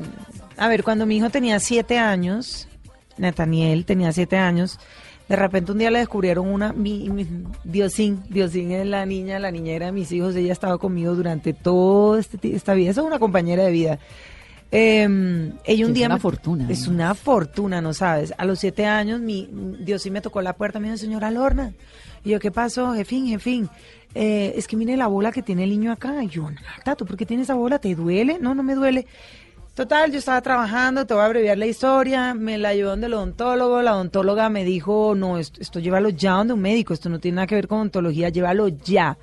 A 0.55 0.69
ver, 0.69 0.85
cuando 0.85 1.05
mi 1.05 1.17
hijo 1.17 1.29
tenía 1.29 1.59
siete 1.59 1.97
años, 1.97 2.69
Nathaniel 3.17 3.83
tenía 3.83 4.13
siete 4.13 4.37
años, 4.37 4.79
de 5.29 5.35
repente 5.35 5.71
un 5.71 5.77
día 5.77 5.91
le 5.91 5.99
descubrieron 5.99 6.47
una... 6.47 6.73
Mi, 6.73 7.07
mi- 7.09 7.27
Diosín, 7.63 8.21
Diosín 8.29 8.71
es 8.71 8.85
la 8.87 9.05
niña, 9.05 9.39
la 9.39 9.51
niñera 9.51 9.85
de 9.85 9.91
mis 9.93 10.11
hijos, 10.11 10.35
ella 10.35 10.49
ha 10.49 10.53
estado 10.53 10.79
conmigo 10.79 11.13
durante 11.15 11.53
toda 11.53 12.19
este, 12.19 12.55
esta 12.55 12.73
vida. 12.73 12.89
Esa 12.91 13.01
es 13.01 13.07
una 13.07 13.19
compañera 13.19 13.63
de 13.63 13.71
vida. 13.71 13.99
Eh, 14.71 15.51
ella 15.65 15.85
un 15.85 15.91
Es 15.91 15.95
día 15.95 16.05
una 16.07 16.15
me- 16.15 16.21
fortuna, 16.21 16.67
Es 16.69 16.87
una 16.87 17.15
fortuna, 17.15 17.81
no 17.81 17.93
sabes. 17.93 18.33
A 18.37 18.45
los 18.45 18.59
siete 18.59 18.85
años, 18.85 19.19
mi 19.19 19.49
Dios 19.79 20.01
sí 20.03 20.11
me 20.11 20.21
tocó 20.21 20.41
la 20.41 20.53
puerta, 20.53 20.79
me 20.79 20.87
dijo, 20.87 20.97
señora 20.97 21.31
Lorna. 21.31 21.73
Y 22.23 22.29
yo, 22.31 22.39
¿qué 22.39 22.51
pasó? 22.51 22.93
Jefín, 22.93 23.27
jefín. 23.27 23.69
Eh, 24.15 24.53
es 24.55 24.67
que 24.67 24.75
mire 24.75 24.97
la 24.97 25.07
bola 25.07 25.31
que 25.31 25.41
tiene 25.41 25.63
el 25.63 25.69
niño 25.69 25.91
acá. 25.91 26.23
Y 26.23 26.27
yo, 26.27 26.49
Nata, 26.49 26.95
¿tú 26.95 27.05
por 27.05 27.17
qué 27.17 27.25
tienes 27.25 27.45
esa 27.45 27.55
bola? 27.55 27.79
¿Te 27.79 27.95
duele? 27.95 28.37
No, 28.39 28.53
no 28.55 28.61
me 28.63 28.75
duele. 28.75 29.05
Total, 29.79 30.11
yo 30.11 30.19
estaba 30.19 30.41
trabajando, 30.41 31.05
te 31.05 31.13
voy 31.13 31.23
a 31.23 31.27
abreviar 31.27 31.57
la 31.57 31.65
historia, 31.65 32.33
me 32.33 32.57
la 32.57 32.73
llevó 32.73 32.89
donde 32.89 33.07
el 33.07 33.13
odontólogo, 33.13 33.81
la 33.81 33.95
odontóloga 33.95 34.49
me 34.49 34.65
dijo, 34.65 35.15
no, 35.15 35.37
esto, 35.37 35.61
esto 35.61 35.79
llévalo 35.79 36.09
ya 36.09 36.33
donde 36.33 36.53
un 36.53 36.59
médico, 36.59 36.93
esto 36.93 37.07
no 37.07 37.17
tiene 37.19 37.35
nada 37.35 37.47
que 37.47 37.55
ver 37.55 37.69
con 37.69 37.77
odontología, 37.77 38.27
llévalo 38.27 38.67
ya. 38.67 39.17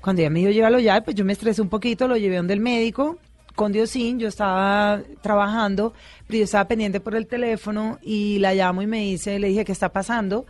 Cuando 0.00 0.20
ella 0.20 0.30
me 0.30 0.40
dijo 0.40 0.50
llévalo 0.50 0.80
ya, 0.80 1.00
pues 1.04 1.14
yo 1.14 1.24
me 1.24 1.32
estresé 1.32 1.62
un 1.62 1.68
poquito, 1.68 2.08
lo 2.08 2.16
llevé 2.16 2.38
donde 2.38 2.52
el 2.52 2.58
médico, 2.58 3.18
con 3.54 3.70
Diosín, 3.70 4.18
yo 4.18 4.26
estaba 4.26 5.02
trabajando, 5.20 5.92
pero 6.26 6.38
yo 6.38 6.44
estaba 6.46 6.66
pendiente 6.66 6.98
por 6.98 7.14
el 7.14 7.28
teléfono 7.28 8.00
y 8.02 8.40
la 8.40 8.54
llamo 8.54 8.82
y 8.82 8.88
me 8.88 9.02
dice, 9.02 9.38
le 9.38 9.50
dije, 9.50 9.64
¿qué 9.64 9.70
está 9.70 9.90
pasando? 9.90 10.46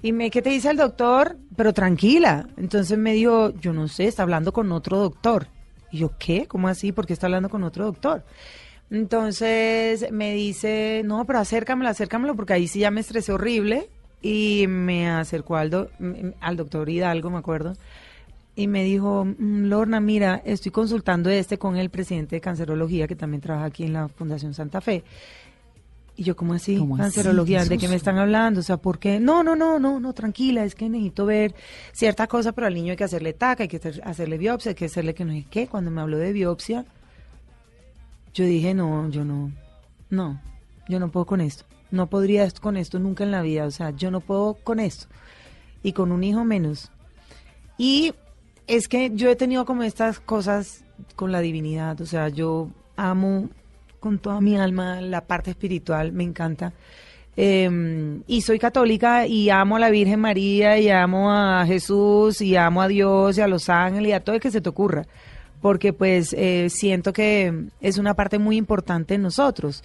Y 0.00 0.12
me, 0.12 0.30
¿qué 0.30 0.40
te 0.40 0.48
dice 0.48 0.70
el 0.70 0.78
doctor? 0.78 1.36
Pero 1.54 1.74
tranquila. 1.74 2.48
Entonces 2.56 2.96
me 2.96 3.12
dijo, 3.12 3.50
yo 3.60 3.74
no 3.74 3.88
sé, 3.88 4.06
está 4.06 4.22
hablando 4.22 4.54
con 4.54 4.72
otro 4.72 4.96
doctor. 4.96 5.48
Y 5.92 5.98
yo, 5.98 6.12
¿qué? 6.18 6.46
¿Cómo 6.46 6.68
así? 6.68 6.92
¿Por 6.92 7.06
qué 7.06 7.12
está 7.12 7.26
hablando 7.26 7.50
con 7.50 7.62
otro 7.62 7.84
doctor? 7.84 8.24
Entonces 8.90 10.10
me 10.12 10.32
dice, 10.34 11.02
no, 11.04 11.24
pero 11.24 11.38
acércamelo, 11.40 11.88
acércamelo, 11.90 12.34
porque 12.36 12.52
ahí 12.52 12.68
sí 12.68 12.80
ya 12.80 12.90
me 12.90 13.00
estresé 13.00 13.32
horrible. 13.32 13.88
Y 14.22 14.66
me 14.68 15.08
acercó 15.08 15.56
al, 15.56 15.70
do- 15.70 15.90
al 16.40 16.56
doctor 16.56 16.88
Hidalgo, 16.88 17.30
me 17.30 17.38
acuerdo. 17.38 17.74
Y 18.56 18.66
me 18.66 18.82
dijo, 18.82 19.24
"Mm, 19.26 19.66
Lorna, 19.66 20.00
mira, 20.00 20.40
estoy 20.44 20.72
consultando 20.72 21.28
este 21.30 21.58
con 21.58 21.76
el 21.76 21.90
presidente 21.90 22.36
de 22.36 22.40
cancerología, 22.40 23.06
que 23.06 23.14
también 23.14 23.42
trabaja 23.42 23.66
aquí 23.66 23.84
en 23.84 23.92
la 23.92 24.08
Fundación 24.08 24.54
Santa 24.54 24.80
Fe. 24.80 25.04
Y 26.16 26.24
yo, 26.24 26.34
¿cómo 26.34 26.54
así? 26.54 26.78
¿Cómo? 26.78 26.96
Cancerología, 26.96 27.58
¿de 27.66 27.76
qué 27.76 27.88
me 27.88 27.96
están 27.96 28.16
hablando? 28.16 28.60
O 28.60 28.62
sea, 28.62 28.78
¿por 28.78 28.98
qué? 28.98 29.20
No, 29.20 29.42
no, 29.42 29.54
no, 29.54 29.78
no, 29.78 30.00
no, 30.00 30.12
tranquila, 30.14 30.64
es 30.64 30.74
que 30.74 30.88
necesito 30.88 31.26
ver 31.26 31.54
cierta 31.92 32.26
cosa, 32.26 32.52
pero 32.52 32.66
al 32.66 32.74
niño 32.74 32.92
hay 32.92 32.96
que 32.96 33.04
hacerle 33.04 33.34
taca, 33.34 33.64
hay 33.64 33.68
que 33.68 33.76
hacer- 33.76 34.00
hacerle 34.02 34.38
biopsia, 34.38 34.70
hay 34.70 34.74
que 34.74 34.86
hacerle 34.86 35.12
que 35.14 35.26
no 35.26 35.32
sé 35.34 35.44
qué. 35.50 35.66
Cuando 35.66 35.90
me 35.90 36.00
habló 36.00 36.16
de 36.16 36.32
biopsia, 36.32 36.86
yo 38.36 38.44
dije, 38.44 38.74
no, 38.74 39.08
yo 39.08 39.24
no, 39.24 39.50
no, 40.10 40.38
yo 40.88 41.00
no 41.00 41.10
puedo 41.10 41.24
con 41.24 41.40
esto. 41.40 41.64
No 41.90 42.08
podría 42.08 42.46
con 42.60 42.76
esto 42.76 42.98
nunca 42.98 43.24
en 43.24 43.30
la 43.30 43.40
vida, 43.40 43.64
o 43.64 43.70
sea, 43.70 43.90
yo 43.90 44.10
no 44.10 44.20
puedo 44.20 44.54
con 44.62 44.78
esto. 44.78 45.06
Y 45.82 45.92
con 45.92 46.12
un 46.12 46.22
hijo 46.22 46.44
menos. 46.44 46.90
Y 47.78 48.12
es 48.66 48.88
que 48.88 49.10
yo 49.14 49.30
he 49.30 49.36
tenido 49.36 49.64
como 49.64 49.84
estas 49.84 50.20
cosas 50.20 50.84
con 51.14 51.32
la 51.32 51.40
divinidad, 51.40 51.98
o 52.02 52.06
sea, 52.06 52.28
yo 52.28 52.68
amo 52.96 53.48
con 54.00 54.18
toda 54.18 54.42
mi 54.42 54.58
alma 54.58 55.00
la 55.00 55.22
parte 55.22 55.50
espiritual, 55.50 56.12
me 56.12 56.24
encanta. 56.24 56.74
Eh, 57.38 58.20
y 58.26 58.42
soy 58.42 58.58
católica 58.58 59.26
y 59.26 59.48
amo 59.48 59.76
a 59.76 59.78
la 59.78 59.90
Virgen 59.90 60.20
María 60.20 60.78
y 60.78 60.90
amo 60.90 61.32
a 61.32 61.64
Jesús 61.66 62.42
y 62.42 62.56
amo 62.56 62.82
a 62.82 62.88
Dios 62.88 63.38
y 63.38 63.40
a 63.40 63.48
los 63.48 63.70
ángeles 63.70 64.10
y 64.10 64.12
a 64.12 64.20
todo 64.20 64.36
el 64.36 64.42
que 64.42 64.50
se 64.50 64.60
te 64.60 64.68
ocurra, 64.68 65.06
porque 65.60 65.92
pues 65.92 66.32
eh, 66.36 66.68
siento 66.70 67.12
que 67.12 67.66
es 67.80 67.98
una 67.98 68.14
parte 68.14 68.38
muy 68.38 68.56
importante 68.56 69.14
en 69.14 69.22
nosotros. 69.22 69.82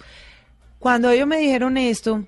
Cuando 0.78 1.10
ellos 1.10 1.26
me 1.26 1.38
dijeron 1.38 1.76
esto, 1.76 2.24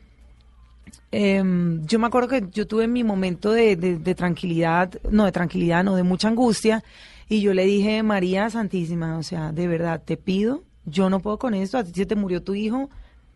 Em, 1.11 1.87
yo 1.87 1.99
me 2.01 2.07
acuerdo 2.09 2.29
que 2.29 2.45
yo 2.53 2.67
tuve 2.67 2.89
mi 2.89 3.05
momento 3.05 3.53
de, 3.53 3.77
de- 3.77 3.99
de 3.99 4.15
tranquilidad, 4.15 4.93
no 5.11 5.25
de 5.25 5.33
tranquilidad, 5.33 5.85
no, 5.85 5.95
de 5.95 6.03
mucha 6.03 6.29
angustia, 6.29 6.83
y 7.29 7.41
yo 7.41 7.55
le 7.55 7.65
dije, 7.65 8.03
María 8.03 8.51
Santísima, 8.51 9.17
o 9.17 9.23
sea, 9.23 9.53
de 9.53 9.69
verdad, 9.69 10.03
te 10.05 10.17
pido, 10.17 10.65
yo 10.87 11.09
no 11.11 11.21
puedo 11.21 11.39
con 11.39 11.55
esto, 11.55 11.79
a 11.79 11.85
ti 11.85 11.93
se 11.95 12.07
te 12.07 12.17
murió 12.17 12.43
tu 12.43 12.55
hijo, 12.55 12.91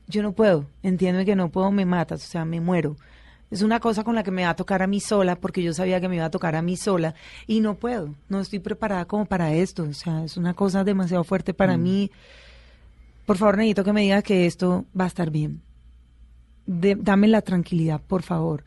yo 0.08 0.22
no 0.22 0.32
puedo, 0.32 0.66
entiéndeme 0.82 1.24
que 1.24 1.36
no 1.36 1.50
puedo, 1.50 1.70
me 1.70 1.84
matas, 1.86 2.24
o 2.24 2.26
sea, 2.28 2.44
me 2.44 2.60
muero. 2.60 2.96
Es 3.50 3.62
una 3.62 3.80
cosa 3.80 4.04
con 4.04 4.14
la 4.14 4.22
que 4.22 4.30
me 4.30 4.44
va 4.44 4.50
a 4.50 4.56
tocar 4.56 4.82
a 4.82 4.86
mí 4.86 5.00
sola, 5.00 5.36
porque 5.36 5.62
yo 5.62 5.72
sabía 5.72 6.00
que 6.00 6.08
me 6.08 6.16
iba 6.16 6.26
a 6.26 6.30
tocar 6.30 6.54
a 6.54 6.62
mí 6.62 6.76
sola, 6.76 7.14
y 7.46 7.60
no 7.60 7.74
puedo, 7.74 8.14
no 8.28 8.40
estoy 8.40 8.58
preparada 8.58 9.06
como 9.06 9.24
para 9.26 9.54
esto, 9.54 9.84
o 9.84 9.94
sea, 9.94 10.24
es 10.24 10.36
una 10.36 10.54
cosa 10.54 10.84
demasiado 10.84 11.24
fuerte 11.24 11.54
para 11.54 11.76
mí. 11.78 12.10
Por 13.26 13.36
favor, 13.38 13.56
necesito 13.56 13.84
que 13.84 13.92
me 13.92 14.02
digas 14.02 14.22
que 14.22 14.46
esto 14.46 14.84
va 14.98 15.04
a 15.04 15.08
estar 15.08 15.30
bien 15.30 15.62
de- 16.66 16.96
dame 16.96 17.28
la 17.28 17.40
tranquilidad, 17.42 18.00
por 18.06 18.22
favor. 18.22 18.62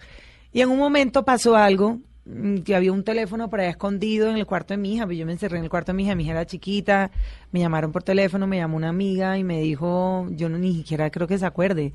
Y 0.51 0.61
en 0.61 0.69
un 0.69 0.77
momento 0.79 1.23
pasó 1.23 1.55
algo, 1.55 1.99
mm, 2.25 2.57
que 2.59 2.75
había 2.75 2.91
un 2.91 3.03
teléfono 3.03 3.47
por 3.49 3.59
allá 3.59 3.69
escondido 3.69 4.29
en 4.29 4.37
el 4.37 4.45
cuarto 4.47 4.73
de 4.73 4.79
mi 4.79 4.95
hija, 4.95 5.05
pues 5.05 5.17
yo 5.19 5.25
me 5.25 5.31
encerré 5.33 5.59
en 5.59 5.63
el 5.65 5.69
cuarto 5.69 5.91
de 5.91 5.97
mi 5.97 6.03
hija, 6.03 6.15
mi 6.15 6.23
hija 6.23 6.31
era 6.31 6.45
chiquita, 6.47 7.11
me 7.51 7.59
llamaron 7.59 7.91
por 7.91 8.01
teléfono, 8.03 8.47
me 8.47 8.57
llamó 8.57 8.77
una 8.77 8.89
amiga 8.89 9.37
y 9.37 9.43
me 9.43 9.61
dijo, 9.61 10.27
yo 10.31 10.49
no, 10.49 10.57
ni 10.57 10.75
siquiera 10.75 11.09
creo 11.11 11.27
que 11.27 11.37
se 11.37 11.45
acuerde, 11.45 11.93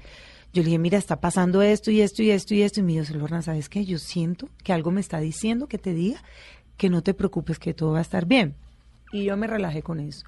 Yo 0.56 0.62
le 0.62 0.68
dije, 0.68 0.78
mira, 0.78 0.96
está 0.96 1.20
pasando 1.20 1.60
esto 1.60 1.90
y 1.90 2.00
esto 2.00 2.22
y 2.22 2.30
esto 2.30 2.54
y 2.54 2.62
esto. 2.62 2.80
Y 2.80 2.82
me 2.82 2.92
dijo, 2.92 3.12
Lorna, 3.12 3.42
¿sabes 3.42 3.68
qué? 3.68 3.84
Yo 3.84 3.98
siento 3.98 4.48
que 4.64 4.72
algo 4.72 4.90
me 4.90 5.02
está 5.02 5.20
diciendo 5.20 5.66
que 5.66 5.76
te 5.76 5.92
diga 5.92 6.22
que 6.78 6.88
no 6.88 7.02
te 7.02 7.12
preocupes, 7.12 7.58
que 7.58 7.74
todo 7.74 7.92
va 7.92 7.98
a 7.98 8.00
estar 8.00 8.24
bien. 8.24 8.54
Y 9.12 9.24
yo 9.24 9.36
me 9.36 9.48
relajé 9.48 9.82
con 9.82 10.00
eso. 10.00 10.24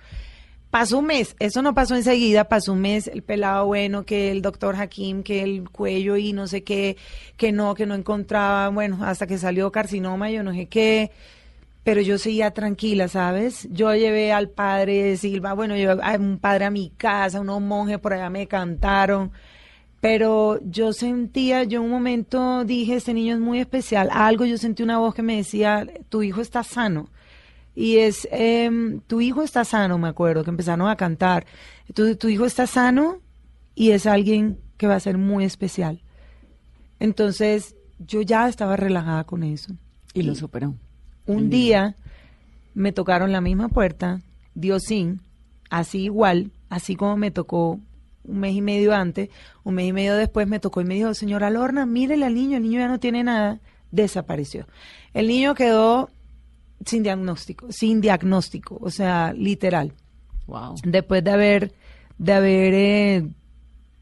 Pasó 0.69 0.99
un 0.99 1.07
mes, 1.07 1.35
eso 1.39 1.63
no 1.63 1.73
pasó 1.73 1.97
enseguida, 1.97 2.45
pasó 2.45 2.75
un 2.75 2.83
mes, 2.83 3.07
el 3.09 3.23
pelado 3.23 3.65
bueno, 3.65 4.05
que 4.05 4.31
el 4.31 4.43
doctor 4.43 4.77
Hakim, 4.77 5.23
que 5.23 5.43
el 5.43 5.71
cuello 5.71 6.19
y 6.19 6.35
no 6.35 6.47
sé 6.47 6.63
qué, 6.63 6.99
que 7.39 7.51
no, 7.51 7.75
que 7.75 7.87
no 7.87 7.95
encontraba, 7.95 8.69
bueno, 8.69 8.99
hasta 9.03 9.27
que 9.27 9.39
salió 9.39 9.73
carcinoma, 9.73 10.31
yo 10.31 10.43
no 10.43 10.53
sé 10.53 10.67
qué, 10.67 11.11
pero 11.85 12.03
yo 12.03 12.19
seguía 12.19 12.51
tranquila, 12.51 13.09
¿sabes? 13.09 13.67
Yo 13.71 13.95
llevé 13.95 14.31
al 14.31 14.51
padre 14.51 15.17
Silva, 15.17 15.55
bueno, 15.55 15.75
llevé 15.75 16.03
a 16.03 16.17
un 16.19 16.39
padre 16.39 16.67
a 16.67 16.71
mi 16.71 16.91
casa, 16.91 17.41
unos 17.41 17.63
monjes 17.63 17.99
por 17.99 18.13
allá 18.13 18.29
me 18.29 18.47
cantaron, 18.47 19.33
pero 20.01 20.61
yo 20.65 20.93
sentía, 20.93 21.65
yo 21.65 21.81
en 21.81 21.87
un 21.87 21.91
momento 21.91 22.65
dije, 22.65 22.97
este 22.97 23.15
niño 23.15 23.35
es 23.35 23.41
muy 23.41 23.59
especial, 23.59 24.09
algo, 24.13 24.45
yo 24.45 24.59
sentí 24.59 24.83
una 24.83 24.99
voz 24.99 25.15
que 25.15 25.23
me 25.23 25.37
decía, 25.37 25.87
tu 26.09 26.23
hijo 26.23 26.41
está 26.41 26.63
sano 26.63 27.09
y 27.79 27.99
es, 27.99 28.27
em, 28.33 29.01
tu 29.03 29.21
hijo 29.21 29.43
está 29.43 29.65
sano, 29.65 29.99
me 29.99 30.09
acuerdo, 30.09 30.43
que 30.43 30.51
empezaron 30.51 30.89
a 30.89 30.97
cantar. 30.97 31.47
Entonces, 31.87 32.19
tu 32.19 32.29
hijo 32.29 32.45
está 32.45 32.67
sano 32.67 33.21
y 33.77 33.93
es 33.93 34.05
alguien 34.05 34.59
que 34.77 34.89
va 34.89 34.97
a 34.97 35.01
ser 35.01 35.17
muy 35.17 35.45
especial. 35.45 36.03
Entonces, 36.99 37.77
yo 38.01 38.21
ya 38.23 38.49
estaba 38.49 38.75
relajada 38.77 39.23
con 39.23 39.45
eso. 39.45 39.77
Y 40.13 40.23
lo 40.23 40.35
superó. 40.35 40.75
Un 41.25 41.51
día 41.51 41.95
me 42.75 42.91
tocaron 42.91 43.31
la 43.31 43.41
misma 43.41 43.69
puerta, 43.69 44.23
Diosín, 44.57 45.21
así 45.71 46.01
igual, 46.01 46.51
así 46.71 46.97
como 46.97 47.17
me 47.17 47.31
tocó 47.31 47.79
un 48.29 48.39
mes 48.39 48.55
y 48.55 48.61
medio 48.61 48.95
antes, 48.95 49.31
un 49.65 49.75
mes 49.75 49.89
y 49.89 49.93
medio 49.93 50.15
después 50.17 50.47
me 50.47 50.61
tocó 50.61 50.81
y 50.81 50.85
me 50.85 50.95
dijo, 50.95 51.15
señora 51.15 51.51
Lorna, 51.51 51.87
mírele 51.87 52.27
al 52.27 52.35
niño, 52.35 52.57
el 52.57 52.63
niño 52.63 52.81
ya 52.81 52.89
no 52.89 53.01
tiene 53.01 53.25
nada, 53.25 53.61
desapareció. 53.91 54.67
El 55.15 55.29
niño 55.29 55.55
quedó 55.55 56.11
sin 56.85 57.03
diagnóstico, 57.03 57.71
sin 57.71 58.01
diagnóstico, 58.01 58.79
o 58.81 58.91
sea, 58.91 59.33
literal. 59.33 59.93
Wow. 60.47 60.77
Después 60.85 61.25
de 61.25 61.31
haber, 61.31 61.73
de 62.19 62.33
haber 62.33 62.75
eh, 62.75 63.29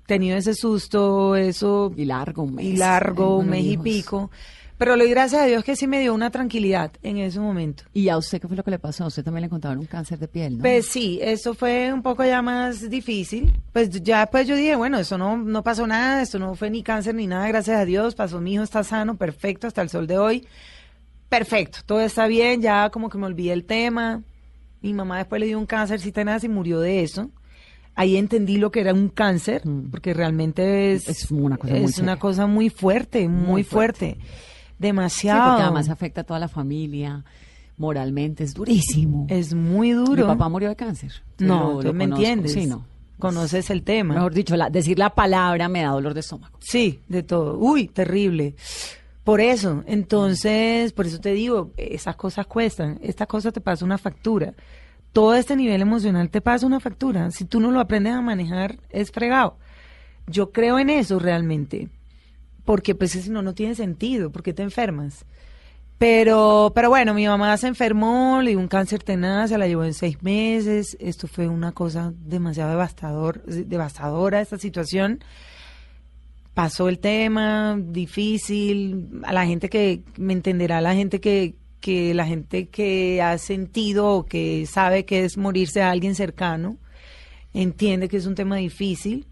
tenido 0.07 0.37
ese 0.37 0.55
susto, 0.55 1.37
eso 1.37 1.93
Y 1.97 2.05
largo, 2.05 2.43
un 2.45 2.55
mes. 2.55 2.67
y 2.67 2.77
largo, 2.77 3.39
un 3.39 3.49
mes 3.51 3.65
y 3.65 3.77
pico. 3.77 4.31
Pero 4.79 4.95
le 4.95 5.05
doy 5.05 5.11
gracias 5.11 5.41
a 5.43 5.47
Dios 5.47 5.65
que 5.65 5.75
sí 5.75 5.87
me 5.87 6.01
dio 6.01 6.13
una 6.13 6.31
tranquilidad 6.31 6.93
en 7.03 7.17
ese 7.17 7.41
momento. 7.41 7.85
¿Y 7.95 8.11
a 8.11 8.19
usted 8.19 8.41
qué 8.43 8.47
fue 8.47 8.57
lo 8.59 8.63
que 8.63 8.71
le 8.71 8.79
pasó? 8.79 9.05
A 9.05 9.07
usted 9.07 9.25
también 9.25 9.41
le 9.41 9.47
encontraron 9.47 9.79
un 9.79 9.87
cáncer 9.87 10.19
de 10.19 10.29
piel, 10.29 10.59
¿no? 10.59 10.63
Pues 10.63 10.87
sí, 10.87 11.19
eso 11.23 11.55
fue 11.55 11.91
un 11.93 12.03
poco 12.03 12.25
ya 12.25 12.43
más 12.43 12.91
difícil. 12.91 13.55
Pues 13.73 13.89
ya 14.03 14.27
pues 14.27 14.47
yo 14.47 14.55
dije, 14.55 14.77
bueno, 14.77 14.99
eso 14.99 15.17
no, 15.17 15.39
no 15.39 15.63
pasó 15.63 15.87
nada, 15.87 16.21
esto 16.21 16.39
no 16.39 16.55
fue 16.55 16.69
ni 16.69 16.83
cáncer 16.83 17.15
ni 17.15 17.27
nada, 17.27 17.49
gracias 17.49 17.79
a 17.79 17.85
Dios, 17.87 18.15
pasó, 18.15 18.39
mi 18.41 18.53
hijo 18.53 18.63
está 18.65 18.85
sano, 18.85 19.17
perfecto, 19.17 19.67
hasta 19.67 19.81
el 19.81 19.89
sol 19.89 20.07
de 20.07 20.19
hoy. 20.19 20.47
Perfecto, 21.31 21.79
todo 21.87 22.01
está 22.03 22.27
bien, 22.27 22.61
ya 22.61 22.91
como 22.91 23.09
que 23.09 23.19
me 23.19 23.27
olvidé 23.27 23.53
el 23.55 23.65
tema. 23.65 24.23
Mi 24.83 24.93
mamá 24.93 25.19
después 25.19 25.41
le 25.41 25.47
dio 25.47 25.59
un 25.59 25.67
cáncer 25.67 26.01
tenaz 26.13 26.45
y 26.45 26.49
murió 26.49 26.81
de 26.81 27.03
eso. 27.03 27.31
Ahí 27.95 28.17
entendí 28.19 28.59
lo 28.59 28.71
que 28.71 28.81
era 28.81 28.93
un 28.93 29.09
cáncer, 29.09 29.63
porque 29.91 30.13
realmente 30.13 30.93
es, 30.93 31.09
Mm. 31.09 31.11
Es 31.11 31.31
una 31.31 31.57
cosa 31.57 31.73
muy 31.73 31.85
es 31.85 31.99
una 31.99 32.07
seria. 32.13 32.17
cosa 32.19 32.47
muy 32.47 32.69
fuerte, 32.71 33.27
muy, 33.29 33.47
Muy 33.47 33.65
fuerte. 33.65 34.17
fuerte. 34.17 34.56
Sí, 34.79 34.83
Demasiado. 34.83 35.49
porque 35.51 35.63
además 35.65 35.89
afecta 35.89 36.21
a 36.21 36.25
toda 36.25 36.39
la 36.41 36.49
familia, 36.49 37.25
moralmente, 37.79 38.45
es 38.45 38.55
durísimo. 38.55 39.27
es 39.29 39.55
muy 39.55 39.89
Mi 39.89 39.95
duro. 39.95 40.27
papá 40.27 40.49
murió 40.49 40.69
de 40.69 40.77
cáncer. 40.77 41.13
Sí, 41.39 41.45
No, 41.45 41.75
lo- 41.75 41.79
tú 41.81 41.87
lo 41.89 41.93
me 41.93 42.05
conozco. 42.05 42.23
entiendes. 42.23 42.53
Sí, 42.53 42.67
no. 42.67 42.85
Conoces 43.19 43.71
el 43.71 43.83
tema. 43.83 44.15
Mejor 44.15 44.35
dicho, 44.35 44.57
la- 44.57 44.69
decir 44.69 44.99
la 44.99 45.11
palabra 45.15 45.69
me 45.69 45.81
da 45.83 45.89
dolor 45.91 46.13
de 46.13 46.21
estómago. 46.21 46.59
Sí, 46.61 47.01
de 47.09 47.23
todo. 47.23 47.57
Uy, 47.59 47.89
terrible. 47.89 48.55
Por 49.25 49.41
eso, 49.41 49.83
entonces, 49.87 50.93
por 50.93 51.07
eso 51.07 51.19
te 51.19 51.33
digo, 51.33 51.73
esas 51.79 52.15
cosas 52.17 52.47
cuestan. 52.47 52.99
Esta 53.03 53.27
cosa 53.27 53.51
te 53.53 53.61
pasa 53.61 53.85
una 53.85 53.99
factura. 53.99 54.53
Todo 55.13 55.35
este 55.35 55.57
nivel 55.57 55.81
emocional 55.81 56.29
te 56.29 56.43
pasa 56.43 56.67
una 56.67 56.79
factura. 56.79 57.31
Si 57.31 57.47
tú 57.47 57.59
no 57.59 57.71
lo 57.71 57.81
aprendes 57.81 58.13
a 58.13 58.21
manejar, 58.21 58.79
es 58.91 59.11
fregado. 59.11 59.57
Yo 60.27 60.53
creo 60.53 60.79
en 60.79 60.91
eso 60.91 61.19
realmente. 61.19 61.89
Porque 62.67 62.95
pues 62.95 63.13
si 63.13 63.31
no, 63.31 63.41
no 63.41 63.55
tiene 63.55 63.75
sentido. 63.75 64.31
porque 64.31 64.53
te 64.53 64.63
enfermas? 64.63 65.25
Pero, 65.97 66.73
pero 66.75 66.91
bueno, 66.91 67.15
mi 67.15 67.27
mamá 67.27 67.57
se 67.57 67.69
enfermó, 67.69 68.43
le 68.43 68.51
dio 68.51 68.59
un 68.59 68.69
cáncer 68.69 69.03
tenaz, 69.03 69.49
se 69.49 69.57
la 69.57 69.67
llevó 69.67 69.85
en 69.85 69.95
seis 69.95 70.23
meses. 70.23 70.95
Esto 71.01 71.27
fue 71.27 71.49
una 71.49 71.73
cosa 71.73 72.13
demasiado 72.15 72.73
devastador, 72.73 73.43
devastadora 73.45 74.43
esta 74.43 74.59
situación 74.59 75.21
pasó 76.57 76.89
el 76.89 77.01
tema, 77.01 77.79
difícil, 77.79 79.21
a 79.25 79.35
la 79.35 79.45
gente 79.45 79.69
que 79.69 80.01
me 80.17 80.33
entenderá, 80.33 80.81
la 80.81 80.95
gente 80.95 81.21
que, 81.21 81.57
que 81.81 82.15
la 82.15 82.25
gente 82.25 82.69
que 82.69 83.21
ha 83.21 83.37
sentido 83.37 84.09
o 84.09 84.25
que 84.25 84.65
sabe 84.65 85.05
que 85.05 85.27
es 85.27 85.37
morirse 85.37 85.83
a 85.83 85.91
alguien 85.91 86.15
cercano, 86.15 86.79
entiende 87.53 88.09
que 88.09 88.17
es 88.17 88.25
un 88.25 88.35
tema 88.35 88.57
difícil. 88.57 89.27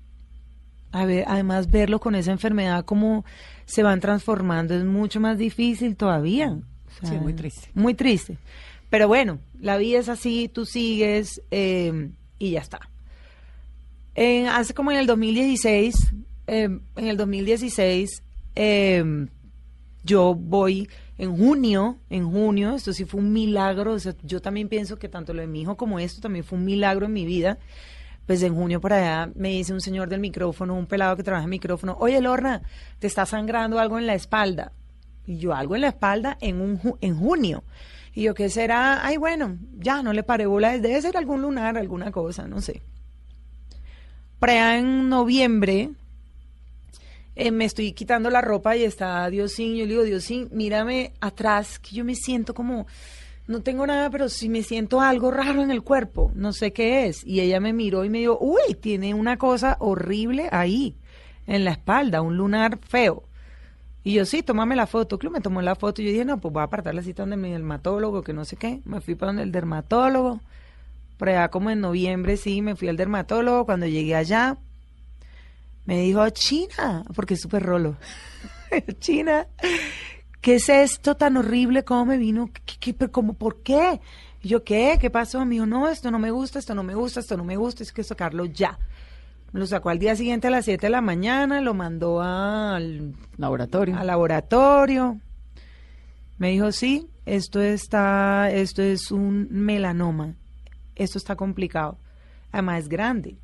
A 0.95 1.05
ver, 1.07 1.25
además 1.27 1.71
verlo 1.71 1.99
con 1.99 2.15
esa 2.15 2.31
enfermedad 2.31 2.85
como 2.85 3.25
se 3.67 3.83
van 3.83 3.99
transformando 3.99 4.75
es 4.75 4.85
mucho 4.85 5.19
más 5.19 5.39
difícil 5.39 5.97
todavía. 5.97 6.53
O 7.03 7.07
Sí, 7.07 7.17
muy 7.17 7.35
triste. 7.35 7.69
Muy 7.75 7.95
triste. 7.95 8.39
Pero 8.91 9.09
bueno, 9.09 9.41
la 9.59 9.77
vida 9.77 9.99
es 9.99 10.09
así, 10.09 10.49
tú 10.49 10.65
sigues 10.67 11.43
eh, 11.51 12.11
y 12.39 12.53
ya 12.53 12.61
está. 12.61 12.79
En- 14.15 14.47
hace 14.47 14.73
como 14.75 14.93
en 14.93 14.99
el 14.99 15.07
2016, 15.07 16.13
eh, 16.47 16.69
en 16.97 17.07
el 17.09 17.17
2016, 17.17 18.23
eh, 18.55 19.27
yo 20.05 20.35
voy 20.35 20.89
en 21.19 21.37
junio, 21.37 21.99
en 22.11 22.31
junio, 22.31 22.75
esto 22.77 22.93
sí 22.93 23.05
fue 23.05 23.21
un 23.21 23.33
milagro, 23.33 23.95
o 23.95 23.99
sea, 23.99 24.15
yo 24.23 24.41
también 24.41 24.69
pienso 24.69 24.99
que 24.99 25.09
tanto 25.09 25.33
lo 25.35 25.41
de 25.41 25.47
mi 25.49 25.63
hijo 25.63 25.77
como 25.77 25.99
esto 25.99 26.21
también 26.21 26.45
fue 26.45 26.59
un 26.59 26.65
milagro 26.65 27.07
en 27.07 27.13
mi 27.13 27.25
vida. 27.25 27.59
Pues 28.27 28.43
en 28.43 28.55
junio 28.55 28.81
por 28.81 28.93
allá 28.93 29.31
me 29.35 29.51
dice 29.51 29.73
un 29.73 29.81
señor 29.81 30.09
del 30.09 30.21
micrófono, 30.21 30.75
un 30.75 30.87
pelado 30.87 31.17
que 31.17 31.23
trabaja 31.23 31.45
en 31.45 31.51
micrófono, 31.51 31.97
oye 32.01 32.21
Lorna, 32.21 32.63
te 32.99 33.07
está 33.07 33.27
sangrando 33.27 33.79
algo 33.79 33.99
en 33.99 34.07
la 34.07 34.15
espalda. 34.15 34.73
Y 35.27 35.39
yo, 35.39 35.55
algo 35.55 35.75
en 35.75 35.83
la 35.83 35.89
espalda 35.89 36.37
en, 36.41 36.61
un, 36.61 36.81
en 37.01 37.17
junio. 37.17 37.65
Y 38.15 38.23
yo, 38.23 38.35
¿qué 38.35 38.49
será? 38.49 39.05
Ay, 39.05 39.17
bueno, 39.17 39.59
ya 39.79 40.03
no 40.03 40.13
le 40.13 40.23
paré 40.23 40.47
bola, 40.47 40.79
debe 40.79 41.01
ser 41.03 41.17
algún 41.17 41.43
lunar, 41.43 41.77
alguna 41.77 42.13
cosa, 42.13 42.47
no 42.47 42.61
sé. 42.61 42.83
Por 44.39 44.51
allá 44.51 44.79
en 44.79 45.09
noviembre 45.09 45.91
eh, 47.37 47.51
me 47.51 47.65
estoy 47.65 47.93
quitando 47.93 48.31
la 48.31 48.41
ropa 48.41 48.77
y 48.77 48.85
está 48.85 49.29
Diosín. 49.29 49.75
Yo 49.75 49.85
le 49.85 49.91
digo, 49.91 50.03
Diosín, 50.05 50.49
mírame 50.53 51.13
atrás, 51.21 51.79
que 51.79 51.97
yo 51.97 52.05
me 52.05 52.15
siento 52.15 52.55
como, 52.55 52.87
no 53.47 53.61
tengo 53.61 53.87
nada, 53.87 54.11
pero 54.11 54.29
sí 54.29 54.49
me 54.49 54.63
siento 54.63 55.01
algo 55.01 55.31
raro 55.31 55.63
en 55.63 55.71
el 55.71 55.83
cuerpo, 55.83 56.33
no 56.35 56.53
sé 56.53 56.73
qué 56.73 57.07
es. 57.07 57.25
Y 57.27 57.41
ella 57.41 57.61
me 57.61 57.73
miró 57.73 58.05
y 58.05 58.11
me 58.11 58.19
dijo, 58.19 58.39
uy, 58.41 58.75
tiene 58.81 59.15
una 59.15 59.37
cosa 59.37 59.77
horrible 59.81 60.49
ahí, 60.51 60.97
en 61.47 61.65
la 61.65 61.73
espalda, 61.73 62.23
un 62.23 62.37
lunar 62.37 62.79
feo. 62.79 63.25
Y 64.03 64.13
yo, 64.13 64.27
sí, 64.27 64.43
tómame 64.43 64.77
la 64.77 64.87
foto. 64.87 65.19
Club 65.19 65.33
me 65.33 65.41
tomó 65.41 65.63
la 65.63 65.75
foto 65.75 66.03
y 66.03 66.05
yo 66.05 66.11
dije, 66.11 66.25
no, 66.27 66.39
pues 66.39 66.53
voy 66.53 66.61
a 66.61 66.65
apartar 66.65 66.95
la 66.95 67.03
cita 67.03 67.23
donde 67.23 67.39
mi 67.39 67.51
dermatólogo, 67.51 68.23
que 68.23 68.35
no 68.35 68.45
sé 68.45 68.57
qué. 68.57 68.83
Me 68.85 69.01
fui 69.01 69.15
para 69.15 69.31
donde 69.31 69.45
el 69.45 69.53
dermatólogo. 69.53 70.41
Por 71.17 71.31
allá 71.31 71.49
como 71.49 71.71
en 71.71 71.81
noviembre, 71.81 72.37
sí, 72.37 72.61
me 72.61 72.77
fui 72.77 72.89
al 72.89 72.99
dermatólogo. 72.99 73.65
Cuando 73.65 73.87
llegué 73.87 74.15
allá, 74.15 74.59
me 75.87 75.99
dijo, 76.01 76.29
China, 76.31 77.05
porque 77.15 77.33
es 77.33 77.41
súper 77.41 77.63
rolo. 77.63 77.97
China, 79.01 79.47
¿qué 80.45 80.57
es 80.57 80.69
esto 80.69 81.15
tan 81.15 81.39
horrible? 81.39 81.85
¿Cómo 81.85 82.05
me 82.05 82.19
vino? 82.19 82.51
¿Qué, 82.79 82.95
cómo, 83.11 83.33
¿Por 83.33 83.63
qué? 83.63 83.99
Y 84.43 84.49
yo, 84.49 84.63
¿qué? 84.63 84.99
¿Qué 85.01 85.09
pasó? 85.09 85.43
Me 85.47 85.55
dijo, 85.55 85.65
no, 85.65 85.89
esto 85.89 86.11
no 86.11 86.19
me 86.19 86.31
gusta, 86.31 86.59
esto 86.59 86.75
no 86.75 86.83
me 86.83 86.95
gusta, 86.95 87.21
esto 87.21 87.39
no 87.39 87.45
me 87.45 87.57
gusta, 87.57 87.83
es 87.83 87.93
que 87.93 88.05
sacarlo 88.05 88.45
ya. 88.45 88.79
Lo 89.55 89.67
sacó 89.67 89.89
al 89.89 89.99
día 89.99 90.15
siguiente 90.15 90.49
a 90.49 90.51
las 90.51 90.67
7 90.67 90.85
de 90.85 90.91
la 90.91 91.01
mañana, 91.01 91.63
lo 91.63 91.73
mandó 91.73 92.21
al 92.21 93.15
Laboratorio. 93.39 93.97
al 93.97 94.07
laboratorio. 94.07 95.19
Me 96.37 96.51
dijo, 96.51 96.73
sí, 96.73 97.09
esto 97.25 97.63
está, 97.63 98.51
esto 98.51 98.83
es 98.83 99.11
un 99.11 99.49
melanoma. 99.51 100.35
Esto 100.95 101.17
está 101.17 101.37
complicado. 101.37 101.97
Además 102.53 102.81
es 102.81 102.89
grande. 102.91 103.39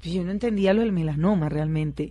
Pues 0.00 0.14
Yo 0.14 0.24
no 0.24 0.30
entendía 0.30 0.72
lo 0.72 0.80
del 0.80 0.92
melanoma 0.92 1.50
realmente. 1.50 2.10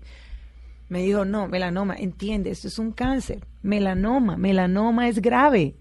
Me 0.90 1.02
dijo, 1.02 1.26
no, 1.26 1.48
melanoma, 1.48 1.96
entiende, 1.96 2.52
esto 2.52 2.68
es 2.68 2.78
un 2.78 2.92
cáncer. 2.92 3.48
Melanoma, 3.64 4.38
melanoma 4.38 5.08
es 5.08 5.22
grave. 5.22 5.76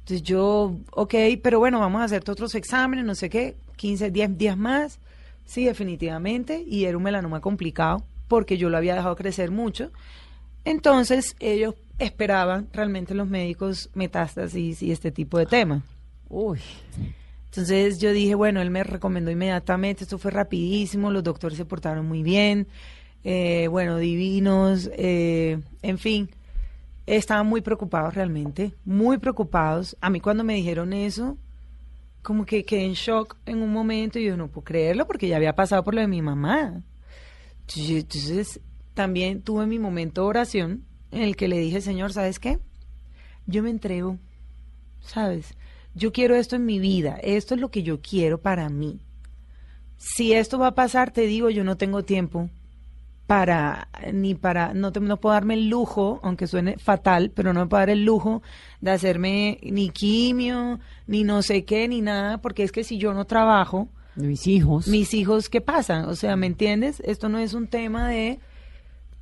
Entonces 0.00 0.22
yo, 0.22 0.76
ok, 0.92 1.14
pero 1.42 1.58
bueno, 1.58 1.80
vamos 1.80 2.00
a 2.00 2.04
hacerte 2.04 2.30
otros 2.30 2.54
exámenes, 2.54 3.04
no 3.04 3.14
sé 3.14 3.30
qué, 3.30 3.56
15, 3.76 4.10
10 4.10 4.36
días 4.36 4.56
más. 4.56 5.00
Sí, 5.44 5.64
definitivamente. 5.64 6.62
Y 6.66 6.84
era 6.84 6.96
un 6.96 7.02
melanoma 7.02 7.40
complicado 7.40 8.04
porque 8.28 8.56
yo 8.58 8.68
lo 8.70 8.76
había 8.76 8.94
dejado 8.94 9.16
crecer 9.16 9.50
mucho. 9.50 9.90
Entonces 10.64 11.36
ellos 11.40 11.74
esperaban 11.98 12.68
realmente 12.72 13.14
los 13.14 13.28
médicos 13.28 13.90
metástasis 13.94 14.82
y 14.82 14.92
este 14.92 15.10
tipo 15.12 15.38
de 15.38 15.46
temas. 15.46 15.82
Uy, 16.28 16.60
Entonces 17.46 17.98
yo 18.00 18.12
dije, 18.12 18.34
bueno, 18.34 18.60
él 18.60 18.70
me 18.70 18.82
recomendó 18.82 19.30
inmediatamente, 19.30 20.04
esto 20.04 20.18
fue 20.18 20.30
rapidísimo, 20.30 21.10
los 21.10 21.22
doctores 21.22 21.56
se 21.56 21.64
portaron 21.64 22.06
muy 22.06 22.22
bien. 22.22 22.66
eh, 23.22 23.68
bueno, 23.70 23.96
divinos, 23.98 24.90
eh, 24.94 25.58
en 25.82 25.98
fin, 25.98 26.30
estaban 27.06 27.46
muy 27.46 27.60
preocupados 27.60 28.14
realmente, 28.14 28.74
muy 28.84 29.18
preocupados. 29.18 29.96
A 30.00 30.10
mí 30.10 30.20
cuando 30.20 30.44
me 30.44 30.54
dijeron 30.54 30.92
eso, 30.92 31.36
como 32.22 32.46
que 32.46 32.64
quedé 32.64 32.84
en 32.84 32.94
shock 32.94 33.36
en 33.44 33.62
un 33.62 33.72
momento 33.72 34.18
y 34.18 34.24
yo 34.24 34.36
no 34.36 34.48
puedo 34.48 34.64
creerlo 34.64 35.06
porque 35.06 35.28
ya 35.28 35.36
había 35.36 35.54
pasado 35.54 35.84
por 35.84 35.94
lo 35.94 36.00
de 36.00 36.08
mi 36.08 36.22
mamá. 36.22 36.82
Entonces, 37.76 38.60
también 38.94 39.42
tuve 39.42 39.66
mi 39.66 39.78
momento 39.78 40.22
de 40.22 40.28
oración 40.28 40.84
en 41.10 41.22
el 41.22 41.36
que 41.36 41.48
le 41.48 41.58
dije, 41.58 41.80
Señor, 41.80 42.12
¿sabes 42.12 42.38
qué? 42.38 42.58
Yo 43.46 43.62
me 43.62 43.70
entrego, 43.70 44.18
¿sabes? 45.00 45.54
Yo 45.94 46.12
quiero 46.12 46.34
esto 46.34 46.56
en 46.56 46.64
mi 46.64 46.78
vida, 46.78 47.18
esto 47.22 47.54
es 47.54 47.60
lo 47.60 47.70
que 47.70 47.82
yo 47.82 48.00
quiero 48.00 48.40
para 48.40 48.68
mí. 48.68 49.00
Si 49.96 50.32
esto 50.32 50.58
va 50.58 50.68
a 50.68 50.74
pasar, 50.74 51.12
te 51.12 51.22
digo, 51.22 51.50
yo 51.50 51.62
no 51.62 51.76
tengo 51.76 52.04
tiempo 52.04 52.50
para, 53.26 53.88
ni 54.12 54.34
para, 54.34 54.74
no, 54.74 54.92
te- 54.92 55.00
no 55.00 55.18
puedo 55.18 55.32
darme 55.34 55.54
el 55.54 55.68
lujo, 55.68 56.20
aunque 56.22 56.46
suene 56.46 56.76
fatal, 56.78 57.30
pero 57.34 57.52
no 57.52 57.60
me 57.60 57.66
puedo 57.66 57.80
dar 57.80 57.90
el 57.90 58.04
lujo 58.04 58.42
de 58.80 58.90
hacerme 58.90 59.58
ni 59.62 59.88
quimio, 59.90 60.78
ni 61.06 61.24
no 61.24 61.40
sé 61.42 61.64
qué, 61.64 61.88
ni 61.88 62.00
nada, 62.02 62.38
porque 62.38 62.62
es 62.64 62.72
que 62.72 62.84
si 62.84 62.98
yo 62.98 63.14
no 63.14 63.24
trabajo, 63.24 63.88
Mis 64.14 64.46
hijos. 64.46 64.88
mis 64.88 65.14
hijos, 65.14 65.48
¿qué 65.48 65.60
pasa? 65.62 66.06
O 66.08 66.14
sea, 66.16 66.36
¿me 66.36 66.46
entiendes? 66.46 67.00
Esto 67.00 67.28
no 67.30 67.38
es 67.38 67.54
un 67.54 67.66
tema 67.66 68.08
de, 68.10 68.40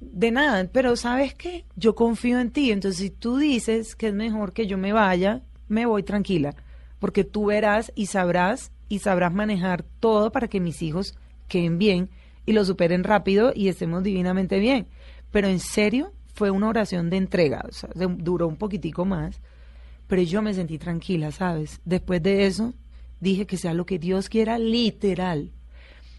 de 0.01 0.31
nada, 0.33 0.69
pero 0.73 0.97
¿sabes 0.97 1.35
qué? 1.35 1.65
Yo 1.77 1.95
confío 1.95 2.41
en 2.41 2.51
ti, 2.51 2.73
entonces 2.73 3.01
si 3.01 3.11
tú 3.11 3.37
dices 3.37 3.95
que 3.95 4.09
es 4.09 4.15
mejor 4.15 4.53
que 4.53 4.67
yo 4.67 4.79
me 4.79 4.93
vaya, 4.93 5.43
me 5.69 5.87
voy 5.87 6.03
tranquila, 6.03 6.55
porque 6.99 7.23
tú 7.25 7.47
verás 7.47 7.93
y 7.95 8.07
sabrás 8.07 8.73
y 8.89 8.99
sabrás 8.99 9.33
manejar 9.33 9.85
todo 10.01 10.33
para 10.33 10.49
que 10.49 10.61
mis 10.61 10.83
hijos 10.83 11.17
queden 11.49 11.79
bien 11.79 12.11
y 12.47 12.53
lo 12.53 12.65
superen 12.65 13.05
rápido 13.05 13.53
y 13.55 13.69
estemos 13.69 14.03
divinamente 14.03 14.59
bien. 14.59 14.87
Pero 15.31 15.49
en 15.49 15.61
serio, 15.61 16.13
fue 16.35 16.51
una 16.51 16.69
oración 16.69 17.11
de 17.11 17.19
entrega, 17.19 17.65
o 17.69 17.73
sea, 17.73 17.91
duró 17.95 18.49
un 18.49 18.57
poquitico 18.57 19.05
más, 19.05 19.41
pero 20.07 20.23
yo 20.23 20.43
me 20.43 20.55
sentí 20.55 20.79
tranquila, 20.79 21.31
¿sabes? 21.31 21.81
Después 21.85 22.23
de 22.23 22.47
eso, 22.47 22.75
dije 23.21 23.47
que 23.47 23.57
sea 23.57 23.75
lo 23.75 23.87
que 23.87 23.99
Dios 23.99 24.29
quiera, 24.29 24.59
literal. 24.59 25.53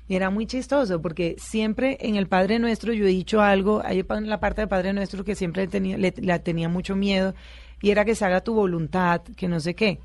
Y 0.07 0.15
era 0.15 0.29
muy 0.29 0.45
chistoso 0.45 1.01
porque 1.01 1.35
siempre 1.37 1.97
en 2.01 2.15
el 2.15 2.27
Padre 2.27 2.59
Nuestro 2.59 2.93
yo 2.93 3.05
he 3.05 3.09
dicho 3.09 3.41
algo, 3.41 3.81
hay 3.83 4.03
la 4.23 4.39
parte 4.39 4.61
del 4.61 4.67
Padre 4.67 4.93
Nuestro 4.93 5.23
que 5.23 5.35
siempre 5.35 5.67
tenía, 5.67 5.97
le, 5.97 6.13
la 6.17 6.39
tenía 6.39 6.69
mucho 6.69 6.95
miedo 6.95 7.33
y 7.81 7.91
era 7.91 8.05
que 8.05 8.15
se 8.15 8.25
haga 8.25 8.41
tu 8.41 8.53
voluntad, 8.53 9.21
que 9.35 9.47
no 9.47 9.59
sé 9.59 9.75
qué. 9.75 9.99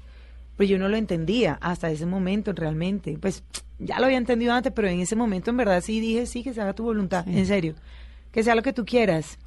Pues 0.58 0.68
yo 0.68 0.76
no 0.76 0.88
lo 0.88 0.96
entendía 0.96 1.56
hasta 1.60 1.88
ese 1.88 2.04
momento 2.04 2.52
realmente. 2.52 3.16
Pues 3.16 3.44
ya 3.78 4.00
lo 4.00 4.06
había 4.06 4.18
entendido 4.18 4.52
antes, 4.52 4.72
pero 4.72 4.88
en 4.88 4.98
ese 4.98 5.14
momento 5.14 5.50
en 5.50 5.56
verdad 5.56 5.80
sí 5.80 6.00
dije, 6.00 6.26
sí, 6.26 6.42
que 6.42 6.52
se 6.52 6.60
haga 6.60 6.72
tu 6.72 6.82
voluntad, 6.82 7.28
en 7.28 7.46
serio. 7.46 7.76
Que 8.32 8.42
sea 8.42 8.56
lo 8.56 8.62
que 8.62 8.72
tú 8.72 8.84
quieras. 8.84 9.38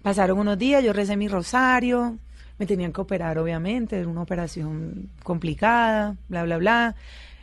Pasaron 0.00 0.38
unos 0.38 0.56
días, 0.56 0.84
yo 0.84 0.92
recé 0.92 1.16
mi 1.16 1.26
rosario, 1.26 2.16
me 2.60 2.66
tenían 2.66 2.92
que 2.92 3.00
operar, 3.00 3.38
obviamente, 3.38 3.98
era 3.98 4.06
una 4.06 4.22
operación 4.22 5.10
complicada, 5.24 6.16
bla, 6.28 6.44
bla, 6.44 6.58
bla. 6.58 6.94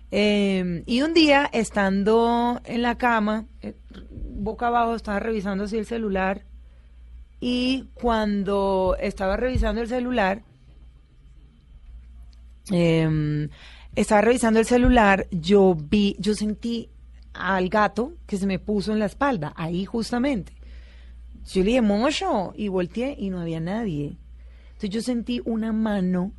Eh, 0.10 0.84
y 0.86 1.02
un 1.02 1.14
día, 1.14 1.50
estando 1.52 2.62
en 2.64 2.84
la 2.84 2.98
cama, 2.98 3.48
eh, 3.62 3.76
boca 4.12 4.68
abajo, 4.68 4.96
estaba 4.96 5.20
revisando 5.20 5.66
así 5.66 5.78
el 5.78 5.86
celular, 5.86 6.46
y 7.42 7.90
cuando 7.96 8.96
estaba 8.98 9.36
revisando 9.36 9.82
el 9.82 9.90
celular, 9.90 10.44
eh, 12.72 13.50
estaba 13.96 14.22
revisando 14.22 14.60
el 14.60 14.66
celular, 14.66 15.28
yo 15.32 15.76
vi, 15.76 16.16
yo 16.20 16.34
sentí 16.36 16.90
al 17.34 17.70
gato 17.70 18.14
que 18.28 18.38
se 18.38 18.48
me 18.48 18.60
puso 18.60 18.94
en 18.94 19.00
la 19.00 19.06
espalda, 19.06 19.54
ahí 19.56 19.86
justamente. 19.86 20.54
Yo 21.52 21.62
le 21.62 21.68
dije, 21.68 21.82
mocho, 21.82 22.54
y 22.56 22.68
volteé 22.68 23.16
y 23.18 23.30
no 23.30 23.42
había 23.42 23.60
nadie. 23.60 24.18
Entonces 24.68 24.90
yo 24.90 25.02
sentí 25.02 25.42
una 25.46 25.74
mano 25.74 26.32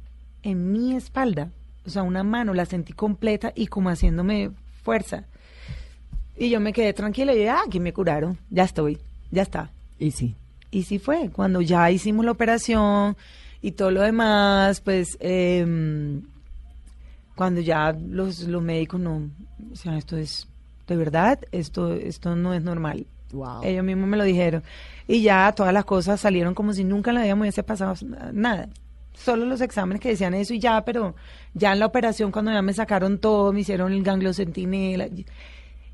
en 0.42 0.72
mi 0.72 0.94
espalda, 0.94 1.50
o 1.84 1.90
sea, 1.90 2.02
una 2.02 2.22
mano, 2.22 2.54
la 2.54 2.64
sentí 2.64 2.92
completa 2.92 3.52
y 3.54 3.66
como 3.66 3.90
haciéndome 3.90 4.50
fuerza. 4.82 5.24
Y 6.36 6.48
yo 6.48 6.60
me 6.60 6.72
quedé 6.72 6.92
tranquila 6.92 7.32
y 7.32 7.38
dije, 7.38 7.50
ah, 7.50 7.62
aquí 7.66 7.80
me 7.80 7.92
curaron, 7.92 8.38
ya 8.48 8.64
estoy, 8.64 8.98
ya 9.30 9.42
está. 9.42 9.70
Y 9.98 10.12
sí. 10.12 10.36
Y 10.70 10.84
sí 10.84 10.98
fue, 10.98 11.30
cuando 11.30 11.60
ya 11.60 11.90
hicimos 11.90 12.24
la 12.24 12.30
operación 12.30 13.16
y 13.62 13.72
todo 13.72 13.90
lo 13.90 14.02
demás, 14.02 14.80
pues 14.80 15.16
em, 15.20 16.22
cuando 17.34 17.60
ya 17.60 17.92
los, 17.92 18.40
los 18.40 18.62
médicos 18.62 19.00
no, 19.00 19.30
o 19.72 19.76
sea, 19.76 19.96
esto 19.96 20.16
es, 20.16 20.48
de 20.86 20.96
verdad, 20.96 21.38
esto, 21.52 21.92
esto 21.94 22.36
no 22.36 22.54
es 22.54 22.62
normal. 22.62 23.06
Wow. 23.32 23.62
Ellos 23.62 23.84
mismos 23.84 24.08
me 24.08 24.16
lo 24.16 24.24
dijeron. 24.24 24.62
Y 25.06 25.22
ya 25.22 25.52
todas 25.52 25.72
las 25.72 25.84
cosas 25.84 26.20
salieron 26.20 26.54
como 26.54 26.72
si 26.72 26.84
nunca 26.84 27.12
vida 27.12 27.34
me 27.34 27.42
hubiese 27.42 27.62
pasado 27.62 27.94
nada. 28.32 28.68
Solo 29.14 29.44
los 29.44 29.60
exámenes 29.60 30.00
que 30.00 30.10
decían 30.10 30.34
eso 30.34 30.54
y 30.54 30.58
ya, 30.58 30.84
pero 30.84 31.14
ya 31.54 31.72
en 31.72 31.78
la 31.78 31.86
operación 31.86 32.32
cuando 32.32 32.52
ya 32.52 32.62
me 32.62 32.72
sacaron 32.72 33.18
todo, 33.18 33.52
me 33.52 33.60
hicieron 33.60 33.92
el 33.92 34.02
ganglio 34.02 34.32
centinela. 34.32 35.08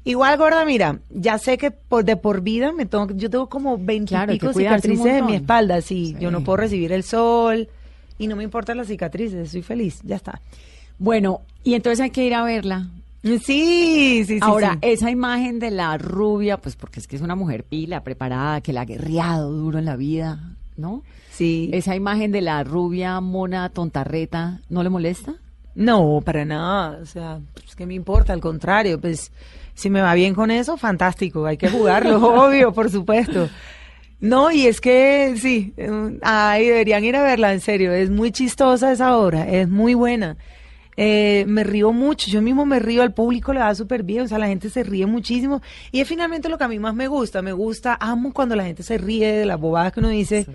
Igual, 0.07 0.39
gorda, 0.39 0.65
mira, 0.65 1.01
ya 1.11 1.37
sé 1.37 1.59
que 1.59 1.73
por 1.73 2.05
de 2.05 2.17
por 2.17 2.41
vida 2.41 2.71
me 2.73 2.87
tengo, 2.87 3.09
yo 3.15 3.29
tengo 3.29 3.49
como 3.49 3.77
Claro, 3.77 3.83
hay 3.91 4.07
que 4.07 4.17
veintipico 4.47 4.53
cuidarse 4.53 4.89
un 4.89 4.97
cicatrices 4.99 5.19
en 5.21 5.27
mi 5.27 5.35
espalda, 5.35 5.81
sí, 5.81 6.07
Sí. 6.07 6.17
yo 6.21 6.31
no 6.31 6.45
puedo 6.45 6.59
recibir 6.59 6.93
el 6.93 7.03
sol 7.03 7.69
y 8.17 8.29
no 8.29 8.37
me 8.37 8.45
importan 8.45 8.77
las 8.77 8.87
cicatrices, 8.87 9.47
estoy 9.47 9.63
feliz, 9.63 10.01
ya 10.05 10.15
está. 10.17 10.41
Bueno, 10.99 11.41
y 11.65 11.75
entonces 11.75 12.01
hay 12.01 12.11
que 12.11 12.25
ir 12.25 12.35
a 12.35 12.45
verla. 12.45 12.87
Sí, 13.25 13.39
sí, 13.41 14.25
sí. 14.25 14.39
Ahora, 14.41 14.75
sí. 14.75 14.79
esa 14.83 15.11
imagen 15.11 15.59
de 15.59 15.73
la 15.73 15.99
rubia, 15.99 16.59
pues 16.59 16.77
porque 16.77 17.01
es 17.01 17.09
que 17.09 17.17
es 17.17 17.23
una 17.23 17.35
mujer 17.35 17.65
pila, 17.65 18.05
preparada, 18.05 18.61
que 18.61 18.73
la 18.73 18.83
ha 18.83 18.85
guerreado 18.85 19.51
duro 19.51 19.81
en 19.81 19.85
la 19.87 19.97
vida, 19.97 20.55
¿no? 20.77 21.03
Sí. 21.33 21.69
Esa 21.73 21.97
imagen 21.97 22.31
de 22.31 22.43
la 22.43 22.63
rubia 22.63 23.21
mona 23.21 23.69
tontarreta, 23.71 24.61
¿no 24.71 24.85
le 24.85 24.89
molesta? 24.91 25.35
No, 25.75 26.23
para 26.25 26.45
nada. 26.45 27.01
O 27.03 27.07
sea, 27.07 27.41
es 27.67 27.75
que 27.75 27.85
me 27.87 27.95
importa, 27.95 28.33
al 28.33 28.41
contrario, 28.41 29.01
pues 29.01 29.33
si 29.77 29.91
me 29.91 30.01
va 30.01 30.15
bien 30.15 30.35
con 30.35 30.51
eso, 30.51 30.77
fantástico, 30.79 31.45
hay 31.45 31.59
que 31.59 31.69
jugarlo, 31.69 32.17
obvio, 32.47 32.73
por 32.73 32.91
supuesto. 32.91 33.49
No, 34.19 34.51
y 34.51 34.67
es 34.67 34.81
que 34.81 35.35
sí, 35.37 35.75
eh, 35.77 36.19
ay, 36.23 36.67
deberían 36.67 37.05
ir 37.05 37.15
a 37.15 37.23
verla, 37.23 37.53
en 37.53 37.61
serio, 37.61 37.93
es 37.93 38.09
muy 38.11 38.33
chistosa 38.33 38.91
esa 38.91 39.17
obra, 39.17 39.47
es 39.47 39.69
muy 39.69 39.95
buena. 39.95 40.39
Eh, 40.97 41.45
me 41.47 41.63
río 41.63 41.93
mucho, 41.93 42.31
yo 42.31 42.41
mismo 42.41 42.65
me 42.65 42.79
río, 42.79 43.03
al 43.03 43.13
público 43.13 43.53
le 43.53 43.61
va 43.61 43.75
súper 43.75 44.03
bien, 44.03 44.23
o 44.23 44.29
sea, 44.29 44.39
la 44.39 44.47
gente 44.47 44.71
se 44.71 44.83
ríe 44.83 45.05
muchísimo. 45.05 45.61
Y 45.93 46.01
es 46.01 46.09
finalmente 46.09 46.49
lo 46.49 46.57
que 46.57 46.65
a 46.65 46.69
mí 46.69 46.79
más 46.79 46.95
me 46.95 47.07
gusta, 47.07 47.43
me 47.43 47.53
gusta, 47.53 47.99
amo 48.01 48.33
cuando 48.33 48.57
la 48.57 48.65
gente 48.65 48.83
se 48.83 48.97
ríe 48.97 49.31
de 49.31 49.45
las 49.45 49.61
bobadas 49.61 49.93
que 49.93 50.01
uno 50.01 50.09
dice. 50.09 50.47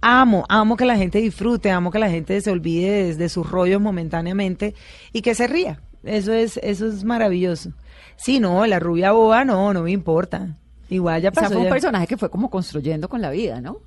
Amo, 0.00 0.46
amo 0.48 0.76
que 0.76 0.86
la 0.86 0.96
gente 0.96 1.18
disfrute, 1.20 1.70
amo 1.70 1.90
que 1.90 1.98
la 1.98 2.10
gente 2.10 2.40
se 2.40 2.50
olvide 2.50 3.04
de, 3.04 3.14
de 3.14 3.28
sus 3.28 3.48
rollos 3.48 3.80
momentáneamente 3.82 4.74
y 5.12 5.20
que 5.20 5.34
se 5.34 5.46
ría. 5.46 5.80
Eso 6.04 6.32
es, 6.32 6.58
eso 6.62 6.86
es 6.86 7.04
maravilloso. 7.04 7.70
Sí, 8.16 8.40
no, 8.40 8.66
la 8.66 8.78
rubia 8.78 9.12
boba, 9.12 9.44
no, 9.44 9.72
no 9.72 9.82
me 9.82 9.90
importa. 9.92 10.56
Igual 10.90 11.22
ya 11.22 11.30
O 11.30 11.32
sea, 11.32 11.42
pasó. 11.44 11.52
fue 11.54 11.58
un 11.62 11.64
ya. 11.64 11.70
personaje 11.70 12.06
que 12.06 12.16
fue 12.16 12.30
como 12.30 12.50
construyendo 12.50 13.08
con 13.08 13.20
la 13.22 13.30
vida, 13.30 13.60
¿no? 13.60 13.78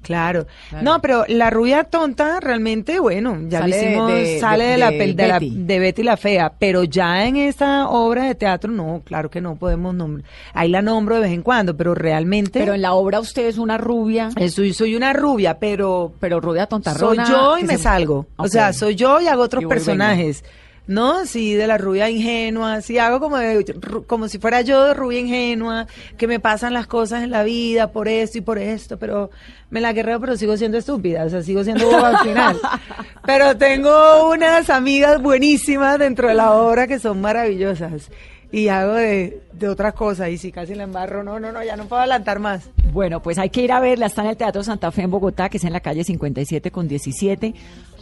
Claro. 0.00 0.46
Claro. 0.70 0.82
No, 0.84 1.00
pero 1.02 1.24
la 1.28 1.50
rubia 1.50 1.84
tonta 1.84 2.40
realmente, 2.40 2.98
bueno, 3.00 3.36
ya 3.48 3.60
Sale 3.60 3.76
lo 3.76 3.86
hicimos, 3.86 4.12
de- 4.12 4.40
sale 4.40 4.64
de- 4.64 4.70
de, 4.70 4.76
la, 4.78 4.90
de 4.90 4.98
pel- 4.98 5.14
de, 5.14 5.26
la- 5.28 5.38
Betty. 5.38 5.54
de 5.58 5.78
Betty 5.78 6.02
la 6.02 6.16
Fea, 6.16 6.52
pero 6.58 6.84
ya 6.84 7.26
en 7.26 7.36
esta 7.36 7.88
obra 7.90 8.24
de 8.24 8.34
teatro, 8.34 8.70
no, 8.72 9.02
claro 9.04 9.28
que 9.30 9.42
no 9.42 9.56
podemos 9.56 9.94
nombrar. 9.94 10.26
Ahí 10.54 10.70
la 10.70 10.80
nombro 10.80 11.16
de 11.16 11.20
vez 11.22 11.32
en 11.32 11.42
cuando, 11.42 11.76
pero 11.76 11.94
realmente... 11.94 12.60
Pero 12.60 12.72
en 12.72 12.80
la 12.80 12.94
obra 12.94 13.20
usted 13.20 13.46
es 13.46 13.58
una 13.58 13.76
rubia, 13.76 14.30
eh, 14.36 14.48
soy, 14.48 14.72
soy 14.72 14.96
una 14.96 15.12
rubia, 15.12 15.58
pero 15.58 16.14
pero 16.18 16.40
rubia 16.40 16.62
soy 16.62 16.68
tontarrona. 16.70 17.28
yo 17.28 17.58
y 17.58 17.64
me 17.64 17.76
se- 17.76 17.82
salgo. 17.82 18.26
O 18.36 18.48
sea, 18.48 18.72
soy 18.72 18.94
yo 18.94 19.20
y 19.20 19.28
hago 19.28 19.42
otros 19.42 19.62
Y 19.64 19.66
personajes. 19.66 20.44
¿No? 20.86 21.24
Sí, 21.24 21.54
de 21.54 21.66
la 21.66 21.78
rubia 21.78 22.10
ingenua, 22.10 22.82
sí 22.82 22.98
hago 22.98 23.18
como 23.18 23.38
de- 23.38 23.64
como 24.06 24.28
si 24.28 24.38
fuera 24.38 24.60
yo 24.60 24.84
de 24.84 24.92
rubia 24.94 25.20
ingenua, 25.20 25.86
que 26.18 26.26
me 26.26 26.40
pasan 26.40 26.74
las 26.74 26.86
cosas 26.86 27.22
en 27.22 27.30
la 27.30 27.42
vida 27.42 27.90
por 27.90 28.06
esto 28.06 28.36
y 28.36 28.40
por 28.42 28.58
esto, 28.58 28.98
pero 28.98 29.30
me 29.70 29.80
la 29.80 29.94
guerreo, 29.94 30.20
pero 30.20 30.36
sigo 30.36 30.56
siendo 30.58 30.76
estúpida, 30.76 31.24
o 31.24 31.30
sea, 31.30 31.42
sigo 31.42 31.64
siendo 31.64 31.86
boba 31.86 32.10
al 32.10 32.18
final. 32.18 32.60
Pero 33.26 33.56
tengo 33.56 34.28
unas 34.30 34.68
amigas 34.68 35.22
buenísimas 35.22 35.98
dentro 35.98 36.28
de 36.28 36.34
la 36.34 36.52
obra 36.52 36.86
que 36.86 36.98
son 36.98 37.22
maravillosas. 37.22 38.10
Y 38.52 38.68
hago 38.68 38.92
de, 38.92 39.40
de 39.54 39.68
otras 39.68 39.94
cosas, 39.94 40.28
y 40.28 40.36
si 40.38 40.52
casi 40.52 40.74
la 40.74 40.84
embarro, 40.84 41.24
no, 41.24 41.40
no, 41.40 41.50
no, 41.50 41.64
ya 41.64 41.74
no 41.74 41.86
puedo 41.86 42.00
adelantar 42.02 42.38
más. 42.38 42.68
Bueno, 42.92 43.20
pues 43.22 43.38
hay 43.38 43.48
que 43.50 43.62
ir 43.62 43.72
a 43.72 43.80
verla. 43.80 44.06
Está 44.06 44.22
en 44.22 44.28
el 44.28 44.36
Teatro 44.36 44.62
Santa 44.62 44.92
Fe 44.92 45.02
en 45.02 45.10
Bogotá, 45.10 45.48
que 45.48 45.56
es 45.56 45.64
en 45.64 45.72
la 45.72 45.80
calle 45.80 46.04
57 46.04 46.70
con 46.70 46.86
17, 46.86 47.54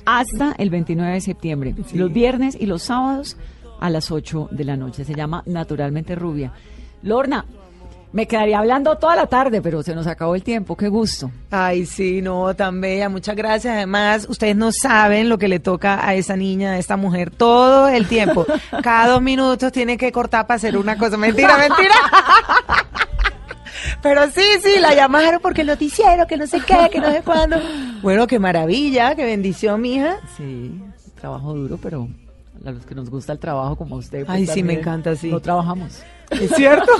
hasta 0.04 0.54
el 0.58 0.70
29 0.70 1.12
de 1.12 1.20
septiembre. 1.20 1.74
Los 1.94 2.12
viernes 2.12 2.56
y 2.58 2.66
los 2.66 2.82
sábados 2.82 3.36
a 3.80 3.90
las 3.90 4.10
8 4.10 4.48
de 4.50 4.64
la 4.64 4.76
noche. 4.76 5.04
Se 5.04 5.14
llama 5.14 5.42
Naturalmente 5.46 6.14
Rubia. 6.14 6.52
Lorna, 7.02 7.44
me 8.12 8.26
quedaría 8.26 8.58
hablando 8.58 8.96
toda 8.98 9.16
la 9.16 9.26
tarde, 9.26 9.62
pero 9.62 9.82
se 9.82 9.94
nos 9.94 10.06
acabó 10.06 10.34
el 10.34 10.42
tiempo. 10.42 10.76
Qué 10.76 10.88
gusto. 10.88 11.30
Ay, 11.50 11.86
sí, 11.86 12.20
no, 12.20 12.54
tan 12.54 12.80
bella, 12.80 13.08
muchas 13.08 13.34
gracias. 13.34 13.74
Además, 13.74 14.26
ustedes 14.28 14.54
no 14.54 14.70
saben 14.70 15.28
lo 15.28 15.38
que 15.38 15.48
le 15.48 15.60
toca 15.60 16.06
a 16.06 16.14
esa 16.14 16.36
niña, 16.36 16.72
a 16.72 16.78
esta 16.78 16.96
mujer, 16.96 17.30
todo 17.30 17.88
el 17.88 18.06
tiempo. 18.06 18.46
Cada 18.82 19.08
dos 19.08 19.22
minutos 19.22 19.72
tiene 19.72 19.96
que 19.96 20.12
cortar 20.12 20.46
para 20.46 20.56
hacer 20.56 20.76
una 20.76 20.98
cosa. 20.98 21.16
Mentira, 21.16 21.56
mentira. 21.68 21.94
Pero 24.02 24.30
sí, 24.30 24.42
sí, 24.62 24.78
la 24.80 24.94
llamaron 24.96 25.40
porque 25.40 25.62
el 25.62 25.68
noticiero, 25.68 26.26
que 26.26 26.36
no 26.36 26.46
sé 26.46 26.60
qué, 26.60 26.88
que 26.90 27.00
no 27.00 27.10
sé 27.10 27.22
cuándo. 27.22 27.56
Bueno, 28.02 28.26
qué 28.26 28.40
maravilla, 28.40 29.14
qué 29.14 29.24
bendición, 29.24 29.80
mija. 29.80 30.16
Sí, 30.36 30.72
trabajo 31.20 31.54
duro, 31.54 31.78
pero 31.80 32.08
a 32.64 32.70
los 32.72 32.86
que 32.86 32.94
nos 32.94 33.10
gusta 33.10 33.32
el 33.32 33.38
trabajo 33.38 33.76
como 33.76 33.96
usted. 33.96 34.24
pues, 34.26 34.30
Ay, 34.38 34.46
sí, 34.46 34.62
me 34.62 34.74
también 34.74 34.80
encanta, 34.80 35.16
sí. 35.16 35.30
No 35.30 35.40
trabajamos. 35.40 36.02
¿Es 36.30 36.50
cierto? 36.56 36.90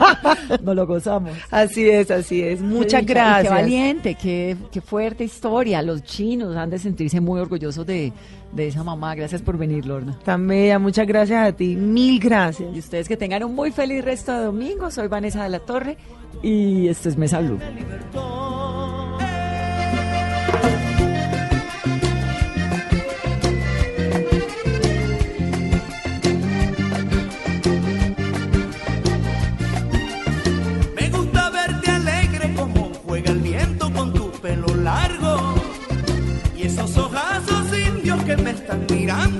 no 0.62 0.74
lo 0.74 0.86
gozamos. 0.86 1.32
Así 1.50 1.88
es, 1.88 2.10
así 2.10 2.42
es. 2.42 2.60
Muchas 2.60 3.06
gracias. 3.06 3.44
Qué 3.44 3.62
valiente, 3.62 4.14
qué, 4.14 4.56
qué 4.72 4.80
fuerte 4.80 5.24
historia. 5.24 5.82
Los 5.82 6.02
chinos 6.02 6.56
han 6.56 6.70
de 6.70 6.78
sentirse 6.78 7.20
muy 7.20 7.40
orgullosos 7.40 7.86
de, 7.86 8.12
de 8.52 8.66
esa 8.66 8.82
mamá. 8.82 9.14
Gracias 9.14 9.40
por 9.42 9.56
venir, 9.56 9.86
Lorna. 9.86 10.18
Tan 10.24 10.46
bella, 10.48 10.78
muchas 10.78 11.06
gracias 11.06 11.46
a 11.48 11.52
ti. 11.52 11.76
Mil 11.76 12.18
gracias. 12.18 12.74
Y 12.74 12.78
ustedes 12.78 13.08
que 13.08 13.16
tengan 13.16 13.44
un 13.44 13.54
muy 13.54 13.70
feliz 13.70 14.04
resto 14.04 14.32
de 14.32 14.44
domingo. 14.44 14.90
Soy 14.90 15.08
Vanessa 15.08 15.44
de 15.44 15.50
la 15.50 15.60
Torre 15.60 15.96
y 16.42 16.88
esto 16.88 17.08
es 17.08 17.16
Mesa 17.16 17.40
Blue. 17.40 17.58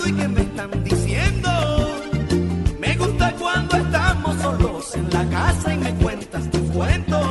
Y 0.07 0.13
que 0.13 0.29
me 0.29 0.43
están 0.43 0.85
diciendo. 0.85 1.51
Me 2.79 2.97
gusta 2.97 3.33
cuando 3.39 3.77
estamos 3.77 4.43
solos 4.43 4.95
en 4.95 5.11
la 5.11 5.29
casa 5.31 5.75
y 5.75 5.79
me 5.79 5.95
cuentas 5.95 6.51
tus 6.51 6.71
cuentos 6.73 7.22